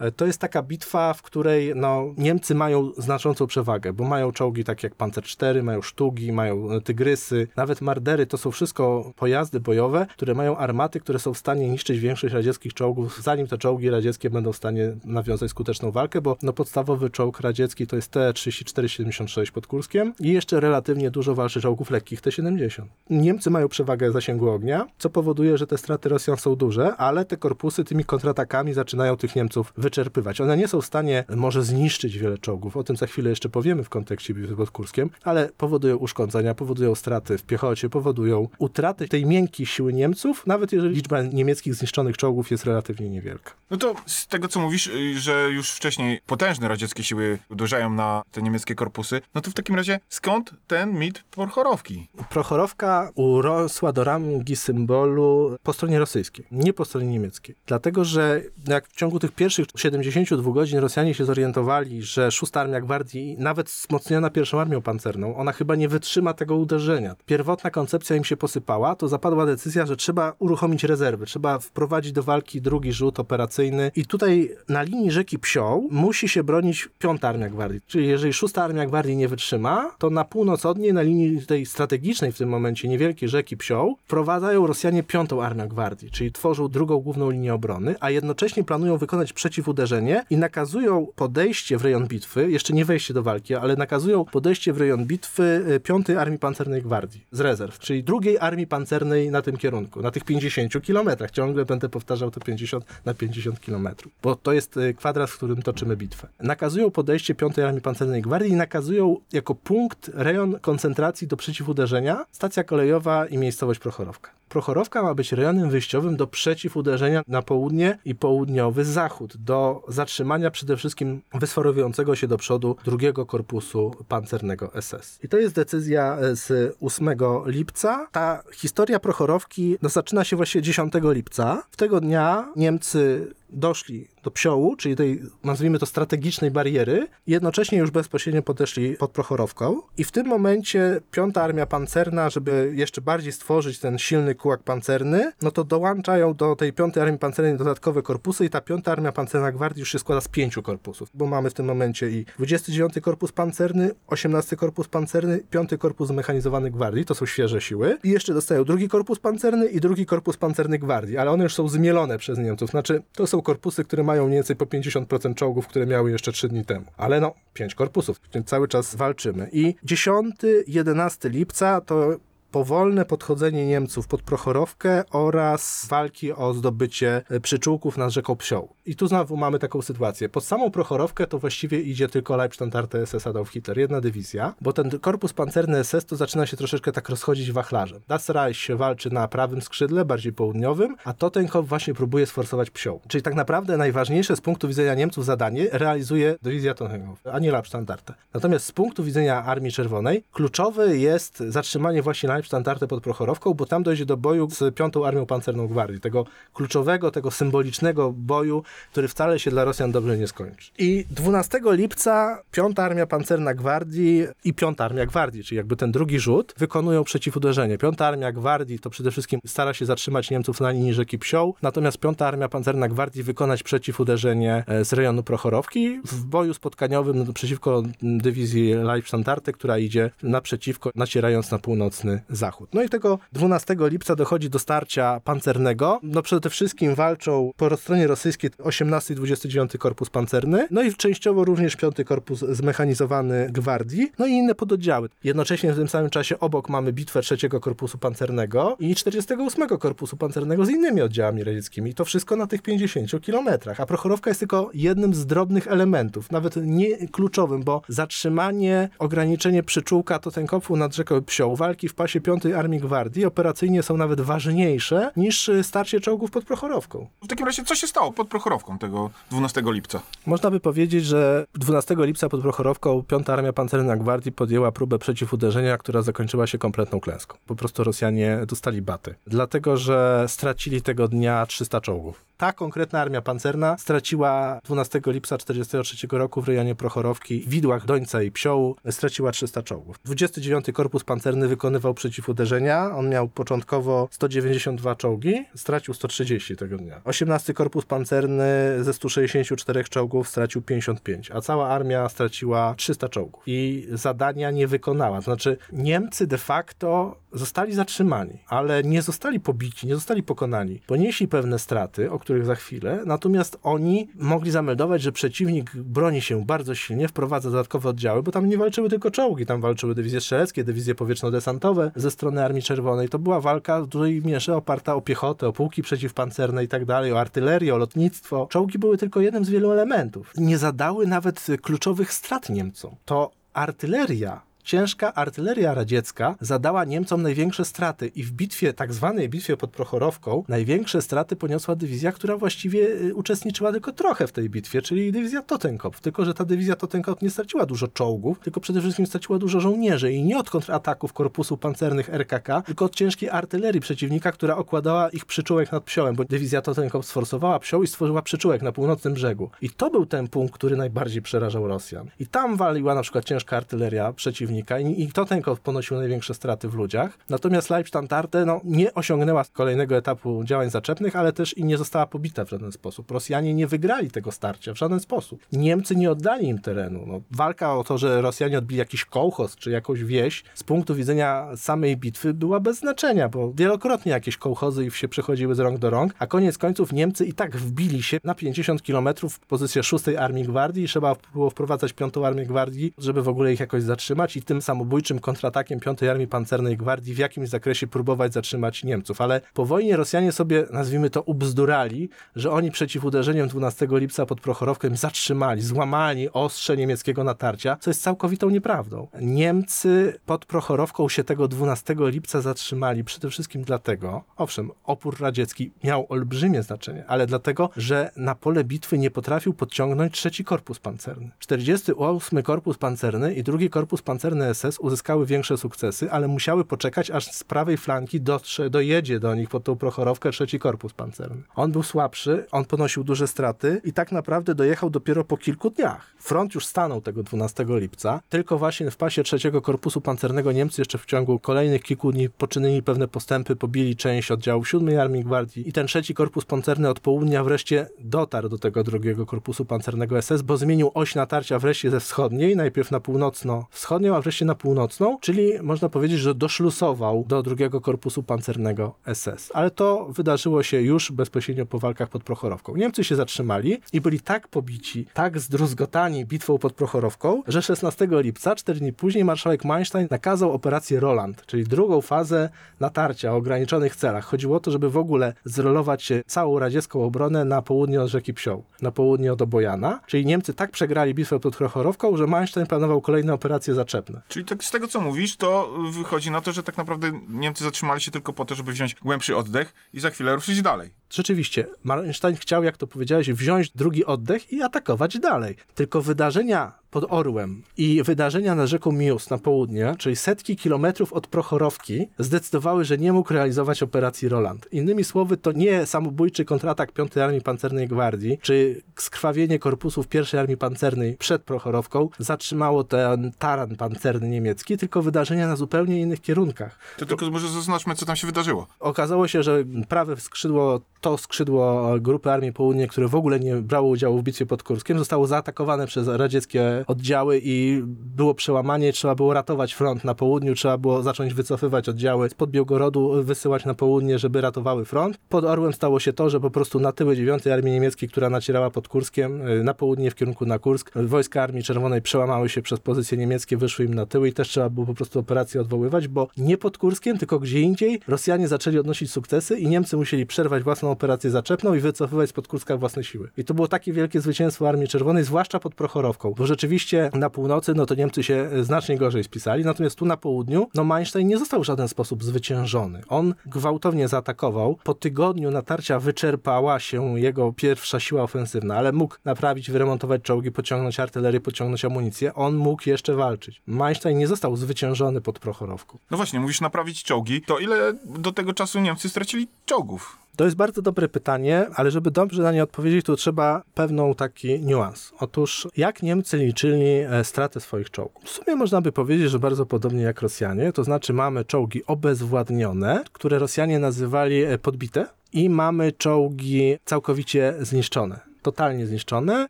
y, 0.00 0.12
to 0.12 0.26
jest 0.26 0.40
taka 0.40 0.62
bitwa, 0.62 1.14
w 1.14 1.22
której 1.22 1.72
no, 1.76 2.14
Niemcy 2.16 2.54
mają 2.54 2.90
znaczącą 2.98 3.46
przewagę, 3.46 3.92
bo 3.92 4.04
mają 4.04 4.32
czołgi 4.32 4.64
takie 4.64 4.86
jak 4.86 4.94
Panzer 4.94 5.24
IV, 5.24 5.62
mają 5.62 5.82
sztugi, 5.82 6.32
mają 6.32 6.70
e, 6.70 6.80
tygrysy, 6.80 7.48
nawet 7.56 7.80
mardery. 7.80 8.26
To 8.26 8.38
są 8.38 8.50
wszystko 8.50 9.12
pojazdy 9.16 9.60
bojowe, 9.60 10.06
które 10.10 10.34
mają 10.34 10.56
armaty, 10.56 11.00
które 11.00 11.18
są 11.18 11.34
w 11.34 11.38
stanie 11.38 11.68
niszczyć 11.68 11.98
większość 11.98 12.34
radzieckich 12.34 12.74
czołgów, 12.74 13.22
zanim 13.22 13.46
te 13.46 13.58
czołgi 13.58 13.90
radzieckie 13.90 14.30
będą 14.30 14.52
w 14.52 14.56
stanie 14.56 14.96
nawiązać 15.04 15.50
skuteczną 15.50 15.90
walkę, 15.90 16.20
bo 16.20 16.36
no, 16.42 16.52
podstawowy 16.52 17.10
czołg 17.10 17.40
radziecki 17.40 17.86
to 17.86 17.96
jest 17.96 18.10
T-34-76 18.10 19.52
pod 19.52 19.66
Kurskiem 19.66 20.14
i 20.20 20.32
jeszcze 20.32 20.60
relatywnie 20.60 21.10
dużo 21.10 21.34
walczy 21.34 21.60
czołgów 21.60 21.90
lekkich 21.90 22.20
T-70. 22.20 22.82
Niemcy 23.10 23.50
mają 23.50 23.68
przewagę 23.68 24.12
zasięgu 24.12 24.48
ognia, 24.48 24.86
co 24.98 25.10
powoduje, 25.10 25.58
że 25.58 25.66
te 25.66 25.78
straty 25.78 26.08
Rosjan 26.08 26.36
są 26.36 26.56
duże, 26.56 26.96
ale 26.96 27.24
te 27.24 27.36
korpusy 27.36 27.84
tymi 27.84 28.04
kontratakami 28.04 28.72
zaczynają 28.72 29.16
tych 29.16 29.36
Niemców 29.36 29.72
wyczerpywać. 29.84 30.40
One 30.40 30.56
nie 30.56 30.68
są 30.68 30.80
w 30.80 30.86
stanie 30.86 31.24
może 31.36 31.64
zniszczyć 31.64 32.18
wiele 32.18 32.38
czołgów, 32.38 32.76
o 32.76 32.84
tym 32.84 32.96
za 32.96 33.06
chwilę 33.06 33.30
jeszcze 33.30 33.48
powiemy 33.48 33.84
w 33.84 33.88
kontekście 33.88 34.34
bitwy 34.34 34.56
pod 34.56 34.70
Kurskiem, 34.70 35.10
ale 35.22 35.50
powodują 35.56 35.96
uszkodzenia, 35.96 36.54
powodują 36.54 36.94
straty 36.94 37.38
w 37.38 37.42
piechocie, 37.42 37.90
powodują 37.90 38.48
utraty 38.58 39.08
tej 39.08 39.26
miękkiej 39.26 39.66
siły 39.66 39.92
Niemców, 39.92 40.46
nawet 40.46 40.72
jeżeli 40.72 40.94
liczba 40.94 41.22
niemieckich 41.22 41.74
zniszczonych 41.74 42.16
czołgów 42.16 42.50
jest 42.50 42.64
relatywnie 42.64 43.10
niewielka. 43.10 43.50
No 43.70 43.76
to 43.76 43.94
z 44.06 44.26
tego, 44.26 44.48
co 44.48 44.60
mówisz, 44.60 44.86
y, 44.86 45.18
że 45.18 45.50
już 45.50 45.70
wcześniej 45.70 46.20
potężne 46.26 46.68
radzieckie 46.68 47.02
siły 47.02 47.38
uderzają 47.48 47.90
na 47.90 48.22
te 48.32 48.42
niemieckie 48.42 48.74
korpusy, 48.74 49.20
no 49.34 49.40
to 49.40 49.50
w 49.50 49.54
takim 49.54 49.76
razie 49.76 50.00
skąd 50.08 50.54
ten 50.66 50.98
mit 50.98 51.24
Porchorowki? 51.30 52.08
Prochorowka 52.30 53.10
urosła 53.14 53.92
do 53.92 54.04
rangi 54.04 54.56
symbolu 54.56 55.56
po 55.62 55.72
stronie 55.72 55.98
rosyjskiej, 55.98 56.46
nie 56.50 56.72
po 56.72 56.84
stronie 56.84 57.06
niemieckiej. 57.06 57.56
Dlatego, 57.66 58.04
że 58.04 58.42
jak 58.68 58.88
w 58.88 58.96
ciągu 58.96 59.18
tych 59.18 59.32
pierwszych 59.32 59.66
72 59.76 60.52
godzin 60.52 60.78
Rosjanie 60.78 61.14
się 61.14 61.24
zorientowali, 61.24 62.02
że 62.02 62.30
szósta 62.30 62.60
armia 62.60 62.80
gwardii, 62.80 63.36
nawet 63.38 63.68
wzmocniona 63.68 64.30
pierwszą 64.30 64.60
armią 64.60 64.82
pancerną, 64.82 65.36
ona 65.36 65.52
chyba 65.52 65.74
nie 65.74 65.88
wytrzyma 65.88 66.34
tego 66.34 66.56
uderzenia. 66.56 67.16
Pierwotna 67.26 67.70
koncepcja 67.70 68.16
im 68.16 68.24
się 68.24 68.36
posypała, 68.36 68.96
to 68.96 69.08
zapadła 69.08 69.46
decyzja, 69.46 69.86
że 69.86 69.96
trzeba 69.96 70.32
uruchomić 70.38 70.84
rezerwy, 70.84 71.26
trzeba 71.26 71.58
wprowadzić 71.58 72.12
do 72.12 72.22
walki 72.22 72.60
drugi 72.60 72.92
rzut 72.92 73.20
operacyjny 73.20 73.90
i 73.96 74.06
tutaj 74.06 74.50
na 74.68 74.82
linii 74.82 75.10
rzeki 75.10 75.38
Psioł 75.38 75.88
musi 75.90 76.28
się 76.28 76.44
bronić 76.44 76.88
piąta 76.98 77.28
armia 77.28 77.48
gwardii. 77.48 77.80
Czyli 77.86 78.08
jeżeli 78.08 78.32
szósta 78.32 78.64
armia 78.64 78.86
gwardii 78.86 79.16
nie 79.16 79.28
wytrzyma, 79.28 79.90
to 79.98 80.10
na 80.10 80.24
północ 80.24 80.66
od 80.66 80.78
niej, 80.78 80.92
na 80.92 81.02
linii 81.02 81.46
tej 81.46 81.66
strategicznej 81.66 82.32
w 82.32 82.38
tym 82.38 82.48
momencie 82.48 82.88
niewielkiej 82.88 83.28
rzeki 83.28 83.56
Psioł, 83.56 83.96
wprowadzają 84.04 84.66
Rosjanie 84.66 85.02
piątą 85.02 85.42
armię 85.42 85.68
gwardii, 85.68 86.10
czyli 86.10 86.32
tworzą 86.32 86.68
drugą 86.68 86.98
główną 86.98 87.30
linię 87.30 87.54
obrony, 87.54 87.94
a 88.00 88.10
jednocześnie 88.10 88.64
planują 88.64 88.98
wykonać 88.98 89.32
przeciwuderzenie 89.64 90.24
i 90.30 90.36
nakazują 90.36 91.06
podejście 91.16 91.78
w 91.78 91.82
rejon 91.82 92.06
bitwy, 92.06 92.50
jeszcze 92.50 92.72
nie 92.72 92.84
wejście 92.84 93.14
do 93.14 93.22
walki, 93.22 93.54
ale 93.54 93.76
nakazują 93.76 94.24
podejście 94.24 94.72
w 94.72 94.78
rejon 94.78 95.04
bitwy 95.04 95.64
y, 95.68 95.80
piątej 95.80 96.16
Armii 96.16 96.38
Pancernej 96.38 96.82
Gwardii 96.82 97.26
z 97.32 97.40
rezerw, 97.40 97.78
czyli 97.78 98.04
drugiej 98.04 98.38
Armii 98.38 98.66
Pancernej 98.66 99.30
na 99.30 99.42
tym 99.42 99.56
kierunku, 99.56 100.02
na 100.02 100.10
tych 100.10 100.24
50 100.24 100.82
kilometrach. 100.82 101.30
Ciągle 101.30 101.64
będę 101.64 101.88
powtarzał 101.88 102.30
to 102.30 102.40
50 102.40 102.84
na 103.04 103.14
50 103.14 103.60
kilometrów, 103.60 104.12
bo 104.22 104.36
to 104.36 104.52
jest 104.52 104.76
y, 104.76 104.94
kwadrat, 104.94 105.30
w 105.30 105.36
którym 105.36 105.62
toczymy 105.62 105.96
bitwę. 105.96 106.28
Nakazują 106.40 106.90
podejście 106.90 107.34
piątej 107.34 107.64
Armii 107.64 107.82
Pancernej 107.82 108.22
Gwardii 108.22 108.52
i 108.52 108.56
nakazują 108.56 109.16
jako 109.32 109.54
punkt 109.54 110.10
rejon 110.14 110.58
koncentracji 110.60 111.26
do 111.26 111.36
przeciwuderzenia 111.36 112.24
stacja 112.32 112.64
kolejowa 112.64 113.26
i 113.26 113.38
miejscowość 113.38 113.80
Prochorowka. 113.80 114.30
Prochorowka 114.54 115.02
ma 115.02 115.14
być 115.14 115.32
rejonem 115.32 115.70
wyjściowym 115.70 116.16
do 116.16 116.26
przeciwuderzenia 116.26 117.22
na 117.28 117.42
południe 117.42 117.98
i 118.04 118.14
południowy 118.14 118.84
zachód, 118.84 119.36
do 119.36 119.82
zatrzymania 119.88 120.50
przede 120.50 120.76
wszystkim 120.76 121.22
wysforowującego 121.34 122.16
się 122.16 122.28
do 122.28 122.36
przodu 122.36 122.76
drugiego 122.84 123.26
korpusu 123.26 123.96
pancernego 124.08 124.70
SS. 124.80 125.18
I 125.22 125.28
to 125.28 125.38
jest 125.38 125.54
decyzja 125.54 126.16
e, 126.20 126.36
z 126.36 126.76
8 126.80 127.08
lipca. 127.46 128.06
Ta 128.12 128.42
historia 128.52 129.00
Prochorowki 129.00 129.76
no, 129.82 129.88
zaczyna 129.88 130.24
się 130.24 130.36
właśnie 130.36 130.62
10 130.62 130.92
lipca. 131.02 131.62
W 131.70 131.76
tego 131.76 132.00
dnia 132.00 132.52
Niemcy 132.56 133.34
doszli 133.54 134.08
do 134.22 134.30
Psiołu, 134.30 134.76
czyli 134.76 134.96
tej, 134.96 135.22
nazwijmy 135.44 135.78
to, 135.78 135.86
strategicznej 135.86 136.50
bariery, 136.50 137.06
jednocześnie 137.26 137.78
już 137.78 137.90
bezpośrednio 137.90 138.42
podeszli 138.42 138.96
pod 138.96 139.10
Prochorowką. 139.10 139.80
I 139.96 140.04
w 140.04 140.12
tym 140.12 140.26
momencie 140.26 141.00
piąta 141.10 141.42
armia 141.42 141.66
pancerna, 141.66 142.30
żeby 142.30 142.72
jeszcze 142.74 143.00
bardziej 143.00 143.32
stworzyć 143.32 143.78
ten 143.78 143.98
silny 143.98 144.34
kułak 144.34 144.62
pancerny, 144.62 145.32
no 145.42 145.50
to 145.50 145.64
dołączają 145.64 146.34
do 146.34 146.56
tej 146.56 146.72
piątej 146.72 147.02
armii 147.02 147.18
pancernej 147.18 147.56
dodatkowe 147.56 148.02
korpusy 148.02 148.44
i 148.44 148.50
ta 148.50 148.60
piąta 148.60 148.92
armia 148.92 149.12
pancerna 149.12 149.52
gwardii 149.52 149.80
już 149.80 149.92
się 149.92 149.98
składa 149.98 150.20
z 150.20 150.28
pięciu 150.28 150.62
korpusów, 150.62 151.08
bo 151.14 151.26
mamy 151.26 151.50
w 151.50 151.54
tym 151.54 151.66
momencie 151.66 152.10
i 152.10 152.24
29 152.36 152.94
korpus 153.02 153.32
pancerny, 153.32 153.90
18 154.06 154.56
korpus 154.56 154.88
pancerny, 154.88 155.40
5 155.50 155.70
korpus 155.78 156.08
zmechanizowany 156.08 156.70
gwardii, 156.70 157.04
to 157.04 157.14
są 157.14 157.26
świeże 157.26 157.60
siły, 157.60 157.98
i 158.04 158.10
jeszcze 158.10 158.34
dostają 158.34 158.64
drugi 158.64 158.88
korpus 158.88 159.18
pancerny 159.18 159.66
i 159.66 159.80
drugi 159.80 160.06
korpus 160.06 160.36
pancerny 160.36 160.78
gwardii, 160.78 161.18
ale 161.18 161.30
one 161.30 161.44
już 161.44 161.54
są 161.54 161.68
zmielone 161.68 162.18
przez 162.18 162.38
Niemców, 162.38 162.70
znaczy 162.70 163.02
to 163.12 163.26
są 163.26 163.42
korpusy, 163.44 163.84
które 163.84 164.02
mają 164.02 164.26
mniej 164.26 164.36
więcej 164.36 164.56
po 164.56 164.64
50% 164.64 165.34
czołgów, 165.34 165.66
które 165.66 165.86
miały 165.86 166.10
jeszcze 166.10 166.32
3 166.32 166.48
dni 166.48 166.64
temu. 166.64 166.86
Ale 166.96 167.20
no, 167.20 167.34
5 167.52 167.74
korpusów, 167.74 168.18
w 168.18 168.28
tym 168.28 168.44
cały 168.44 168.68
czas 168.68 168.94
walczymy. 168.94 169.48
I 169.52 169.74
10-11 169.86 171.30
lipca 171.30 171.80
to 171.80 172.16
powolne 172.54 173.04
podchodzenie 173.04 173.66
Niemców 173.66 174.06
pod 174.06 174.22
Prochorowkę 174.22 175.04
oraz 175.10 175.86
walki 175.90 176.32
o 176.32 176.54
zdobycie 176.54 177.22
e, 177.30 177.40
przyczółków 177.40 177.98
nad 177.98 178.10
rzeką 178.10 178.36
Psioł. 178.36 178.68
I 178.86 178.96
tu 178.96 179.06
znowu 179.06 179.36
mamy 179.36 179.58
taką 179.58 179.82
sytuację. 179.82 180.28
Pod 180.28 180.44
samą 180.44 180.70
Prochorowkę 180.70 181.26
to 181.26 181.38
właściwie 181.38 181.80
idzie 181.80 182.08
tylko 182.08 182.36
Leibstandarte 182.36 183.06
SS 183.06 183.26
Adolf 183.26 183.48
Hitler, 183.48 183.78
jedna 183.78 184.00
dywizja, 184.00 184.54
bo 184.60 184.72
ten 184.72 184.90
korpus 185.00 185.32
pancerny 185.32 185.84
SS 185.84 186.04
to 186.04 186.16
zaczyna 186.16 186.46
się 186.46 186.56
troszeczkę 186.56 186.92
tak 186.92 187.08
rozchodzić 187.08 187.52
wachlarzem. 187.52 188.00
Das 188.08 188.28
Reich 188.28 188.76
walczy 188.76 189.10
na 189.10 189.28
prawym 189.28 189.62
skrzydle, 189.62 190.04
bardziej 190.04 190.32
południowym, 190.32 190.96
a 191.04 191.12
Totenkopf 191.12 191.68
właśnie 191.68 191.94
próbuje 191.94 192.26
sforsować 192.26 192.70
Psioł. 192.70 193.00
Czyli 193.08 193.22
tak 193.22 193.34
naprawdę 193.34 193.76
najważniejsze 193.76 194.36
z 194.36 194.40
punktu 194.40 194.68
widzenia 194.68 194.94
Niemców 194.94 195.24
zadanie 195.24 195.68
realizuje 195.72 196.36
dywizja 196.42 196.74
Totenkopf, 196.74 197.26
a 197.26 197.38
nie 197.38 197.52
Leibstandarte. 197.52 198.14
Natomiast 198.34 198.66
z 198.66 198.72
punktu 198.72 199.04
widzenia 199.04 199.44
Armii 199.44 199.72
Czerwonej 199.72 200.24
kluczowe 200.32 200.96
jest 200.96 201.38
zatrzymanie 201.38 202.02
właśnie 202.02 202.28
Leibstandarte 202.28 202.43
pod 202.88 203.02
Prochorowką, 203.02 203.54
bo 203.54 203.66
tam 203.66 203.82
dojdzie 203.82 204.06
do 204.06 204.16
boju 204.16 204.50
z 204.50 204.74
Piątą 204.74 205.06
Armią 205.06 205.26
Pancerną 205.26 205.68
Gwardii, 205.68 206.00
tego 206.00 206.24
kluczowego, 206.54 207.10
tego 207.10 207.30
symbolicznego 207.30 208.12
boju, 208.12 208.62
który 208.92 209.08
wcale 209.08 209.38
się 209.38 209.50
dla 209.50 209.64
Rosjan 209.64 209.92
dobrze 209.92 210.18
nie 210.18 210.26
skończy. 210.26 210.70
I 210.78 211.04
12 211.10 211.60
lipca 211.64 212.42
Piąta 212.50 212.84
Armia 212.84 213.06
Pancerna 213.06 213.54
Gwardii 213.54 214.26
i 214.44 214.54
Piąta 214.54 214.84
Armia 214.84 215.06
Gwardii, 215.06 215.44
czyli 215.44 215.56
jakby 215.56 215.76
ten 215.76 215.92
drugi 215.92 216.20
rzut, 216.20 216.54
wykonują 216.56 217.04
przeciwuderzenie. 217.04 217.78
Piąta 217.78 218.06
Armia 218.06 218.32
Gwardii 218.32 218.78
to 218.78 218.90
przede 218.90 219.10
wszystkim 219.10 219.40
stara 219.46 219.74
się 219.74 219.86
zatrzymać 219.86 220.30
Niemców 220.30 220.60
na 220.60 220.70
linii 220.70 220.94
rzeki 220.94 221.18
Psioł, 221.18 221.54
natomiast 221.62 221.98
Piąta 221.98 222.26
Armia 222.26 222.48
Pancerna 222.48 222.88
Gwardii 222.88 223.22
wykonać 223.22 223.62
przeciwuderzenie 223.62 224.64
e, 224.66 224.84
z 224.84 224.92
rejonu 224.92 225.22
Prochorowki 225.22 226.00
w 226.04 226.24
boju 226.24 226.54
spotkaniowym 226.54 227.32
przeciwko 227.32 227.82
dywizji 228.02 228.74
Leibstandarte, 228.74 229.52
która 229.52 229.78
idzie 229.78 230.10
naprzeciwko, 230.22 230.90
nacierając 230.94 231.50
na 231.50 231.58
północny 231.58 232.22
zachód. 232.36 232.70
No 232.74 232.82
i 232.82 232.88
tego 232.88 233.18
12 233.32 233.76
lipca 233.80 234.16
dochodzi 234.16 234.50
do 234.50 234.58
starcia 234.58 235.20
pancernego. 235.24 236.00
No 236.02 236.22
przede 236.22 236.50
wszystkim 236.50 236.94
walczą 236.94 237.52
po 237.56 237.76
stronie 237.76 238.06
rosyjskiej 238.06 238.50
18 238.62 239.14
i 239.14 239.16
29 239.16 239.72
Korpus 239.78 240.10
Pancerny, 240.10 240.68
no 240.70 240.82
i 240.82 240.94
częściowo 240.94 241.44
również 241.44 241.76
5 241.76 241.96
Korpus 242.06 242.40
Zmechanizowany 242.40 243.48
Gwardii, 243.50 244.12
no 244.18 244.26
i 244.26 244.32
inne 244.32 244.54
pododdziały. 244.54 245.08
Jednocześnie 245.24 245.72
w 245.72 245.76
tym 245.76 245.88
samym 245.88 246.10
czasie 246.10 246.38
obok 246.38 246.68
mamy 246.68 246.92
bitwę 246.92 247.22
3 247.22 247.48
Korpusu 247.48 247.98
Pancernego 247.98 248.76
i 248.80 248.94
48 248.94 249.68
Korpusu 249.68 250.16
Pancernego 250.16 250.64
z 250.64 250.70
innymi 250.70 251.02
oddziałami 251.02 251.44
radzieckimi. 251.44 251.90
I 251.90 251.94
to 251.94 252.04
wszystko 252.04 252.36
na 252.36 252.46
tych 252.46 252.62
50 252.62 253.22
kilometrach. 253.22 253.80
A 253.80 253.86
Prochorowka 253.86 254.30
jest 254.30 254.40
tylko 254.40 254.70
jednym 254.74 255.14
z 255.14 255.26
drobnych 255.26 255.68
elementów, 255.68 256.30
nawet 256.30 256.56
nie 256.56 257.08
kluczowym, 257.08 257.62
bo 257.62 257.82
zatrzymanie, 257.88 258.88
ograniczenie 258.98 259.62
przyczółka 259.62 260.18
Totenkofu 260.18 260.76
nad 260.76 260.94
rzeką 260.94 261.22
Psioł, 261.22 261.56
walki 261.56 261.88
w 261.88 261.94
pasie 261.94 262.20
5 262.24 262.46
Armii 262.46 262.80
Gwardii 262.80 263.24
operacyjnie 263.24 263.82
są 263.82 263.96
nawet 263.96 264.20
ważniejsze 264.20 265.12
niż 265.16 265.48
y, 265.48 265.64
starcie 265.64 266.00
czołgów 266.00 266.30
pod 266.30 266.44
Prochorowką. 266.44 267.06
W 267.22 267.28
takim 267.28 267.46
razie, 267.46 267.64
co 267.64 267.74
się 267.74 267.86
stało 267.86 268.12
pod 268.12 268.28
Prochorowką 268.28 268.78
tego 268.78 269.10
12 269.30 269.62
lipca? 269.66 270.00
Można 270.26 270.50
by 270.50 270.60
powiedzieć, 270.60 271.04
że 271.04 271.46
12 271.54 271.96
lipca 271.98 272.28
pod 272.28 272.40
Prochorowką 272.40 273.02
5 273.02 273.28
Armia 273.28 273.52
Pancerna 273.52 273.96
Gwardii 273.96 274.32
podjęła 274.32 274.72
próbę 274.72 274.98
przeciwuderzenia, 274.98 275.78
która 275.78 276.02
zakończyła 276.02 276.46
się 276.46 276.58
kompletną 276.58 277.00
klęską. 277.00 277.36
Po 277.46 277.56
prostu 277.56 277.84
Rosjanie 277.84 278.40
dostali 278.46 278.82
baty. 278.82 279.14
Dlatego, 279.26 279.76
że 279.76 280.24
stracili 280.28 280.82
tego 280.82 281.08
dnia 281.08 281.46
300 281.46 281.80
czołgów. 281.80 282.24
Ta 282.36 282.52
konkretna 282.52 283.00
armia 283.00 283.22
pancerna 283.22 283.78
straciła 283.78 284.60
12 284.64 285.00
lipca 285.06 285.38
1943 285.38 286.06
roku 286.18 286.42
w 286.42 286.48
rejonie 286.48 286.74
Prochorowki, 286.74 287.44
widłach 287.46 287.86
Dońca 287.86 288.22
i 288.22 288.30
Psiołu, 288.30 288.76
straciła 288.90 289.32
300 289.32 289.62
czołgów. 289.62 289.96
29 290.04 290.66
Korpus 290.74 291.04
Pancerny 291.04 291.48
wykonywał 291.48 291.94
przeciwuderzenia. 292.04 292.90
On 292.96 293.08
miał 293.08 293.28
początkowo 293.28 294.08
192 294.10 294.94
czołgi, 294.96 295.44
stracił 295.54 295.94
130 295.94 296.56
tego 296.56 296.76
dnia. 296.76 297.00
18 297.04 297.54
Korpus 297.54 297.84
Pancerny 297.84 298.44
ze 298.80 298.92
164 298.92 299.84
czołgów 299.84 300.28
stracił 300.28 300.62
55, 300.62 301.30
a 301.30 301.40
cała 301.40 301.68
armia 301.68 302.08
straciła 302.08 302.74
300 302.76 303.08
czołgów. 303.08 303.42
I 303.46 303.86
zadania 303.92 304.50
nie 304.50 304.66
wykonała. 304.66 305.16
To 305.16 305.22
znaczy 305.22 305.56
Niemcy 305.72 306.26
de 306.26 306.38
facto 306.38 307.16
zostali 307.32 307.74
zatrzymani, 307.74 308.38
ale 308.48 308.82
nie 308.82 309.02
zostali 309.02 309.40
pobici, 309.40 309.86
nie 309.86 309.94
zostali 309.94 310.22
pokonani. 310.22 310.80
Ponieśli 310.86 311.28
pewne 311.28 311.58
straty, 311.58 312.10
o 312.10 312.18
których 312.18 312.44
za 312.44 312.54
chwilę, 312.54 313.02
natomiast 313.06 313.58
oni 313.62 314.08
mogli 314.14 314.50
zameldować, 314.50 315.02
że 315.02 315.12
przeciwnik 315.12 315.76
broni 315.76 316.20
się 316.20 316.44
bardzo 316.44 316.74
silnie, 316.74 317.08
wprowadza 317.08 317.50
dodatkowe 317.50 317.88
oddziały, 317.88 318.22
bo 318.22 318.32
tam 318.32 318.48
nie 318.48 318.58
walczyły 318.58 318.88
tylko 318.88 319.10
czołgi, 319.10 319.46
tam 319.46 319.60
walczyły 319.60 319.94
dywizje 319.94 320.20
strzeleckie, 320.20 320.64
dywizje 320.64 320.94
powietrzno-desantowe 320.94 321.90
ze 321.96 322.10
strony 322.10 322.44
Armii 322.44 322.62
Czerwonej. 322.62 323.08
To 323.08 323.18
była 323.18 323.40
walka 323.40 323.82
w 323.82 323.86
dużej 323.86 324.22
mierze 324.22 324.56
oparta 324.56 324.94
o 324.94 325.00
piechotę, 325.00 325.48
o 325.48 325.52
pułki 325.52 325.82
przeciwpancerne 325.82 326.64
i 326.64 326.68
tak 326.68 326.84
dalej, 326.84 327.12
o 327.12 327.20
artylerię, 327.20 327.74
o 327.74 327.78
lotnictwo. 327.78 328.46
Czołgi 328.50 328.78
były 328.78 328.98
tylko 328.98 329.20
jednym 329.20 329.44
z 329.44 329.50
wielu 329.50 329.70
elementów. 329.70 330.32
Nie 330.36 330.58
zadały 330.58 331.06
nawet 331.06 331.46
kluczowych 331.62 332.12
strat 332.12 332.48
Niemcom. 332.48 332.94
To 333.04 333.30
artyleria 333.54 334.40
ciężka 334.64 335.14
artyleria 335.14 335.74
radziecka 335.74 336.36
zadała 336.40 336.84
Niemcom 336.84 337.22
największe 337.22 337.64
straty 337.64 338.06
i 338.06 338.22
w 338.24 338.32
bitwie, 338.32 338.72
tak 338.72 338.92
zwanej 338.92 339.28
bitwie 339.28 339.56
pod 339.56 339.70
Prochorowką, 339.70 340.44
największe 340.48 341.02
straty 341.02 341.36
poniosła 341.36 341.76
dywizja, 341.76 342.12
która 342.12 342.36
właściwie 342.36 342.88
y, 342.88 343.14
uczestniczyła 343.14 343.72
tylko 343.72 343.92
trochę 343.92 344.26
w 344.26 344.32
tej 344.32 344.50
bitwie, 344.50 344.82
czyli 344.82 345.12
dywizja 345.12 345.42
Totenkopf. 345.42 346.00
Tylko, 346.00 346.24
że 346.24 346.34
ta 346.34 346.44
dywizja 346.44 346.76
Totenkopf 346.76 347.22
nie 347.22 347.30
straciła 347.30 347.66
dużo 347.66 347.88
czołgów, 347.88 348.38
tylko 348.38 348.60
przede 348.60 348.80
wszystkim 348.80 349.06
straciła 349.06 349.38
dużo 349.38 349.60
żołnierzy 349.60 350.12
i 350.12 350.22
nie 350.22 350.38
od 350.38 350.50
kontrataków 350.50 351.12
korpusu 351.12 351.56
pancernych 351.56 352.10
RKK, 352.10 352.62
tylko 352.62 352.84
od 352.84 352.94
ciężkiej 352.94 353.30
artylerii 353.30 353.80
przeciwnika, 353.80 354.32
która 354.32 354.56
okładała 354.56 355.08
ich 355.08 355.24
przyczółek 355.24 355.72
nad 355.72 355.84
Psiołem, 355.84 356.16
bo 356.16 356.24
dywizja 356.24 356.62
Totenkopf 356.62 357.06
sforsowała 357.06 357.58
Psioł 357.58 357.82
i 357.82 357.86
stworzyła 357.86 358.22
przyczółek 358.22 358.62
na 358.62 358.72
północnym 358.72 359.14
brzegu. 359.14 359.50
I 359.60 359.70
to 359.70 359.90
był 359.90 360.06
ten 360.06 360.28
punkt, 360.28 360.54
który 360.54 360.76
najbardziej 360.76 361.22
przerażał 361.22 361.68
Rosjan. 361.68 362.10
I 362.20 362.26
tam 362.26 362.56
waliła 362.56 362.94
na 362.94 363.02
przeciwnika 363.02 363.24
ciężka 363.24 363.56
artyleria 363.56 364.12
przeciwnika 364.12 364.53
i, 364.58 365.02
i 365.02 365.12
Totenkopf 365.12 365.60
ponosił 365.60 365.96
największe 365.96 366.34
straty 366.34 366.68
w 366.68 366.74
ludziach. 366.74 367.18
Natomiast 367.28 367.70
Leibstandarte 367.70 368.44
no, 368.44 368.60
nie 368.64 368.94
osiągnęła 368.94 369.44
kolejnego 369.52 369.96
etapu 369.96 370.44
działań 370.44 370.70
zaczepnych, 370.70 371.16
ale 371.16 371.32
też 371.32 371.58
i 371.58 371.64
nie 371.64 371.78
została 371.78 372.06
pobita 372.06 372.44
w 372.44 372.50
żaden 372.50 372.72
sposób. 372.72 373.10
Rosjanie 373.10 373.54
nie 373.54 373.66
wygrali 373.66 374.10
tego 374.10 374.32
starcia 374.32 374.74
w 374.74 374.78
żaden 374.78 375.00
sposób. 375.00 375.46
Niemcy 375.52 375.96
nie 375.96 376.10
oddali 376.10 376.48
im 376.48 376.58
terenu. 376.58 377.04
No, 377.06 377.20
walka 377.30 377.74
o 377.74 377.84
to, 377.84 377.98
że 377.98 378.22
Rosjanie 378.22 378.58
odbili 378.58 378.78
jakiś 378.78 379.04
kołchoz 379.04 379.56
czy 379.56 379.70
jakąś 379.70 380.04
wieś, 380.04 380.44
z 380.54 380.62
punktu 380.62 380.94
widzenia 380.94 381.48
samej 381.56 381.96
bitwy 381.96 382.34
była 382.34 382.60
bez 382.60 382.78
znaczenia, 382.78 383.28
bo 383.28 383.52
wielokrotnie 383.52 384.12
jakieś 384.12 384.36
kołchozy 384.36 384.90
się 384.90 385.08
przechodziły 385.08 385.54
z 385.54 385.58
rąk 385.58 385.78
do 385.78 385.90
rąk, 385.90 386.14
a 386.18 386.26
koniec 386.26 386.58
końców 386.58 386.92
Niemcy 386.92 387.26
i 387.26 387.32
tak 387.32 387.56
wbili 387.56 388.02
się 388.02 388.18
na 388.24 388.34
50 388.34 388.82
kilometrów 388.82 389.34
w 389.34 389.40
pozycję 389.40 389.82
6 389.82 390.08
Armii 390.18 390.44
Gwardii 390.44 390.84
i 390.84 390.88
trzeba 390.88 391.16
było 391.32 391.50
wprowadzać 391.50 391.92
5 391.92 392.16
Armię 392.16 392.46
Gwardii, 392.46 392.92
żeby 392.98 393.22
w 393.22 393.28
ogóle 393.28 393.52
ich 393.52 393.60
jakoś 393.60 393.82
zatrzymać 393.82 394.36
i 394.36 394.42
tym 394.44 394.62
samobójczym 394.62 395.18
kontratakiem 395.18 395.80
5 395.80 396.02
Armii 396.02 396.26
Pancernej 396.26 396.76
Gwardii 396.76 397.14
w 397.14 397.18
jakimś 397.18 397.48
zakresie 397.48 397.86
próbować 397.86 398.32
zatrzymać 398.32 398.84
Niemców. 398.84 399.20
Ale 399.20 399.40
po 399.54 399.64
wojnie 399.66 399.96
Rosjanie 399.96 400.32
sobie, 400.32 400.66
nazwijmy 400.70 401.10
to, 401.10 401.22
ubzdurali, 401.22 402.08
że 402.36 402.50
oni 402.50 402.70
przeciwuderzeniem 402.70 403.48
12 403.48 403.88
lipca 403.90 404.26
pod 404.26 404.40
Prochorowkiem 404.40 404.96
zatrzymali, 404.96 405.62
złamali 405.62 406.30
ostrze 406.32 406.76
niemieckiego 406.76 407.24
natarcia, 407.24 407.76
co 407.80 407.90
jest 407.90 408.02
całkowitą 408.02 408.50
nieprawdą. 408.50 409.08
Niemcy 409.20 410.18
pod 410.26 410.46
Prochorowką 410.46 411.08
się 411.08 411.24
tego 411.24 411.48
12 411.48 411.94
lipca 411.98 412.40
zatrzymali 412.40 413.04
przede 413.04 413.30
wszystkim 413.30 413.62
dlatego, 413.62 414.24
owszem, 414.36 414.70
opór 414.84 415.20
radziecki 415.20 415.72
miał 415.84 416.06
olbrzymie 416.08 416.62
znaczenie, 416.62 417.04
ale 417.06 417.26
dlatego, 417.26 417.70
że 417.76 418.10
na 418.16 418.34
pole 418.34 418.64
bitwy 418.64 418.98
nie 418.98 419.10
potrafił 419.10 419.54
podciągnąć 419.54 420.12
trzeci 420.12 420.44
korpus 420.44 420.78
pancerny. 420.78 421.30
48 421.38 422.42
korpus 422.42 422.78
pancerny 422.78 423.34
i 423.34 423.42
drugi 423.42 423.70
korpus 423.70 424.02
pancerny 424.02 424.33
SS 424.54 424.78
uzyskały 424.78 425.26
większe 425.26 425.56
sukcesy, 425.56 426.10
ale 426.10 426.28
musiały 426.28 426.64
poczekać, 426.64 427.10
aż 427.10 427.32
z 427.32 427.44
prawej 427.44 427.76
flanki 427.76 428.20
dotrze, 428.20 428.70
dojedzie 428.70 429.20
do 429.20 429.34
nich 429.34 429.48
pod 429.48 429.64
tą 429.64 429.76
Prochorowkę 429.76 430.30
trzeci 430.30 430.58
korpus 430.58 430.92
pancerny. 430.92 431.42
On 431.56 431.72
był 431.72 431.82
słabszy, 431.82 432.46
on 432.50 432.64
ponosił 432.64 433.04
duże 433.04 433.26
straty 433.26 433.80
i 433.84 433.92
tak 433.92 434.12
naprawdę 434.12 434.54
dojechał 434.54 434.90
dopiero 434.90 435.24
po 435.24 435.36
kilku 435.36 435.70
dniach. 435.70 436.14
Front 436.18 436.54
już 436.54 436.66
stanął 436.66 437.00
tego 437.00 437.22
12 437.22 437.66
lipca, 437.68 438.20
tylko 438.28 438.58
właśnie 438.58 438.90
w 438.90 438.96
pasie 438.96 439.22
trzeciego 439.22 439.62
korpusu 439.62 440.00
pancernego 440.00 440.52
Niemcy 440.52 440.80
jeszcze 440.80 440.98
w 440.98 441.06
ciągu 441.06 441.38
kolejnych 441.38 441.82
kilku 441.82 442.12
dni 442.12 442.30
poczynili 442.30 442.82
pewne 442.82 443.08
postępy, 443.08 443.56
pobili 443.56 443.96
część 443.96 444.30
oddziałów 444.30 444.68
7 444.68 445.00
Armii 445.00 445.24
Gwardii 445.24 445.68
i 445.68 445.72
ten 445.72 445.86
trzeci 445.86 446.14
korpus 446.14 446.44
pancerny 446.44 446.88
od 446.88 447.00
południa 447.00 447.44
wreszcie 447.44 447.88
dotarł 448.00 448.48
do 448.48 448.58
tego 448.58 448.84
drugiego 448.84 449.26
korpusu 449.26 449.64
pancernego 449.64 450.22
SS, 450.22 450.42
bo 450.42 450.56
zmienił 450.56 450.90
oś 450.94 451.14
natarcia 451.14 451.58
wreszcie 451.58 451.90
ze 451.90 452.00
wschodniej, 452.00 452.56
najpierw 452.56 452.90
na 452.90 453.00
północno-wschodnią, 453.00 454.16
a 454.16 454.20
wreszcie 454.24 454.44
na 454.44 454.54
północną, 454.54 455.18
czyli 455.20 455.52
można 455.62 455.88
powiedzieć, 455.88 456.18
że 456.18 456.34
doszlusował 456.34 457.24
do 457.28 457.42
drugiego 457.42 457.80
korpusu 457.80 458.22
pancernego 458.22 458.94
SS. 459.14 459.50
Ale 459.54 459.70
to 459.70 460.06
wydarzyło 460.10 460.62
się 460.62 460.80
już 460.80 461.12
bezpośrednio 461.12 461.66
po 461.66 461.78
walkach 461.78 462.08
pod 462.08 462.22
Prochorowką. 462.22 462.76
Niemcy 462.76 463.04
się 463.04 463.16
zatrzymali 463.16 463.80
i 463.92 464.00
byli 464.00 464.20
tak 464.20 464.48
pobici, 464.48 465.06
tak 465.14 465.38
zdruzgotani 465.38 466.26
bitwą 466.26 466.58
pod 466.58 466.72
Prochorowką, 466.72 467.42
że 467.46 467.62
16 467.62 468.08
lipca, 468.10 468.54
4 468.54 468.80
dni 468.80 468.92
później, 468.92 469.24
marszałek 469.24 469.64
Manstein 469.64 470.08
nakazał 470.10 470.52
operację 470.52 471.00
Roland, 471.00 471.46
czyli 471.46 471.64
drugą 471.64 472.00
fazę 472.00 472.48
natarcia 472.80 473.32
o 473.32 473.36
ograniczonych 473.36 473.96
celach. 473.96 474.24
Chodziło 474.24 474.56
o 474.56 474.60
to, 474.60 474.70
żeby 474.70 474.90
w 474.90 474.96
ogóle 474.96 475.32
zrolować 475.44 476.12
całą 476.26 476.58
radziecką 476.58 477.04
obronę 477.04 477.44
na 477.44 477.62
południe 477.62 478.02
od 478.02 478.08
rzeki 478.08 478.34
Psioł, 478.34 478.64
na 478.82 478.90
południe 478.90 479.32
od 479.32 479.42
Obojana. 479.42 480.00
Czyli 480.06 480.26
Niemcy 480.26 480.54
tak 480.54 480.70
przegrali 480.70 481.14
bitwę 481.14 481.40
pod 481.40 481.56
Prochorowką, 481.56 482.16
że 482.16 482.26
Manstein 482.26 482.66
planował 482.66 483.00
kolejne 483.00 483.34
operacje 483.34 483.74
zaczepne. 483.74 484.13
Czyli 484.28 484.44
tak 484.44 484.64
z 484.64 484.70
tego, 484.70 484.88
co 484.88 485.00
mówisz, 485.00 485.36
to 485.36 485.74
wychodzi 485.90 486.30
na 486.30 486.40
to, 486.40 486.52
że 486.52 486.62
tak 486.62 486.76
naprawdę 486.76 487.12
Niemcy 487.28 487.64
zatrzymali 487.64 488.00
się 488.00 488.10
tylko 488.10 488.32
po 488.32 488.44
to, 488.44 488.54
żeby 488.54 488.72
wziąć 488.72 488.94
głębszy 488.94 489.36
oddech 489.36 489.74
i 489.92 490.00
za 490.00 490.10
chwilę 490.10 490.34
ruszyć 490.34 490.62
dalej. 490.62 490.90
Rzeczywiście, 491.10 491.66
Manstein 491.84 492.36
chciał, 492.36 492.64
jak 492.64 492.76
to 492.76 492.86
powiedziałeś, 492.86 493.32
wziąć 493.32 493.70
drugi 493.70 494.04
oddech 494.04 494.52
i 494.52 494.62
atakować 494.62 495.18
dalej. 495.18 495.56
Tylko 495.74 496.02
wydarzenia 496.02 496.72
pod 496.94 497.06
Orłem 497.08 497.62
i 497.76 498.02
wydarzenia 498.02 498.54
na 498.54 498.66
rzeką 498.66 498.92
Mius 498.92 499.30
na 499.30 499.38
południe, 499.38 499.94
czyli 499.98 500.16
setki 500.16 500.56
kilometrów 500.56 501.12
od 501.12 501.26
Prochorowki, 501.26 502.08
zdecydowały, 502.18 502.84
że 502.84 502.98
nie 502.98 503.12
mógł 503.12 503.32
realizować 503.32 503.82
operacji 503.82 504.28
Roland. 504.28 504.68
Innymi 504.72 505.04
słowy, 505.04 505.36
to 505.36 505.52
nie 505.52 505.86
samobójczy 505.86 506.44
kontratak 506.44 506.92
5 506.92 507.16
Armii 507.16 507.40
Pancernej 507.40 507.88
Gwardii, 507.88 508.38
czy 508.42 508.82
skrwawienie 508.96 509.58
korpusów 509.58 510.14
1 510.14 510.40
Armii 510.40 510.56
Pancernej 510.56 511.16
przed 511.16 511.42
Prochorowką 511.42 512.08
zatrzymało 512.18 512.84
ten 512.84 513.32
taran 513.38 513.76
pancerny 513.76 514.28
niemiecki, 514.28 514.76
tylko 514.78 515.02
wydarzenia 515.02 515.48
na 515.48 515.56
zupełnie 515.56 516.00
innych 516.00 516.20
kierunkach. 516.20 516.78
To 516.98 517.06
tylko 517.06 517.30
może 517.30 517.48
zaznaczmy, 517.48 517.94
co 517.94 518.06
tam 518.06 518.16
się 518.16 518.26
wydarzyło. 518.26 518.66
Okazało 518.80 519.28
się, 519.28 519.42
że 519.42 519.64
prawe 519.88 520.16
skrzydło, 520.16 520.80
to 521.00 521.18
skrzydło 521.18 521.94
Grupy 522.00 522.30
Armii 522.30 522.52
Południe, 522.52 522.88
które 522.88 523.08
w 523.08 523.14
ogóle 523.14 523.40
nie 523.40 523.56
brało 523.56 523.88
udziału 523.88 524.18
w 524.18 524.22
bitwie 524.22 524.46
pod 524.46 524.62
Kurskiem, 524.62 524.98
zostało 524.98 525.26
zaatakowane 525.26 525.86
przez 525.86 526.08
radzieckie 526.08 526.83
oddziały 526.86 527.40
i 527.44 527.82
było 527.86 528.34
przełamanie, 528.34 528.92
trzeba 528.92 529.14
było 529.14 529.34
ratować 529.34 529.72
front 529.72 530.04
na 530.04 530.14
południu, 530.14 530.54
trzeba 530.54 530.78
było 530.78 531.02
zacząć 531.02 531.34
wycofywać 531.34 531.88
oddziały 531.88 532.28
spod 532.28 532.50
Białgorodu, 532.50 533.24
wysyłać 533.24 533.64
na 533.64 533.74
południe, 533.74 534.18
żeby 534.18 534.40
ratowały 534.40 534.84
front. 534.84 535.18
Pod 535.28 535.44
Orłem 535.44 535.72
stało 535.72 536.00
się 536.00 536.12
to, 536.12 536.30
że 536.30 536.40
po 536.40 536.50
prostu 536.50 536.80
na 536.80 536.92
tyły 536.92 537.16
9 537.16 537.46
Armii 537.46 537.72
Niemieckiej, 537.72 538.08
która 538.08 538.30
nacierała 538.30 538.70
pod 538.70 538.88
Kurskiem, 538.88 539.40
na 539.64 539.74
południe 539.74 540.10
w 540.10 540.14
kierunku 540.14 540.46
na 540.46 540.58
Kursk, 540.58 540.90
wojska 540.94 541.42
Armii 541.42 541.62
Czerwonej 541.62 542.02
przełamały 542.02 542.48
się 542.48 542.62
przez 542.62 542.80
pozycje 542.80 543.18
niemieckie, 543.18 543.56
wyszły 543.56 543.84
im 543.84 543.94
na 543.94 544.06
tyły 544.06 544.28
i 544.28 544.32
też 544.32 544.48
trzeba 544.48 544.70
było 544.70 544.86
po 544.86 544.94
prostu 544.94 545.18
operację 545.18 545.60
odwoływać, 545.60 546.08
bo 546.08 546.28
nie 546.36 546.58
pod 546.58 546.78
Kurskiem, 546.78 547.18
tylko 547.18 547.38
gdzie 547.38 547.60
indziej 547.60 548.00
Rosjanie 548.08 548.48
zaczęli 548.48 548.78
odnosić 548.78 549.10
sukcesy 549.10 549.58
i 549.58 549.68
Niemcy 549.68 549.96
musieli 549.96 550.26
przerwać 550.26 550.62
własną 550.62 550.90
operację 550.90 551.30
zaczepną 551.30 551.74
i 551.74 551.80
wycofywać 551.80 552.30
spod 552.30 552.48
Kurska 552.48 552.76
własne 552.76 553.04
siły. 553.04 553.30
I 553.36 553.44
to 553.44 553.54
było 553.54 553.68
takie 553.68 553.92
wielkie 553.92 554.20
zwycięstwo 554.20 554.68
Armii 554.68 554.88
Czerwonej, 554.88 555.24
zwłaszcza 555.24 555.60
pod 555.60 555.74
Prochorowką, 555.74 556.34
bo 556.38 556.46
rzeczywiście 556.46 556.73
na 557.14 557.30
północy, 557.30 557.74
no 557.74 557.86
to 557.86 557.94
Niemcy 557.94 558.22
się 558.22 558.50
znacznie 558.62 558.98
gorzej 558.98 559.24
spisali, 559.24 559.64
natomiast 559.64 559.98
tu 559.98 560.04
na 560.06 560.16
południu, 560.16 560.68
no 560.74 560.84
Manstein 560.84 561.28
nie 561.28 561.38
został 561.38 561.60
w 561.60 561.64
żaden 561.64 561.88
sposób 561.88 562.24
zwyciężony. 562.24 563.02
On 563.08 563.34
gwałtownie 563.46 564.08
zaatakował. 564.08 564.78
Po 564.84 564.94
tygodniu 564.94 565.50
natarcia 565.50 566.00
wyczerpała 566.00 566.80
się 566.80 567.20
jego 567.20 567.52
pierwsza 567.52 568.00
siła 568.00 568.22
ofensywna, 568.22 568.76
ale 568.76 568.92
mógł 568.92 569.16
naprawić, 569.24 569.70
wyremontować 569.70 570.22
czołgi, 570.22 570.52
pociągnąć 570.52 571.00
artylerię, 571.00 571.40
pociągnąć 571.40 571.84
amunicję. 571.84 572.34
On 572.34 572.56
mógł 572.56 572.88
jeszcze 572.88 573.14
walczyć. 573.14 573.62
Manstein 573.66 574.18
nie 574.18 574.26
został 574.26 574.56
zwyciężony 574.56 575.20
pod 575.20 575.38
Prochorowką. 575.38 575.98
No 576.10 576.16
właśnie, 576.16 576.40
mówisz 576.40 576.60
naprawić 576.60 577.04
czołgi. 577.04 577.42
To 577.42 577.58
ile 577.58 577.92
do 578.04 578.32
tego 578.32 578.52
czasu 578.52 578.80
Niemcy 578.80 579.08
stracili 579.08 579.48
czołgów? 579.66 580.23
To 580.36 580.44
jest 580.44 580.56
bardzo 580.56 580.82
dobre 580.82 581.08
pytanie, 581.08 581.66
ale 581.74 581.90
żeby 581.90 582.10
dobrze 582.10 582.42
na 582.42 582.52
nie 582.52 582.62
odpowiedzieć, 582.62 583.06
to 583.06 583.16
trzeba 583.16 583.62
pewną 583.74 584.14
taki 584.14 584.60
niuans. 584.60 585.12
Otóż, 585.20 585.68
jak 585.76 586.02
Niemcy 586.02 586.36
liczyli 586.36 586.86
straty 587.22 587.60
swoich 587.60 587.90
czołgów? 587.90 588.24
W 588.24 588.28
sumie 588.30 588.56
można 588.56 588.80
by 588.80 588.92
powiedzieć, 588.92 589.30
że 589.30 589.38
bardzo 589.38 589.66
podobnie 589.66 590.02
jak 590.02 590.22
Rosjanie, 590.22 590.72
to 590.72 590.84
znaczy 590.84 591.12
mamy 591.12 591.44
czołgi 591.44 591.86
obezwładnione, 591.86 593.04
które 593.12 593.38
Rosjanie 593.38 593.78
nazywali 593.78 594.42
podbite, 594.62 595.06
i 595.32 595.50
mamy 595.50 595.92
czołgi 595.92 596.76
całkowicie 596.84 597.54
zniszczone 597.60 598.33
totalnie 598.44 598.86
zniszczone. 598.86 599.46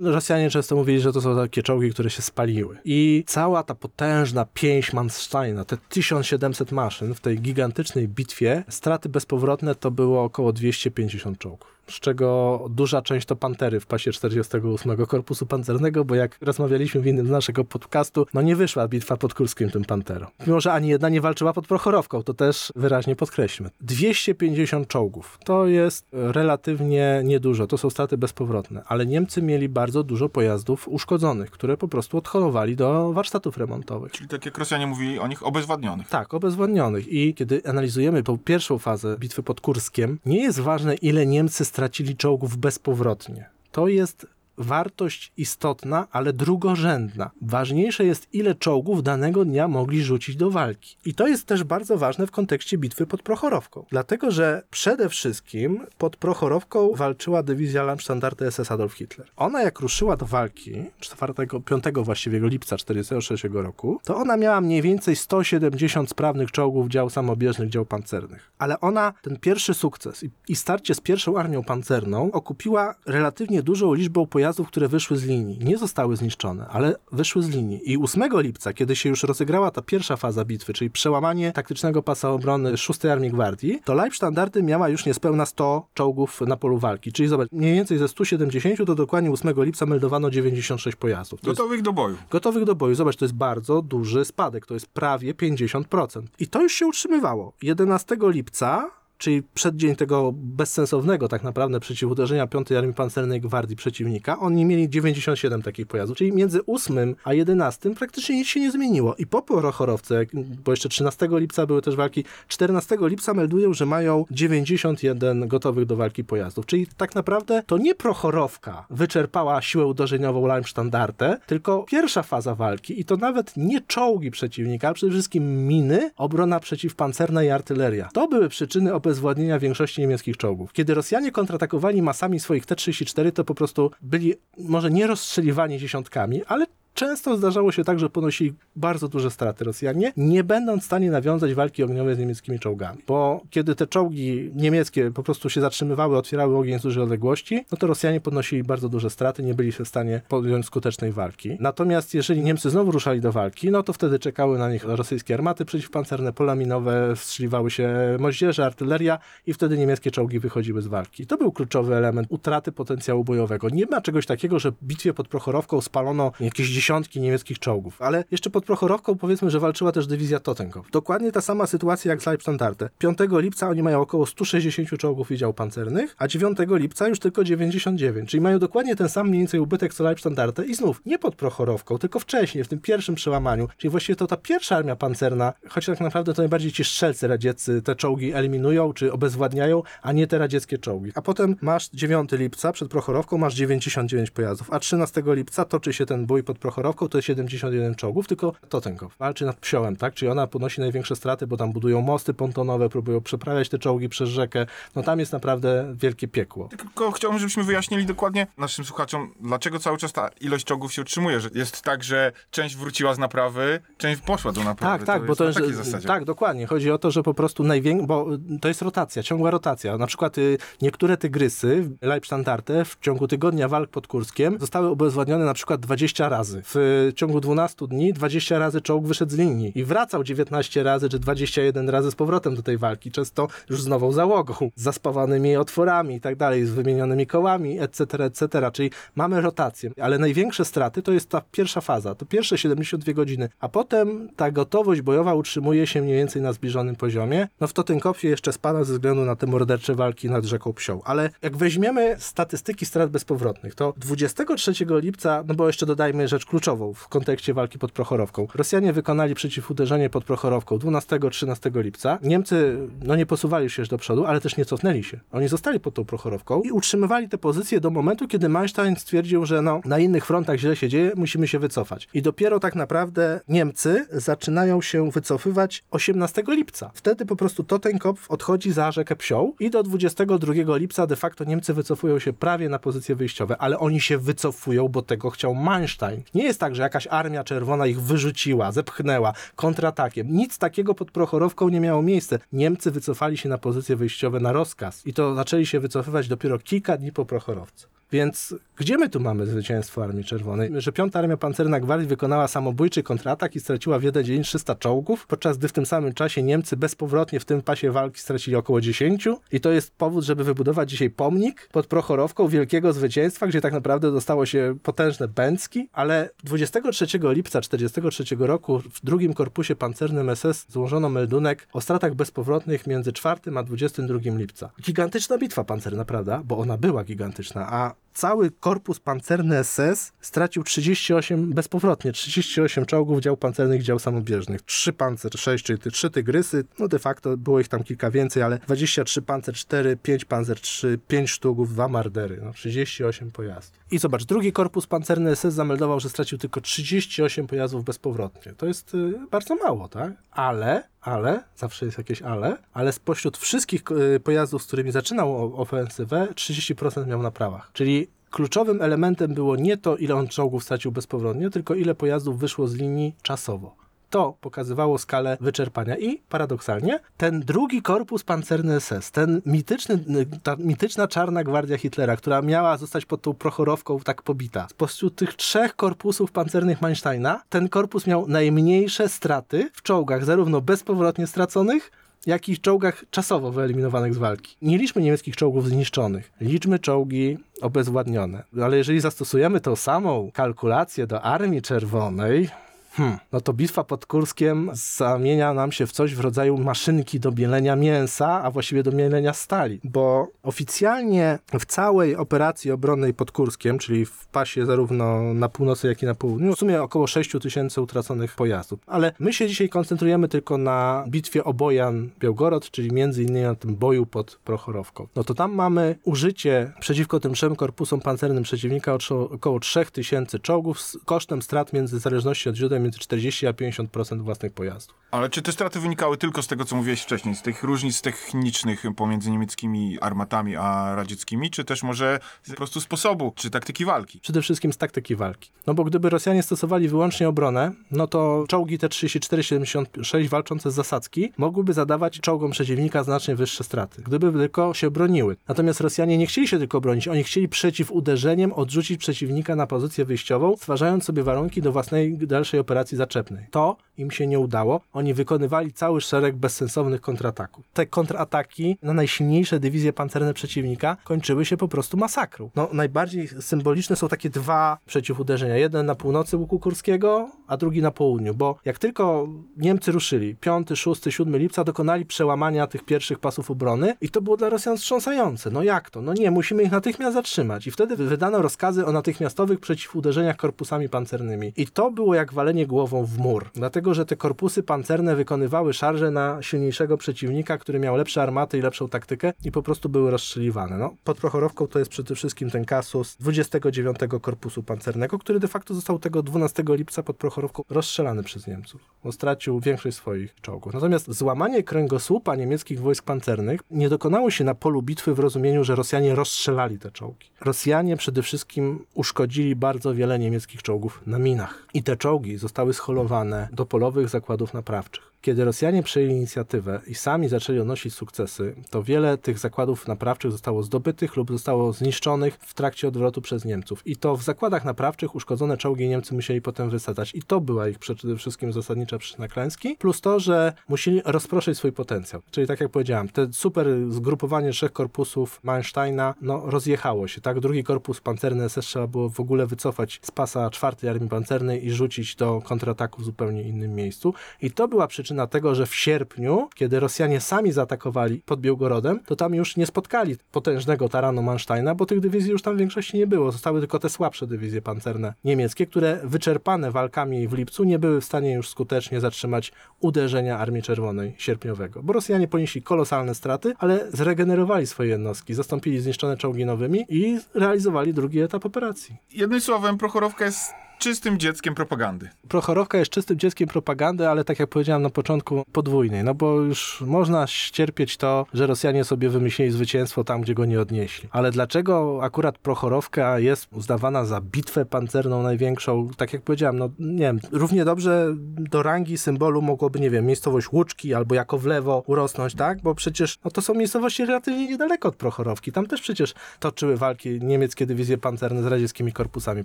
Rosjanie 0.00 0.50
często 0.50 0.76
mówili, 0.76 1.00
że 1.00 1.12
to 1.12 1.20
są 1.20 1.36
takie 1.36 1.62
czołgi, 1.62 1.90
które 1.90 2.10
się 2.10 2.22
spaliły. 2.22 2.78
I 2.84 3.24
cała 3.26 3.62
ta 3.62 3.74
potężna 3.74 4.46
pięść 4.54 4.92
Mansteina, 4.92 5.64
te 5.64 5.76
1700 5.88 6.72
maszyn 6.72 7.14
w 7.14 7.20
tej 7.20 7.38
gigantycznej 7.38 8.08
bitwie, 8.08 8.64
straty 8.68 9.08
bezpowrotne 9.08 9.74
to 9.74 9.90
było 9.90 10.24
około 10.24 10.52
250 10.52 11.38
czołgów 11.38 11.81
z 11.92 12.00
czego 12.00 12.60
duża 12.70 13.02
część 13.02 13.26
to 13.26 13.36
pantery 13.36 13.80
w 13.80 13.86
pasie 13.86 14.12
48 14.12 15.06
Korpusu 15.06 15.46
Pancernego, 15.46 16.04
bo 16.04 16.14
jak 16.14 16.38
rozmawialiśmy 16.40 17.00
w 17.00 17.06
innym 17.06 17.26
z 17.26 17.30
naszego 17.30 17.64
podcastu, 17.64 18.26
no 18.34 18.42
nie 18.42 18.56
wyszła 18.56 18.88
bitwa 18.88 19.16
pod 19.16 19.34
Kurskiem 19.34 19.70
tym 19.70 19.84
panterom. 19.84 20.30
Mimo, 20.46 20.60
że 20.60 20.72
ani 20.72 20.88
jedna 20.88 21.08
nie 21.08 21.20
walczyła 21.20 21.52
pod 21.52 21.66
Prochorowką, 21.66 22.22
to 22.22 22.34
też 22.34 22.72
wyraźnie 22.76 23.16
podkreślmy. 23.16 23.70
250 23.80 24.88
czołgów, 24.88 25.38
to 25.44 25.66
jest 25.66 26.06
relatywnie 26.12 27.20
niedużo, 27.24 27.66
to 27.66 27.78
są 27.78 27.90
straty 27.90 28.18
bezpowrotne, 28.18 28.82
ale 28.86 29.06
Niemcy 29.06 29.42
mieli 29.42 29.68
bardzo 29.68 30.02
dużo 30.02 30.28
pojazdów 30.28 30.88
uszkodzonych, 30.88 31.50
które 31.50 31.76
po 31.76 31.88
prostu 31.88 32.18
odholowali 32.18 32.76
do 32.76 33.12
warsztatów 33.12 33.56
remontowych. 33.56 34.12
Czyli 34.12 34.28
tak 34.28 34.44
jak 34.46 34.58
Rosjanie 34.58 34.86
mówili 34.86 35.18
o 35.18 35.26
nich, 35.26 35.46
obezwładnionych. 35.46 36.08
Tak, 36.08 36.34
obezwładnionych. 36.34 37.08
I 37.08 37.34
kiedy 37.34 37.62
analizujemy 37.66 38.22
tą 38.22 38.38
pierwszą 38.38 38.78
fazę 38.78 39.16
bitwy 39.18 39.42
pod 39.42 39.60
Kurskiem, 39.60 40.18
nie 40.26 40.42
jest 40.42 40.60
ważne, 40.60 40.94
ile 40.94 41.26
Niemcy 41.26 41.64
stracili 41.64 41.81
czołgów 42.16 42.56
bezpowrotnie. 42.56 43.50
To 43.72 43.88
jest 43.88 44.26
wartość 44.62 45.32
istotna, 45.36 46.06
ale 46.12 46.32
drugorzędna. 46.32 47.30
Ważniejsze 47.42 48.04
jest, 48.04 48.28
ile 48.32 48.54
czołgów 48.54 49.02
danego 49.02 49.44
dnia 49.44 49.68
mogli 49.68 50.02
rzucić 50.02 50.36
do 50.36 50.50
walki. 50.50 50.96
I 51.04 51.14
to 51.14 51.28
jest 51.28 51.46
też 51.46 51.64
bardzo 51.64 51.98
ważne 51.98 52.26
w 52.26 52.30
kontekście 52.30 52.78
bitwy 52.78 53.06
pod 53.06 53.22
Prochorowką. 53.22 53.86
Dlatego, 53.90 54.30
że 54.30 54.62
przede 54.70 55.08
wszystkim 55.08 55.86
pod 55.98 56.16
Prochorowką 56.16 56.92
walczyła 56.94 57.42
dywizja 57.42 57.82
Landstandarte 57.82 58.50
SS 58.50 58.70
Adolf 58.70 58.92
Hitler. 58.92 59.28
Ona 59.36 59.62
jak 59.62 59.80
ruszyła 59.80 60.16
do 60.16 60.26
walki 60.26 60.84
4, 61.00 61.34
5 61.64 61.84
właściwie 62.02 62.40
lipca 62.40 62.76
1943 62.76 63.48
roku, 63.62 64.00
to 64.04 64.16
ona 64.16 64.36
miała 64.36 64.60
mniej 64.60 64.82
więcej 64.82 65.16
170 65.16 66.10
sprawnych 66.10 66.50
czołgów 66.50 66.88
dział 66.88 67.10
samobieżnych, 67.10 67.68
dział 67.68 67.84
pancernych. 67.84 68.52
Ale 68.58 68.80
ona 68.80 69.12
ten 69.22 69.36
pierwszy 69.36 69.74
sukces 69.74 70.22
i, 70.22 70.30
i 70.48 70.56
starcie 70.56 70.94
z 70.94 71.00
pierwszą 71.00 71.38
armią 71.38 71.64
pancerną 71.64 72.32
okupiła 72.32 72.94
relatywnie 73.06 73.62
dużą 73.62 73.94
liczbą 73.94 74.26
pojazdów 74.26 74.51
pojazdów, 74.52 74.68
które 74.68 74.88
wyszły 74.88 75.16
z 75.16 75.24
linii. 75.24 75.58
Nie 75.64 75.78
zostały 75.78 76.16
zniszczone, 76.16 76.66
ale 76.68 76.94
wyszły 77.12 77.42
z 77.42 77.48
linii. 77.48 77.92
I 77.92 77.98
8 77.98 78.22
lipca, 78.32 78.72
kiedy 78.72 78.96
się 78.96 79.08
już 79.08 79.22
rozegrała 79.22 79.70
ta 79.70 79.82
pierwsza 79.82 80.16
faza 80.16 80.44
bitwy, 80.44 80.72
czyli 80.72 80.90
przełamanie 80.90 81.52
taktycznego 81.52 82.02
pasa 82.02 82.30
obrony 82.30 82.76
6 82.76 83.04
Armii 83.04 83.30
Gwardii, 83.30 83.80
to 83.84 83.94
Leibstandardy 83.94 84.62
miała 84.62 84.88
już 84.88 85.06
niespełna 85.06 85.46
100 85.46 85.86
czołgów 85.94 86.40
na 86.40 86.56
polu 86.56 86.78
walki. 86.78 87.12
Czyli 87.12 87.28
zobacz, 87.28 87.48
mniej 87.52 87.74
więcej 87.74 87.98
ze 87.98 88.08
170 88.08 88.86
to 88.86 88.94
dokładnie 88.94 89.30
8 89.30 89.54
lipca 89.64 89.86
meldowano 89.86 90.30
96 90.30 90.96
pojazdów. 90.96 91.40
To 91.40 91.46
gotowych 91.46 91.72
jest, 91.72 91.84
do 91.84 91.92
boju. 91.92 92.16
Gotowych 92.30 92.64
do 92.64 92.74
boju. 92.74 92.94
Zobacz, 92.94 93.16
to 93.16 93.24
jest 93.24 93.34
bardzo 93.34 93.82
duży 93.82 94.24
spadek. 94.24 94.66
To 94.66 94.74
jest 94.74 94.86
prawie 94.86 95.34
50%. 95.34 96.22
I 96.38 96.46
to 96.46 96.62
już 96.62 96.72
się 96.72 96.86
utrzymywało. 96.86 97.52
11 97.62 98.16
lipca 98.20 98.90
czyli 99.22 99.42
przeddzień 99.54 99.96
tego 99.96 100.32
bezsensownego 100.34 101.28
tak 101.28 101.42
naprawdę 101.42 101.80
przeciwuderzenia 101.80 102.46
5 102.46 102.72
Armii 102.72 102.94
Pancernej 102.94 103.40
Gwardii 103.40 103.76
przeciwnika, 103.76 104.38
oni 104.38 104.64
mieli 104.64 104.90
97 104.90 105.62
takich 105.62 105.86
pojazdów, 105.86 106.16
czyli 106.16 106.32
między 106.32 106.60
8 106.66 107.14
a 107.24 107.34
11 107.34 107.94
praktycznie 107.94 108.36
nic 108.36 108.48
się 108.48 108.60
nie 108.60 108.70
zmieniło. 108.70 109.14
I 109.14 109.26
po 109.26 109.42
Prochorowce, 109.42 110.26
bo 110.64 110.72
jeszcze 110.72 110.88
13 110.88 111.28
lipca 111.30 111.66
były 111.66 111.82
też 111.82 111.96
walki, 111.96 112.24
14 112.48 112.96
lipca 113.00 113.34
meldują, 113.34 113.74
że 113.74 113.86
mają 113.86 114.24
91 114.30 115.48
gotowych 115.48 115.86
do 115.86 115.96
walki 115.96 116.24
pojazdów, 116.24 116.66
czyli 116.66 116.86
tak 116.96 117.14
naprawdę 117.14 117.62
to 117.66 117.78
nie 117.78 117.94
Prochorowka 117.94 118.86
wyczerpała 118.90 119.62
siłę 119.62 119.86
uderzeniową 119.86 120.46
Leimstandarte, 120.46 121.38
tylko 121.46 121.82
pierwsza 121.82 122.22
faza 122.22 122.54
walki 122.54 123.00
i 123.00 123.04
to 123.04 123.16
nawet 123.16 123.52
nie 123.56 123.80
czołgi 123.80 124.30
przeciwnika, 124.30 124.94
przede 124.94 125.12
wszystkim 125.12 125.66
miny, 125.66 126.10
obrona 126.16 126.60
przeciwpancerna 126.60 127.44
i 127.44 127.48
artyleria. 127.48 128.08
To 128.12 128.28
były 128.28 128.48
przyczyny 128.48 128.94
obezwładnienia 129.12 129.58
większości 129.58 130.00
niemieckich 130.00 130.36
czołgów. 130.36 130.72
Kiedy 130.72 130.94
Rosjanie 130.94 131.32
kontratakowali 131.32 132.02
masami 132.02 132.40
swoich 132.40 132.66
T-34, 132.66 133.32
to 133.32 133.44
po 133.44 133.54
prostu 133.54 133.90
byli 134.02 134.34
może 134.58 134.90
nie 134.90 135.06
rozstrzeliwani 135.06 135.78
dziesiątkami, 135.78 136.44
ale 136.44 136.66
często 136.94 137.36
zdarzało 137.36 137.72
się 137.72 137.84
tak, 137.84 137.98
że 137.98 138.10
ponosili 138.10 138.54
bardzo 138.76 139.08
duże 139.08 139.30
straty 139.30 139.64
Rosjanie, 139.64 140.12
nie 140.16 140.44
będąc 140.44 140.82
w 140.82 140.86
stanie 140.86 141.10
nawiązać 141.10 141.54
walki 141.54 141.82
ogniowej 141.82 142.14
z 142.14 142.18
niemieckimi 142.18 142.58
czołgami. 142.58 143.02
Bo 143.06 143.40
kiedy 143.50 143.74
te 143.74 143.86
czołgi 143.86 144.50
niemieckie 144.54 145.10
po 145.10 145.22
prostu 145.22 145.50
się 145.50 145.60
zatrzymywały, 145.60 146.16
otwierały 146.16 146.58
ogień 146.58 146.78
z 146.78 146.82
dużej 146.82 147.02
odległości, 147.02 147.64
no 147.72 147.78
to 147.78 147.86
Rosjanie 147.86 148.20
ponosili 148.20 148.64
bardzo 148.64 148.88
duże 148.88 149.10
straty, 149.10 149.42
nie 149.42 149.54
byli 149.54 149.72
w 149.72 149.88
stanie 149.88 150.20
podjąć 150.28 150.66
skutecznej 150.66 151.12
walki. 151.12 151.56
Natomiast 151.60 152.14
jeżeli 152.14 152.42
Niemcy 152.42 152.70
znowu 152.70 152.90
ruszali 152.90 153.20
do 153.20 153.32
walki, 153.32 153.70
no 153.70 153.82
to 153.82 153.92
wtedy 153.92 154.18
czekały 154.18 154.58
na 154.58 154.70
nich 154.70 154.84
rosyjskie 154.84 155.34
armaty 155.34 155.64
przeciwpancerne, 155.64 156.32
pola 156.32 156.54
minowe, 156.54 157.16
wstrzeliwały 157.16 157.70
się 157.70 158.16
moździerze, 158.18 158.66
artyleria 158.66 159.18
i 159.46 159.54
wtedy 159.54 159.78
niemieckie 159.78 160.10
czołgi 160.10 160.38
wychodziły 160.38 160.82
z 160.82 160.86
walki. 160.86 161.26
To 161.26 161.36
był 161.36 161.52
kluczowy 161.52 161.94
element 161.94 162.28
utraty 162.30 162.72
potencjału 162.72 163.24
bojowego. 163.24 163.68
Nie 163.68 163.86
ma 163.86 164.00
czegoś 164.00 164.26
takiego, 164.26 164.58
że 164.58 164.70
w 164.70 164.84
bitwie 164.84 165.14
pod 165.14 165.28
Prochorowką 165.28 165.80
spalono 165.80 166.32
jakieś 166.40 166.81
dziesiątki 166.82 167.20
niemieckich 167.20 167.58
czołgów, 167.58 168.02
ale 168.02 168.24
jeszcze 168.30 168.50
pod 168.50 168.64
Prochorowką 168.64 169.18
powiedzmy, 169.18 169.50
że 169.50 169.60
walczyła 169.60 169.92
też 169.92 170.06
dywizja 170.06 170.40
Totenkow. 170.40 170.90
Dokładnie 170.90 171.32
ta 171.32 171.40
sama 171.40 171.66
sytuacja 171.66 172.10
jak 172.10 172.22
z 172.22 172.26
Leibstandarte. 172.26 172.88
5 172.98 173.18
lipca 173.30 173.68
oni 173.68 173.82
mają 173.82 174.00
około 174.00 174.26
160 174.26 174.98
czołgów 174.98 175.30
i 175.30 175.36
dział 175.36 175.54
pancernych, 175.54 176.14
a 176.18 176.28
9 176.28 176.58
lipca 176.68 177.08
już 177.08 177.18
tylko 177.18 177.44
99, 177.44 178.30
czyli 178.30 178.40
mają 178.40 178.58
dokładnie 178.58 178.96
ten 178.96 179.08
sam 179.08 179.28
mniej 179.28 179.38
więcej 179.38 179.60
ubytek 179.60 179.94
co 179.94 180.04
Leibstandarte 180.04 180.64
i 180.64 180.74
znów 180.74 181.02
nie 181.06 181.18
pod 181.18 181.34
Prochorowką, 181.34 181.98
tylko 181.98 182.18
wcześniej, 182.18 182.64
w 182.64 182.68
tym 182.68 182.78
pierwszym 182.78 183.14
przełamaniu, 183.14 183.68
czyli 183.76 183.90
właściwie 183.90 184.16
to 184.16 184.26
ta 184.26 184.36
pierwsza 184.36 184.76
armia 184.76 184.96
pancerna, 184.96 185.52
choć 185.68 185.86
tak 185.86 186.00
naprawdę 186.00 186.34
to 186.34 186.42
najbardziej 186.42 186.72
ci 186.72 186.84
strzelcy 186.84 187.28
radzieccy 187.28 187.82
te 187.82 187.96
czołgi 187.96 188.32
eliminują 188.32 188.92
czy 188.92 189.12
obezwładniają, 189.12 189.82
a 190.02 190.12
nie 190.12 190.26
te 190.26 190.38
radzieckie 190.38 190.78
czołgi. 190.78 191.12
A 191.14 191.22
potem 191.22 191.56
masz 191.60 191.88
9 191.90 192.32
lipca 192.32 192.72
przed 192.72 192.88
Prochorowką 192.88 193.38
masz 193.38 193.54
99 193.54 194.30
pojazdów, 194.30 194.70
a 194.70 194.78
13 194.78 195.22
lipca 195.26 195.64
toczy 195.64 195.92
się 195.92 196.06
ten 196.06 196.26
bój 196.26 196.42
pod 196.42 196.58
Prochorowką, 196.58 196.71
to 197.10 197.18
jest 197.18 197.26
71 197.26 197.94
czołgów, 197.94 198.28
tylko 198.28 198.52
Totenkow 198.68 199.16
walczy 199.18 199.44
nad 199.46 199.56
Psiołem, 199.56 199.96
tak? 199.96 200.14
Czyli 200.14 200.30
ona 200.30 200.46
ponosi 200.46 200.80
największe 200.80 201.16
straty, 201.16 201.46
bo 201.46 201.56
tam 201.56 201.72
budują 201.72 202.00
mosty 202.00 202.34
pontonowe, 202.34 202.88
próbują 202.88 203.20
przeprawiać 203.20 203.68
te 203.68 203.78
czołgi 203.78 204.08
przez 204.08 204.28
rzekę. 204.28 204.66
No 204.96 205.02
tam 205.02 205.18
jest 205.20 205.32
naprawdę 205.32 205.94
wielkie 205.94 206.28
piekło. 206.28 206.68
Tylko 206.78 207.10
chciałbym, 207.10 207.38
żebyśmy 207.40 207.64
wyjaśnili 207.64 208.06
dokładnie 208.06 208.46
naszym 208.58 208.84
słuchaczom, 208.84 209.34
dlaczego 209.40 209.78
cały 209.78 209.98
czas 209.98 210.12
ta 210.12 210.30
ilość 210.40 210.64
czołgów 210.64 210.92
się 210.92 211.02
utrzymuje. 211.02 211.40
Że 211.40 211.48
jest 211.54 211.82
tak, 211.82 212.04
że 212.04 212.32
część 212.50 212.76
wróciła 212.76 213.14
z 213.14 213.18
naprawy, 213.18 213.80
część 213.98 214.20
poszła 214.20 214.52
do 214.52 214.64
naprawy. 214.64 214.98
Tak, 214.98 215.06
tak, 215.06 215.26
bo 215.26 215.36
to 215.36 215.44
jest. 215.44 215.58
na 215.58 215.64
takiej 215.64 215.76
zasadzie. 215.76 216.08
Tak, 216.08 216.24
dokładnie. 216.24 216.66
Chodzi 216.66 216.90
o 216.90 216.98
to, 216.98 217.10
że 217.10 217.22
po 217.22 217.34
prostu 217.34 217.64
największy, 217.64 218.06
bo 218.06 218.26
to 218.60 218.68
jest 218.68 218.82
rotacja, 218.82 219.22
ciągła 219.22 219.50
rotacja. 219.50 219.98
Na 219.98 220.06
przykład 220.06 220.38
y, 220.38 220.58
niektóre 220.82 221.16
tygrysy, 221.16 221.90
Leibstandarte, 222.02 222.84
w 222.84 222.96
ciągu 223.00 223.28
tygodnia 223.28 223.68
walk 223.68 223.90
pod 223.90 224.06
Kurskiem 224.06 224.56
zostały 224.60 224.88
obezwładnione 224.88 225.44
na 225.44 225.54
przykład 225.54 225.80
20 225.80 226.28
razy. 226.28 226.61
W 226.64 227.10
ciągu 227.16 227.40
12 227.40 227.86
dni 227.86 228.12
20 228.12 228.58
razy 228.58 228.80
czołg 228.80 229.06
wyszedł 229.06 229.32
z 229.32 229.34
linii 229.34 229.72
i 229.74 229.84
wracał 229.84 230.24
19 230.24 230.82
razy 230.82 231.08
czy 231.08 231.18
21 231.18 231.88
razy 231.88 232.10
z 232.10 232.14
powrotem 232.14 232.54
do 232.54 232.62
tej 232.62 232.78
walki, 232.78 233.10
często 233.10 233.48
już 233.70 233.82
z 233.82 233.86
nową 233.86 234.12
załogą, 234.12 234.54
z 234.76 234.82
zaspawanymi 234.92 235.56
otworami 235.56 236.14
i 236.14 236.20
tak 236.20 236.36
dalej, 236.36 236.66
z 236.66 236.70
wymienionymi 236.70 237.26
kołami, 237.26 237.80
etc., 237.80 238.24
etc. 238.24 238.70
Czyli 238.72 238.90
mamy 239.14 239.40
rotację, 239.40 239.90
ale 240.00 240.18
największe 240.18 240.64
straty 240.64 241.02
to 241.02 241.12
jest 241.12 241.28
ta 241.28 241.42
pierwsza 241.52 241.80
faza, 241.80 242.14
to 242.14 242.26
pierwsze 242.26 242.58
72 242.58 243.12
godziny, 243.12 243.48
a 243.60 243.68
potem 243.68 244.28
ta 244.36 244.50
gotowość 244.50 245.00
bojowa 245.00 245.34
utrzymuje 245.34 245.86
się 245.86 246.02
mniej 246.02 246.16
więcej 246.16 246.42
na 246.42 246.52
zbliżonym 246.52 246.96
poziomie. 246.96 247.48
No 247.60 247.66
w 247.66 247.72
Totenkopie 247.72 248.28
jeszcze 248.28 248.52
spada 248.52 248.84
ze 248.84 248.92
względu 248.92 249.24
na 249.24 249.36
te 249.36 249.46
mordercze 249.46 249.94
walki 249.94 250.30
nad 250.30 250.44
rzeką 250.44 250.72
Psią, 250.72 251.00
ale 251.04 251.30
jak 251.42 251.56
weźmiemy 251.56 252.16
statystyki 252.18 252.86
strat 252.86 253.10
bezpowrotnych, 253.10 253.74
to 253.74 253.94
23 253.96 254.72
lipca, 254.88 255.44
no 255.46 255.54
bo 255.54 255.66
jeszcze 255.66 255.86
dodajmy 255.86 256.28
rzecz 256.28 256.46
kluczową 256.52 256.94
w 256.94 257.08
kontekście 257.08 257.54
walki 257.54 257.78
pod 257.78 257.92
Prochorowką. 257.92 258.46
Rosjanie 258.54 258.92
wykonali 258.92 259.34
przeciwuderzenie 259.34 260.10
pod 260.10 260.24
Prochorowką 260.24 260.76
12-13 260.76 261.82
lipca. 261.82 262.18
Niemcy 262.22 262.78
no 263.02 263.16
nie 263.16 263.26
posuwali 263.26 263.70
się 263.70 263.82
już 263.82 263.88
do 263.88 263.98
przodu, 263.98 264.24
ale 264.26 264.40
też 264.40 264.56
nie 264.56 264.64
cofnęli 264.64 265.04
się. 265.04 265.20
Oni 265.32 265.48
zostali 265.48 265.80
pod 265.80 265.94
tą 265.94 266.04
Prochorowką 266.04 266.62
i 266.62 266.70
utrzymywali 266.70 267.28
te 267.28 267.38
pozycje 267.38 267.80
do 267.80 267.90
momentu, 267.90 268.28
kiedy 268.28 268.48
Manstein 268.48 268.96
stwierdził, 268.96 269.46
że 269.46 269.62
no, 269.62 269.80
na 269.84 269.98
innych 269.98 270.26
frontach 270.26 270.58
źle 270.58 270.76
się 270.76 270.88
dzieje, 270.88 271.12
musimy 271.16 271.48
się 271.48 271.58
wycofać. 271.58 272.08
I 272.14 272.22
dopiero 272.22 272.60
tak 272.60 272.74
naprawdę 272.74 273.40
Niemcy 273.48 274.06
zaczynają 274.12 274.82
się 274.82 275.10
wycofywać 275.10 275.84
18 275.90 276.42
lipca. 276.48 276.90
Wtedy 276.94 277.26
po 277.26 277.36
prostu 277.36 277.64
Totenkopf 277.64 278.30
odchodzi 278.30 278.72
za 278.72 278.92
rzekę 278.92 279.16
Psią 279.16 279.52
i 279.60 279.70
do 279.70 279.82
22 279.82 280.76
lipca 280.76 281.06
de 281.06 281.16
facto 281.16 281.44
Niemcy 281.44 281.74
wycofują 281.74 282.18
się 282.18 282.32
prawie 282.32 282.68
na 282.68 282.78
pozycje 282.78 283.14
wyjściowe, 283.14 283.58
ale 283.58 283.78
oni 283.78 284.00
się 284.00 284.18
wycofują, 284.18 284.88
bo 284.88 285.02
tego 285.02 285.30
chciał 285.30 285.54
Manstein. 285.54 286.22
Nie 286.34 286.41
jest 286.42 286.60
tak, 286.60 286.74
że 286.74 286.82
jakaś 286.82 287.06
armia 287.06 287.44
czerwona 287.44 287.86
ich 287.86 288.00
wyrzuciła, 288.00 288.72
zepchnęła 288.72 289.32
kontratakiem. 289.56 290.26
Nic 290.30 290.58
takiego 290.58 290.94
pod 290.94 291.10
Prochorowką 291.10 291.68
nie 291.68 291.80
miało 291.80 292.02
miejsca. 292.02 292.36
Niemcy 292.52 292.90
wycofali 292.90 293.36
się 293.36 293.48
na 293.48 293.58
pozycje 293.58 293.96
wyjściowe 293.96 294.40
na 294.40 294.52
rozkaz 294.52 295.06
i 295.06 295.14
to 295.14 295.34
zaczęli 295.34 295.66
się 295.66 295.80
wycofywać 295.80 296.28
dopiero 296.28 296.58
kilka 296.58 296.96
dni 296.96 297.12
po 297.12 297.24
Prochorowce. 297.24 297.86
Więc 298.12 298.54
gdzie 298.76 298.98
my 298.98 299.08
tu 299.08 299.20
mamy 299.20 299.46
zwycięstwo 299.46 300.04
Armii 300.04 300.24
Czerwonej? 300.24 300.70
Że 300.76 300.92
Piąta 300.92 301.18
Armia 301.18 301.36
Pancerna 301.36 301.80
Gwardii 301.80 302.08
wykonała 302.08 302.48
samobójczy 302.48 303.02
kontratak 303.02 303.56
i 303.56 303.60
straciła 303.60 303.98
w 303.98 304.02
jeden 304.02 304.24
dzień 304.24 304.42
300 304.42 304.74
czołgów, 304.74 305.26
podczas 305.26 305.58
gdy 305.58 305.68
w 305.68 305.72
tym 305.72 305.86
samym 305.86 306.14
czasie 306.14 306.42
Niemcy 306.42 306.76
bezpowrotnie 306.76 307.40
w 307.40 307.44
tym 307.44 307.62
pasie 307.62 307.90
walki 307.90 308.20
stracili 308.20 308.56
około 308.56 308.80
10 308.80 309.28
i 309.52 309.60
to 309.60 309.70
jest 309.72 309.90
powód, 309.96 310.24
żeby 310.24 310.44
wybudować 310.44 310.90
dzisiaj 310.90 311.10
pomnik 311.10 311.68
pod 311.72 311.86
Prochorowką 311.86 312.48
wielkiego 312.48 312.92
zwycięstwa, 312.92 313.46
gdzie 313.46 313.60
tak 313.60 313.72
naprawdę 313.72 314.12
dostało 314.12 314.46
się 314.46 314.76
potężne 314.82 315.28
bęcki, 315.28 315.88
ale 315.92 316.30
23 316.44 317.04
lipca 317.22 317.60
1943 317.60 318.36
roku 318.38 318.78
w 318.78 319.04
drugim 319.04 319.34
korpusie 319.34 319.76
pancernym 319.76 320.36
SS 320.36 320.66
złożono 320.68 321.08
meldunek 321.08 321.68
o 321.72 321.80
stratach 321.80 322.14
bezpowrotnych 322.14 322.86
między 322.86 323.12
4 323.12 323.40
a 323.56 323.62
22 323.62 324.18
lipca. 324.36 324.70
Gigantyczna 324.82 325.38
bitwa 325.38 325.64
pancerna, 325.64 326.04
prawda? 326.04 326.42
Bo 326.44 326.58
ona 326.58 326.76
była 326.76 327.04
gigantyczna, 327.04 327.72
a 327.72 328.01
cały 328.14 328.50
korpus 328.50 329.00
pancerny 329.00 329.64
SS 329.64 330.12
stracił 330.20 330.62
38 330.62 331.52
bezpowrotnie, 331.52 332.12
38 332.12 332.86
czołgów, 332.86 333.20
dział 333.20 333.36
pancernych, 333.36 333.82
dział 333.82 333.98
samobieżnych, 333.98 334.62
3 334.62 334.92
pancer 334.92 335.38
6, 335.38 335.64
czyli 335.64 335.78
te 335.78 335.90
3 335.90 336.10
tygrysy, 336.10 336.64
no 336.78 336.88
de 336.88 336.98
facto 336.98 337.36
było 337.36 337.60
ich 337.60 337.68
tam 337.68 337.84
kilka 337.84 338.10
więcej, 338.10 338.42
ale 338.42 338.58
23 338.58 339.22
pancer 339.22 339.54
4, 339.54 339.96
5 339.96 340.24
pancer 340.24 340.60
3, 340.60 340.98
5 341.08 341.30
sztuków, 341.30 341.72
2 341.72 341.88
mardery, 341.88 342.40
no 342.44 342.52
38 342.52 343.30
pojazdów. 343.30 343.81
I 343.92 343.98
zobacz, 343.98 344.24
drugi 344.24 344.52
korpus 344.52 344.86
pancerny 344.86 345.36
SS 345.36 345.54
zameldował, 345.54 346.00
że 346.00 346.08
stracił 346.08 346.38
tylko 346.38 346.60
38 346.60 347.46
pojazdów 347.46 347.84
bezpowrotnie. 347.84 348.52
To 348.56 348.66
jest 348.66 348.94
y, 348.94 349.14
bardzo 349.30 349.54
mało, 349.54 349.88
tak? 349.88 350.12
Ale 350.30 350.82
ale, 351.02 351.44
zawsze 351.56 351.86
jest 351.86 351.98
jakieś 351.98 352.22
ale, 352.22 352.56
ale 352.72 352.92
spośród 352.92 353.38
wszystkich 353.38 353.82
y, 354.16 354.20
pojazdów, 354.20 354.62
z 354.62 354.66
którymi 354.66 354.92
zaczynał 354.92 355.60
ofensywę, 355.60 356.28
30% 356.34 357.06
miał 357.06 357.22
na 357.22 357.30
prawach. 357.30 357.70
Czyli 357.72 358.08
kluczowym 358.30 358.82
elementem 358.82 359.34
było 359.34 359.56
nie 359.56 359.76
to, 359.76 359.96
ile 359.96 360.14
on 360.14 360.28
czołgów 360.28 360.62
stracił 360.62 360.92
bezpowrotnie, 360.92 361.50
tylko 361.50 361.74
ile 361.74 361.94
pojazdów 361.94 362.38
wyszło 362.38 362.68
z 362.68 362.74
linii 362.74 363.14
czasowo. 363.22 363.81
To 364.12 364.36
pokazywało 364.40 364.98
skalę 364.98 365.36
wyczerpania 365.40 365.96
i 365.96 366.18
paradoksalnie 366.28 367.00
ten 367.16 367.40
drugi 367.40 367.82
korpus 367.82 368.24
pancerny 368.24 368.80
SS, 368.80 369.10
ten 369.10 369.42
mityczny, 369.46 370.04
ta 370.42 370.56
mityczna 370.58 371.08
czarna 371.08 371.44
gwardia 371.44 371.78
Hitlera, 371.78 372.16
która 372.16 372.42
miała 372.42 372.76
zostać 372.76 373.04
pod 373.04 373.22
tą 373.22 373.34
prochorowką 373.34 374.00
tak 374.00 374.22
pobita. 374.22 374.66
Spośród 374.70 375.16
tych 375.16 375.34
trzech 375.34 375.76
korpusów 375.76 376.32
pancernych 376.32 376.82
Mansteina, 376.82 377.42
ten 377.48 377.68
korpus 377.68 378.06
miał 378.06 378.28
najmniejsze 378.28 379.08
straty 379.08 379.70
w 379.72 379.82
czołgach, 379.82 380.24
zarówno 380.24 380.60
bezpowrotnie 380.60 381.26
straconych, 381.26 381.90
jak 382.26 382.48
i 382.48 382.58
czołgach 382.58 383.04
czasowo 383.10 383.52
wyeliminowanych 383.52 384.14
z 384.14 384.18
walki. 384.18 384.56
Nie 384.62 384.78
liczmy 384.78 385.02
niemieckich 385.02 385.36
czołgów 385.36 385.68
zniszczonych, 385.68 386.32
liczmy 386.40 386.78
czołgi 386.78 387.38
obezwładnione. 387.60 388.44
Ale 388.62 388.76
jeżeli 388.76 389.00
zastosujemy 389.00 389.60
tą 389.60 389.76
samą 389.76 390.30
kalkulację 390.34 391.06
do 391.06 391.22
Armii 391.22 391.62
Czerwonej, 391.62 392.48
Hmm, 392.94 393.18
no 393.32 393.40
to 393.40 393.52
bitwa 393.52 393.84
pod 393.84 394.06
Kurskiem 394.06 394.70
zamienia 394.72 395.54
nam 395.54 395.72
się 395.72 395.86
w 395.86 395.92
coś 395.92 396.14
w 396.14 396.20
rodzaju 396.20 396.58
maszynki 396.58 397.20
do 397.20 397.30
mielenia 397.30 397.76
mięsa, 397.76 398.42
a 398.42 398.50
właściwie 398.50 398.82
do 398.82 398.92
mielenia 398.92 399.32
stali, 399.32 399.80
bo 399.84 400.28
oficjalnie 400.42 401.38
w 401.60 401.66
całej 401.66 402.16
operacji 402.16 402.70
obronnej 402.70 403.14
pod 403.14 403.30
Kurskiem, 403.30 403.78
czyli 403.78 404.06
w 404.06 404.26
pasie 404.26 404.66
zarówno 404.66 405.34
na 405.34 405.48
północy, 405.48 405.88
jak 405.88 406.02
i 406.02 406.06
na 406.06 406.14
południu, 406.14 406.54
w 406.54 406.58
sumie 406.58 406.82
około 406.82 407.06
6 407.06 407.30
tysięcy 407.42 407.80
utraconych 407.80 408.34
pojazdów. 408.34 408.80
Ale 408.86 409.12
my 409.18 409.32
się 409.32 409.48
dzisiaj 409.48 409.68
koncentrujemy 409.68 410.28
tylko 410.28 410.58
na 410.58 411.04
bitwie 411.08 411.42
Obojan-Białgorod, 411.44 412.70
czyli 412.70 412.92
między 412.92 413.22
innymi 413.22 413.42
na 413.42 413.54
tym 413.54 413.76
boju 413.76 414.06
pod 414.06 414.38
Prochorowką. 414.44 415.06
No 415.16 415.24
to 415.24 415.34
tam 415.34 415.54
mamy 415.54 415.96
użycie 416.04 416.72
przeciwko 416.80 417.20
tym 417.20 417.34
trzem 417.34 417.56
korpusom 417.56 418.00
pancernym 418.00 418.42
przeciwnika 418.42 418.96
około 419.30 419.60
3 419.60 419.86
tysięcy 419.92 420.38
czołgów 420.38 420.80
z 420.80 420.98
kosztem 421.04 421.42
strat 421.42 421.72
między 421.72 421.98
zależności 421.98 422.48
od 422.48 422.56
źródeł 422.56 422.81
między 422.82 422.98
40 422.98 423.46
a 423.46 423.52
50% 423.52 424.22
własnych 424.22 424.52
pojazdów. 424.52 424.96
Ale 425.10 425.30
czy 425.30 425.42
te 425.42 425.52
straty 425.52 425.80
wynikały 425.80 426.16
tylko 426.16 426.42
z 426.42 426.46
tego, 426.46 426.64
co 426.64 426.76
mówiłeś 426.76 427.02
wcześniej, 427.02 427.34
z 427.34 427.42
tych 427.42 427.62
różnic 427.62 428.00
technicznych 428.00 428.84
pomiędzy 428.96 429.30
niemieckimi 429.30 429.98
armatami 430.00 430.56
a 430.56 430.94
radzieckimi, 430.96 431.50
czy 431.50 431.64
też 431.64 431.82
może 431.82 432.18
po 432.48 432.54
prostu 432.54 432.80
sposobu, 432.80 433.32
czy 433.36 433.50
taktyki 433.50 433.84
walki? 433.84 434.20
Przede 434.20 434.42
wszystkim 434.42 434.72
z 434.72 434.76
taktyki 434.76 435.16
walki. 435.16 435.50
No 435.66 435.74
bo 435.74 435.84
gdyby 435.84 436.10
Rosjanie 436.10 436.42
stosowali 436.42 436.88
wyłącznie 436.88 437.28
obronę, 437.28 437.72
no 437.90 438.06
to 438.06 438.44
czołgi 438.48 438.78
T-34-76 438.78 440.28
walczące 440.28 440.70
z 440.70 440.74
zasadzki 440.74 441.32
mogłyby 441.36 441.72
zadawać 441.72 442.20
czołgom 442.20 442.50
przeciwnika 442.50 443.04
znacznie 443.04 443.36
wyższe 443.36 443.64
straty, 443.64 444.02
gdyby 444.02 444.32
tylko 444.32 444.74
się 444.74 444.90
broniły. 444.90 445.36
Natomiast 445.48 445.80
Rosjanie 445.80 446.18
nie 446.18 446.26
chcieli 446.26 446.48
się 446.48 446.58
tylko 446.58 446.80
bronić, 446.80 447.08
oni 447.08 447.24
chcieli 447.24 447.48
przeciw 447.48 447.92
uderzeniem 447.92 448.52
odrzucić 448.52 449.00
przeciwnika 449.00 449.56
na 449.56 449.66
pozycję 449.66 450.04
wyjściową, 450.04 450.56
stwarzając 450.56 451.04
sobie 451.04 451.22
warunki 451.22 451.62
do 451.62 451.72
własnej 451.72 452.18
dalszej 452.18 452.60
operacji 452.60 452.71
zaczepnej. 452.96 453.46
To 453.50 453.76
im 453.98 454.10
się 454.10 454.26
nie 454.26 454.38
udało. 454.38 454.80
Oni 454.92 455.14
wykonywali 455.14 455.72
cały 455.72 456.00
szereg 456.00 456.36
bezsensownych 456.36 457.00
kontrataków. 457.00 457.64
Te 457.72 457.86
kontrataki 457.86 458.78
na 458.82 458.92
najsilniejsze 458.92 459.60
dywizje 459.60 459.92
pancerne 459.92 460.34
przeciwnika 460.34 460.96
kończyły 461.04 461.44
się 461.44 461.56
po 461.56 461.68
prostu 461.68 461.96
masakrą. 461.96 462.50
No, 462.56 462.68
najbardziej 462.72 463.28
symboliczne 463.28 463.96
są 463.96 464.08
takie 464.08 464.30
dwa 464.30 464.78
przeciwuderzenia. 464.86 465.56
Jeden 465.56 465.86
na 465.86 465.94
północy 465.94 466.36
Łuku 466.36 466.58
Kurskiego, 466.58 467.30
a 467.46 467.56
drugi 467.56 467.82
na 467.82 467.90
południu, 467.90 468.34
bo 468.34 468.58
jak 468.64 468.78
tylko 468.78 469.28
Niemcy 469.56 469.92
ruszyli, 469.92 470.36
5, 470.36 470.68
6, 470.74 471.02
7 471.10 471.36
lipca 471.36 471.64
dokonali 471.64 472.06
przełamania 472.06 472.66
tych 472.66 472.84
pierwszych 472.84 473.18
pasów 473.18 473.50
obrony 473.50 473.96
i 474.00 474.08
to 474.08 474.22
było 474.22 474.36
dla 474.36 474.48
Rosjan 474.48 474.76
wstrząsające. 474.76 475.50
No 475.50 475.62
jak 475.62 475.90
to? 475.90 476.02
No 476.02 476.12
nie, 476.12 476.30
musimy 476.30 476.62
ich 476.62 476.72
natychmiast 476.72 477.14
zatrzymać. 477.14 477.66
I 477.66 477.70
wtedy 477.70 477.96
wydano 477.96 478.42
rozkazy 478.42 478.86
o 478.86 478.92
natychmiastowych 478.92 479.60
przeciwuderzeniach 479.60 480.36
korpusami 480.36 480.88
pancernymi. 480.88 481.52
I 481.56 481.66
to 481.66 481.90
było 481.90 482.14
jak 482.14 482.32
walenie 482.32 482.61
głową 482.66 483.04
w 483.04 483.18
mur. 483.18 483.50
Dlatego, 483.54 483.94
że 483.94 484.06
te 484.06 484.16
korpusy 484.16 484.62
pancerne 484.62 485.16
wykonywały 485.16 485.72
szarże 485.74 486.10
na 486.10 486.42
silniejszego 486.42 486.96
przeciwnika, 486.96 487.58
który 487.58 487.78
miał 487.78 487.96
lepsze 487.96 488.22
armaty 488.22 488.58
i 488.58 488.62
lepszą 488.62 488.88
taktykę 488.88 489.32
i 489.44 489.52
po 489.52 489.62
prostu 489.62 489.88
były 489.88 490.10
rozstrzeliwane. 490.10 490.78
No, 490.78 490.94
pod 491.04 491.18
Prochorowką 491.18 491.66
to 491.66 491.78
jest 491.78 491.90
przede 491.90 492.14
wszystkim 492.14 492.50
ten 492.50 492.64
kasus 492.64 493.16
29 493.20 493.98
Korpusu 494.22 494.62
Pancernego, 494.62 495.18
który 495.18 495.40
de 495.40 495.48
facto 495.48 495.74
został 495.74 495.98
tego 495.98 496.22
12 496.22 496.62
lipca 496.68 497.02
pod 497.02 497.16
Prochorowką 497.16 497.62
rozstrzelany 497.70 498.22
przez 498.22 498.46
Niemców, 498.46 498.80
stracił 499.10 499.60
większość 499.60 499.96
swoich 499.96 500.34
czołgów. 500.34 500.74
Natomiast 500.74 501.12
złamanie 501.12 501.62
kręgosłupa 501.62 502.36
niemieckich 502.36 502.80
wojsk 502.80 503.04
pancernych 503.04 503.60
nie 503.70 503.88
dokonało 503.88 504.30
się 504.30 504.44
na 504.44 504.54
polu 504.54 504.82
bitwy 504.82 505.14
w 505.14 505.18
rozumieniu, 505.18 505.64
że 505.64 505.74
Rosjanie 505.74 506.14
rozstrzelali 506.14 506.78
te 506.78 506.90
czołgi. 506.90 507.30
Rosjanie 507.40 507.96
przede 507.96 508.22
wszystkim 508.22 508.86
uszkodzili 508.94 509.56
bardzo 509.56 509.94
wiele 509.94 510.18
niemieckich 510.18 510.62
czołgów 510.62 511.02
na 511.06 511.18
minach 511.18 511.66
i 511.74 511.82
te 511.82 511.96
czołgi 511.96 512.36
zostały 512.36 512.51
scholowane 512.74 513.48
do 513.52 513.66
polowych 513.66 514.08
zakładów 514.08 514.54
naprawczych. 514.54 515.11
Kiedy 515.22 515.44
Rosjanie 515.44 515.82
przejęli 515.82 516.14
inicjatywę 516.14 516.80
i 516.86 516.94
sami 516.94 517.28
zaczęli 517.28 517.58
odnosić 517.58 517.94
sukcesy, 517.94 518.54
to 518.70 518.82
wiele 518.82 519.18
tych 519.18 519.38
zakładów 519.38 519.88
naprawczych 519.88 520.32
zostało 520.32 520.62
zdobytych 520.62 521.16
lub 521.16 521.30
zostało 521.30 521.72
zniszczonych 521.72 522.34
w 522.40 522.54
trakcie 522.54 522.88
odwrotu 522.88 523.22
przez 523.22 523.44
Niemców. 523.44 523.86
I 523.86 523.96
to 523.96 524.16
w 524.16 524.22
zakładach 524.22 524.64
naprawczych 524.64 525.14
uszkodzone 525.14 525.56
czołgi 525.56 525.88
Niemcy 525.88 526.14
musieli 526.14 526.42
potem 526.42 526.70
wysadzać. 526.70 527.14
I 527.14 527.22
to 527.22 527.40
była 527.40 527.68
ich 527.68 527.78
przede 527.78 528.16
wszystkim 528.16 528.52
zasadnicza 528.52 528.98
przyczyna 528.98 529.28
klęski, 529.28 529.76
plus 529.78 530.00
to, 530.00 530.20
że 530.20 530.52
musieli 530.68 531.02
rozproszyć 531.04 531.58
swój 531.58 531.72
potencjał. 531.72 532.22
Czyli 532.30 532.46
tak 532.46 532.60
jak 532.60 532.70
powiedziałem, 532.70 533.08
te 533.08 533.32
super 533.32 533.66
zgrupowanie 533.88 534.50
trzech 534.50 534.72
korpusów 534.72 535.40
Mansteina, 535.42 536.14
no 536.20 536.42
rozjechało 536.44 537.08
się, 537.08 537.20
tak? 537.20 537.40
Drugi 537.40 537.64
korpus 537.64 538.00
pancerny 538.00 538.48
SS 538.48 538.66
trzeba 538.66 538.86
było 538.86 539.10
w 539.10 539.20
ogóle 539.20 539.46
wycofać 539.46 540.00
z 540.02 540.10
pasa 540.10 540.50
czwartej 540.50 540.90
armii 540.90 541.08
pancernej 541.08 541.66
i 541.66 541.70
rzucić 541.70 542.16
do 542.16 542.42
kontrataku 542.44 543.02
w 543.02 543.04
zupełnie 543.04 543.42
innym 543.42 543.74
miejscu. 543.74 544.14
I 544.42 544.50
to 544.50 544.68
była 544.68 544.86
przyczyna 544.86 545.11
tego, 545.26 545.54
że 545.54 545.66
w 545.66 545.74
sierpniu, 545.74 546.48
kiedy 546.54 546.80
Rosjanie 546.80 547.20
sami 547.20 547.52
zaatakowali 547.52 548.22
pod 548.26 548.40
Białgorodem, 548.40 549.00
to 549.06 549.16
tam 549.16 549.34
już 549.34 549.56
nie 549.56 549.66
spotkali 549.66 550.16
potężnego 550.32 550.88
taranu 550.88 551.22
Mansteina, 551.22 551.74
bo 551.74 551.86
tych 551.86 552.00
dywizji 552.00 552.30
już 552.30 552.42
tam 552.42 552.54
w 552.54 552.58
większości 552.58 552.98
nie 552.98 553.06
było. 553.06 553.32
Zostały 553.32 553.60
tylko 553.60 553.78
te 553.78 553.88
słabsze 553.88 554.26
dywizje 554.26 554.62
pancerne 554.62 555.14
niemieckie, 555.24 555.66
które 555.66 556.00
wyczerpane 556.04 556.70
walkami 556.70 557.28
w 557.28 557.32
lipcu 557.32 557.64
nie 557.64 557.78
były 557.78 558.00
w 558.00 558.04
stanie 558.04 558.32
już 558.34 558.48
skutecznie 558.48 559.00
zatrzymać 559.00 559.52
uderzenia 559.80 560.38
Armii 560.38 560.62
Czerwonej 560.62 561.14
sierpniowego. 561.18 561.82
Bo 561.82 561.92
Rosjanie 561.92 562.28
ponieśli 562.28 562.62
kolosalne 562.62 563.14
straty, 563.14 563.54
ale 563.58 563.90
zregenerowali 563.92 564.66
swoje 564.66 564.90
jednostki, 564.90 565.34
zastąpili 565.34 565.80
zniszczone 565.80 566.16
czołgi 566.16 566.44
nowymi 566.46 566.84
i 566.88 567.18
realizowali 567.34 567.94
drugi 567.94 568.20
etap 568.20 568.46
operacji. 568.46 568.96
Jednym 569.12 569.40
słowem, 569.40 569.78
Prochorowka 569.78 570.24
jest 570.24 570.52
czystym 570.82 571.18
dzieckiem 571.18 571.54
propagandy. 571.54 572.08
Prochorowka 572.28 572.78
jest 572.78 572.90
czystym 572.90 573.18
dzieckiem 573.18 573.48
propagandy, 573.48 574.08
ale 574.08 574.24
tak 574.24 574.38
jak 574.38 574.48
powiedziałem 574.48 574.82
na 574.82 574.90
początku, 574.90 575.44
podwójnej, 575.52 576.04
no 576.04 576.14
bo 576.14 576.40
już 576.40 576.82
można 576.86 577.26
ścierpieć 577.26 577.96
to, 577.96 578.26
że 578.34 578.46
Rosjanie 578.46 578.84
sobie 578.84 579.08
wymyślili 579.08 579.50
zwycięstwo 579.50 580.04
tam, 580.04 580.20
gdzie 580.20 580.34
go 580.34 580.44
nie 580.44 580.60
odnieśli. 580.60 581.08
Ale 581.12 581.30
dlaczego 581.30 581.98
akurat 582.02 582.38
Prochorowka 582.38 583.18
jest 583.18 583.46
uznawana 583.52 584.04
za 584.04 584.20
bitwę 584.20 584.64
pancerną 584.64 585.22
największą? 585.22 585.88
Tak 585.96 586.12
jak 586.12 586.22
powiedziałem, 586.22 586.58
no 586.58 586.70
nie 586.78 586.98
wiem, 586.98 587.20
równie 587.32 587.64
dobrze 587.64 588.14
do 588.26 588.62
rangi 588.62 588.98
symbolu 588.98 589.42
mogłoby, 589.42 589.80
nie 589.80 589.90
wiem, 589.90 590.06
miejscowość 590.06 590.52
Łuczki 590.52 590.94
albo 590.94 591.14
jako 591.14 591.38
w 591.38 591.46
lewo 591.46 591.82
urosnąć, 591.86 592.34
tak? 592.34 592.62
Bo 592.62 592.74
przecież 592.74 593.18
no 593.24 593.30
to 593.30 593.42
są 593.42 593.54
miejscowości 593.54 594.04
relatywnie 594.04 594.46
niedaleko 594.46 594.88
od 594.88 594.96
Prochorowki. 594.96 595.52
Tam 595.52 595.66
też 595.66 595.80
przecież 595.80 596.14
toczyły 596.40 596.76
walki 596.76 597.20
niemieckie 597.20 597.66
dywizje 597.66 597.98
pancerne 597.98 598.42
z 598.42 598.46
radzieckimi 598.46 598.92
korpusami 598.92 599.44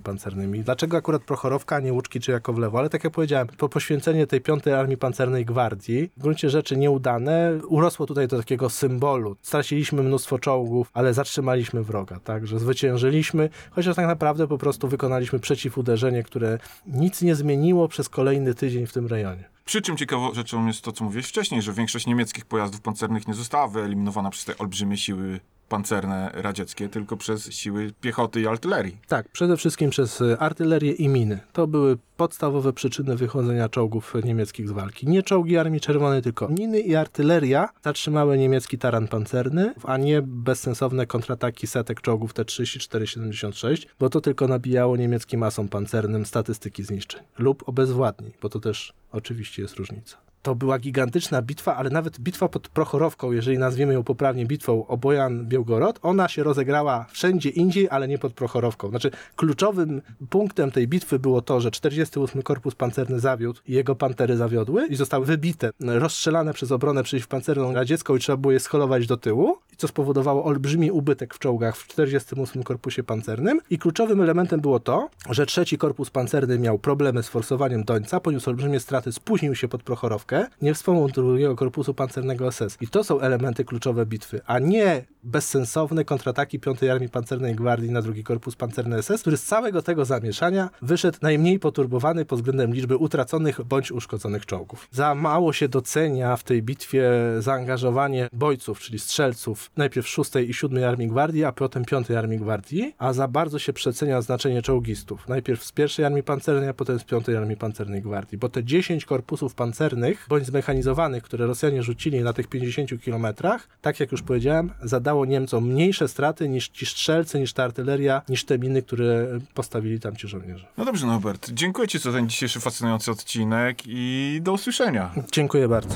pancernymi. 0.00 0.60
Dlaczego 0.60 0.96
akurat 0.96 1.27
Prochorowka, 1.28 1.76
a 1.76 1.80
nie 1.80 1.92
Łuczki 1.92 2.20
czy 2.20 2.32
Jakowlewo, 2.32 2.78
ale 2.78 2.90
tak 2.90 3.04
jak 3.04 3.12
powiedziałem, 3.12 3.48
po 3.58 3.68
poświęcenie 3.68 4.26
tej 4.26 4.40
piątej 4.40 4.72
Armii 4.74 4.96
Pancernej 4.96 5.44
Gwardii, 5.44 6.10
w 6.16 6.22
gruncie 6.22 6.50
rzeczy 6.50 6.76
nieudane, 6.76 7.58
urosło 7.68 8.06
tutaj 8.06 8.28
do 8.28 8.38
takiego 8.38 8.70
symbolu. 8.70 9.36
Straciliśmy 9.42 10.02
mnóstwo 10.02 10.38
czołgów, 10.38 10.90
ale 10.94 11.14
zatrzymaliśmy 11.14 11.82
wroga, 11.82 12.20
tak, 12.24 12.46
że 12.46 12.58
zwyciężyliśmy, 12.58 13.48
chociaż 13.70 13.96
tak 13.96 14.06
naprawdę 14.06 14.46
po 14.46 14.58
prostu 14.58 14.88
wykonaliśmy 14.88 15.38
przeciwuderzenie, 15.38 16.22
które 16.22 16.58
nic 16.86 17.22
nie 17.22 17.34
zmieniło 17.34 17.88
przez 17.88 18.08
kolejny 18.08 18.54
tydzień 18.54 18.86
w 18.86 18.92
tym 18.92 19.06
rejonie. 19.06 19.44
Przy 19.64 19.82
czym 19.82 19.96
ciekawą 19.96 20.34
rzeczą 20.34 20.66
jest 20.66 20.82
to, 20.82 20.92
co 20.92 21.04
mówiłeś 21.04 21.26
wcześniej, 21.26 21.62
że 21.62 21.72
większość 21.72 22.06
niemieckich 22.06 22.44
pojazdów 22.44 22.80
pancernych 22.80 23.28
nie 23.28 23.34
została 23.34 23.68
wyeliminowana 23.68 24.30
przez 24.30 24.44
te 24.44 24.58
olbrzymie 24.58 24.96
siły 24.96 25.40
pancerne 25.68 26.30
radzieckie, 26.34 26.88
tylko 26.88 27.16
przez 27.16 27.52
siły 27.52 27.92
piechoty 28.00 28.40
i 28.40 28.46
artylerii. 28.46 28.96
Tak, 29.08 29.28
przede 29.28 29.56
wszystkim 29.56 29.90
przez 29.90 30.20
y, 30.20 30.38
artylerię 30.38 30.92
i 30.92 31.08
miny. 31.08 31.40
To 31.52 31.66
były 31.66 31.98
podstawowe 32.16 32.72
przyczyny 32.72 33.16
wychodzenia 33.16 33.68
czołgów 33.68 34.14
niemieckich 34.24 34.68
z 34.68 34.72
walki. 34.72 35.08
Nie 35.08 35.22
czołgi 35.22 35.58
Armii 35.58 35.80
Czerwonej, 35.80 36.22
tylko 36.22 36.48
miny 36.48 36.80
i 36.80 36.96
artyleria 36.96 37.68
zatrzymały 37.84 38.38
niemiecki 38.38 38.78
taran 38.78 39.08
pancerny, 39.08 39.74
a 39.84 39.96
nie 39.96 40.22
bezsensowne 40.22 41.06
kontrataki 41.06 41.66
setek 41.66 42.00
czołgów 42.00 42.34
T-34-76, 42.34 43.86
bo 44.00 44.10
to 44.10 44.20
tylko 44.20 44.48
nabijało 44.48 44.96
niemieckim 44.96 45.40
masom 45.40 45.68
pancernym 45.68 46.26
statystyki 46.26 46.82
zniszczeń. 46.82 47.22
Lub 47.38 47.68
obezwładni, 47.68 48.30
bo 48.42 48.48
to 48.48 48.60
też 48.60 48.92
oczywiście 49.12 49.62
jest 49.62 49.76
różnica. 49.76 50.27
To 50.42 50.54
była 50.54 50.78
gigantyczna 50.78 51.42
bitwa, 51.42 51.76
ale 51.76 51.90
nawet 51.90 52.20
bitwa 52.20 52.48
pod 52.48 52.68
Prochorowką, 52.68 53.32
jeżeli 53.32 53.58
nazwiemy 53.58 53.94
ją 53.94 54.04
poprawnie 54.04 54.46
bitwą 54.46 54.84
Obojan-Białgorod, 54.88 55.98
ona 56.02 56.28
się 56.28 56.42
rozegrała 56.42 57.06
wszędzie 57.10 57.50
indziej, 57.50 57.88
ale 57.90 58.08
nie 58.08 58.18
pod 58.18 58.32
Prochorowką. 58.32 58.88
Znaczy, 58.88 59.10
kluczowym 59.36 60.02
punktem 60.30 60.70
tej 60.70 60.88
bitwy 60.88 61.18
było 61.18 61.42
to, 61.42 61.60
że 61.60 61.70
48 61.70 62.42
Korpus 62.42 62.74
Pancerny 62.74 63.20
zawiódł 63.20 63.60
i 63.68 63.72
jego 63.72 63.94
pantery 63.94 64.36
zawiodły 64.36 64.86
i 64.86 64.96
zostały 64.96 65.26
wybite, 65.26 65.70
rozstrzelane 65.80 66.52
przez 66.54 66.72
obronę 66.72 67.02
przeciwpancerną 67.02 67.74
radziecką 67.74 68.16
i 68.16 68.18
trzeba 68.18 68.36
było 68.36 68.52
je 68.52 68.60
scholować 68.60 69.06
do 69.06 69.16
tyłu, 69.16 69.58
co 69.76 69.88
spowodowało 69.88 70.44
olbrzymi 70.44 70.90
ubytek 70.90 71.34
w 71.34 71.38
czołgach 71.38 71.76
w 71.76 71.86
48 71.86 72.62
Korpusie 72.62 73.02
Pancernym. 73.02 73.60
I 73.70 73.78
kluczowym 73.78 74.22
elementem 74.22 74.60
było 74.60 74.80
to, 74.80 75.08
że 75.30 75.46
trzeci 75.46 75.78
Korpus 75.78 76.10
Pancerny 76.10 76.58
miał 76.58 76.78
problemy 76.78 77.22
z 77.22 77.28
forsowaniem 77.28 77.84
Dońca, 77.84 78.20
poniósł 78.20 78.50
olbrzymie 78.50 78.80
straty, 78.80 79.12
spóźnił 79.12 79.54
się 79.54 79.68
pod 79.68 79.82
Prochorowkę, 80.28 80.56
nie 80.62 80.74
wspomógł 80.74 81.08
drugiego 81.08 81.56
Korpusu 81.56 81.94
Pancernego 81.94 82.52
SS. 82.52 82.76
I 82.80 82.88
to 82.88 83.04
są 83.04 83.20
elementy 83.20 83.64
kluczowe 83.64 84.06
bitwy, 84.06 84.40
a 84.46 84.58
nie 84.58 85.04
bezsensowne 85.28 86.04
kontrataki 86.04 86.60
5 86.60 86.82
Armii 86.82 87.08
Pancernej 87.08 87.54
Gwardii 87.54 87.90
na 87.90 88.02
drugi 88.02 88.24
Korpus 88.24 88.56
Pancerny 88.56 89.02
SS, 89.02 89.20
który 89.20 89.36
z 89.36 89.44
całego 89.44 89.82
tego 89.82 90.04
zamieszania 90.04 90.70
wyszedł 90.82 91.18
najmniej 91.22 91.58
poturbowany 91.58 92.24
pod 92.24 92.38
względem 92.38 92.74
liczby 92.74 92.96
utraconych 92.96 93.62
bądź 93.62 93.92
uszkodzonych 93.92 94.46
czołgów. 94.46 94.88
Za 94.90 95.14
mało 95.14 95.52
się 95.52 95.68
docenia 95.68 96.36
w 96.36 96.42
tej 96.42 96.62
bitwie 96.62 97.10
zaangażowanie 97.38 98.28
bojców, 98.32 98.80
czyli 98.80 98.98
strzelców, 98.98 99.70
najpierw 99.76 100.08
6 100.08 100.30
i 100.48 100.54
7 100.54 100.84
Armii 100.84 101.08
Gwardii, 101.08 101.44
a 101.44 101.52
potem 101.52 101.84
5 101.84 102.10
Armii 102.10 102.38
Gwardii, 102.38 102.94
a 102.98 103.12
za 103.12 103.28
bardzo 103.28 103.58
się 103.58 103.72
przecenia 103.72 104.22
znaczenie 104.22 104.62
czołgistów. 104.62 105.28
Najpierw 105.28 105.64
z 105.64 105.72
1 105.78 106.06
Armii 106.06 106.22
Pancernej, 106.22 106.68
a 106.68 106.74
potem 106.74 106.98
z 106.98 107.04
5 107.04 107.28
Armii 107.28 107.56
Pancernej 107.56 108.02
Gwardii, 108.02 108.38
bo 108.38 108.48
te 108.48 108.64
10 108.64 109.04
korpusów 109.04 109.54
pancernych 109.54 110.26
bądź 110.28 110.46
zmechanizowanych, 110.46 111.22
które 111.22 111.46
Rosjanie 111.46 111.82
rzucili 111.82 112.20
na 112.20 112.32
tych 112.32 112.46
50 112.46 113.02
kilometrach, 113.02 113.68
tak 113.80 114.00
jak 114.00 114.12
już 114.12 114.22
powiedziałem, 114.22 114.70
zadało 114.82 115.17
zadawało 115.18 115.24
Niemcom 115.24 115.64
mniejsze 115.64 116.08
straty 116.08 116.48
niż 116.48 116.68
ci 116.68 116.86
strzelcy, 116.86 117.40
niż 117.40 117.52
ta 117.52 117.64
artyleria, 117.64 118.22
niż 118.28 118.44
te 118.44 118.58
miny, 118.58 118.82
które 118.82 119.26
postawili 119.54 120.00
tam 120.00 120.16
ci 120.16 120.28
żołnierze. 120.28 120.66
No 120.76 120.84
dobrze, 120.84 121.06
Norbert. 121.06 121.50
Dziękuję 121.50 121.88
Ci 121.88 121.98
za 121.98 122.12
ten 122.12 122.28
dzisiejszy 122.28 122.60
fascynujący 122.60 123.10
odcinek 123.10 123.78
i 123.86 124.38
do 124.42 124.52
usłyszenia. 124.52 125.10
Dziękuję 125.32 125.68
bardzo. 125.68 125.94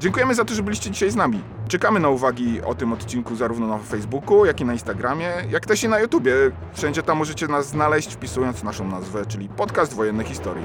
Dziękujemy 0.00 0.34
za 0.34 0.44
to, 0.44 0.54
że 0.54 0.62
byliście 0.62 0.90
dzisiaj 0.90 1.10
z 1.10 1.16
nami. 1.16 1.40
Czekamy 1.68 2.00
na 2.00 2.08
uwagi 2.08 2.62
o 2.62 2.74
tym 2.74 2.92
odcinku 2.92 3.36
zarówno 3.36 3.66
na 3.66 3.78
Facebooku, 3.78 4.44
jak 4.44 4.60
i 4.60 4.64
na 4.64 4.72
Instagramie, 4.72 5.30
jak 5.50 5.66
też 5.66 5.84
i 5.84 5.88
na 5.88 6.00
YouTubie. 6.00 6.32
Wszędzie 6.74 7.02
tam 7.02 7.18
możecie 7.18 7.48
nas 7.48 7.68
znaleźć, 7.68 8.14
wpisując 8.14 8.62
naszą 8.62 8.88
nazwę, 8.88 9.26
czyli 9.26 9.48
Podcast 9.48 9.94
Wojenne 9.94 10.24
Historii. 10.24 10.64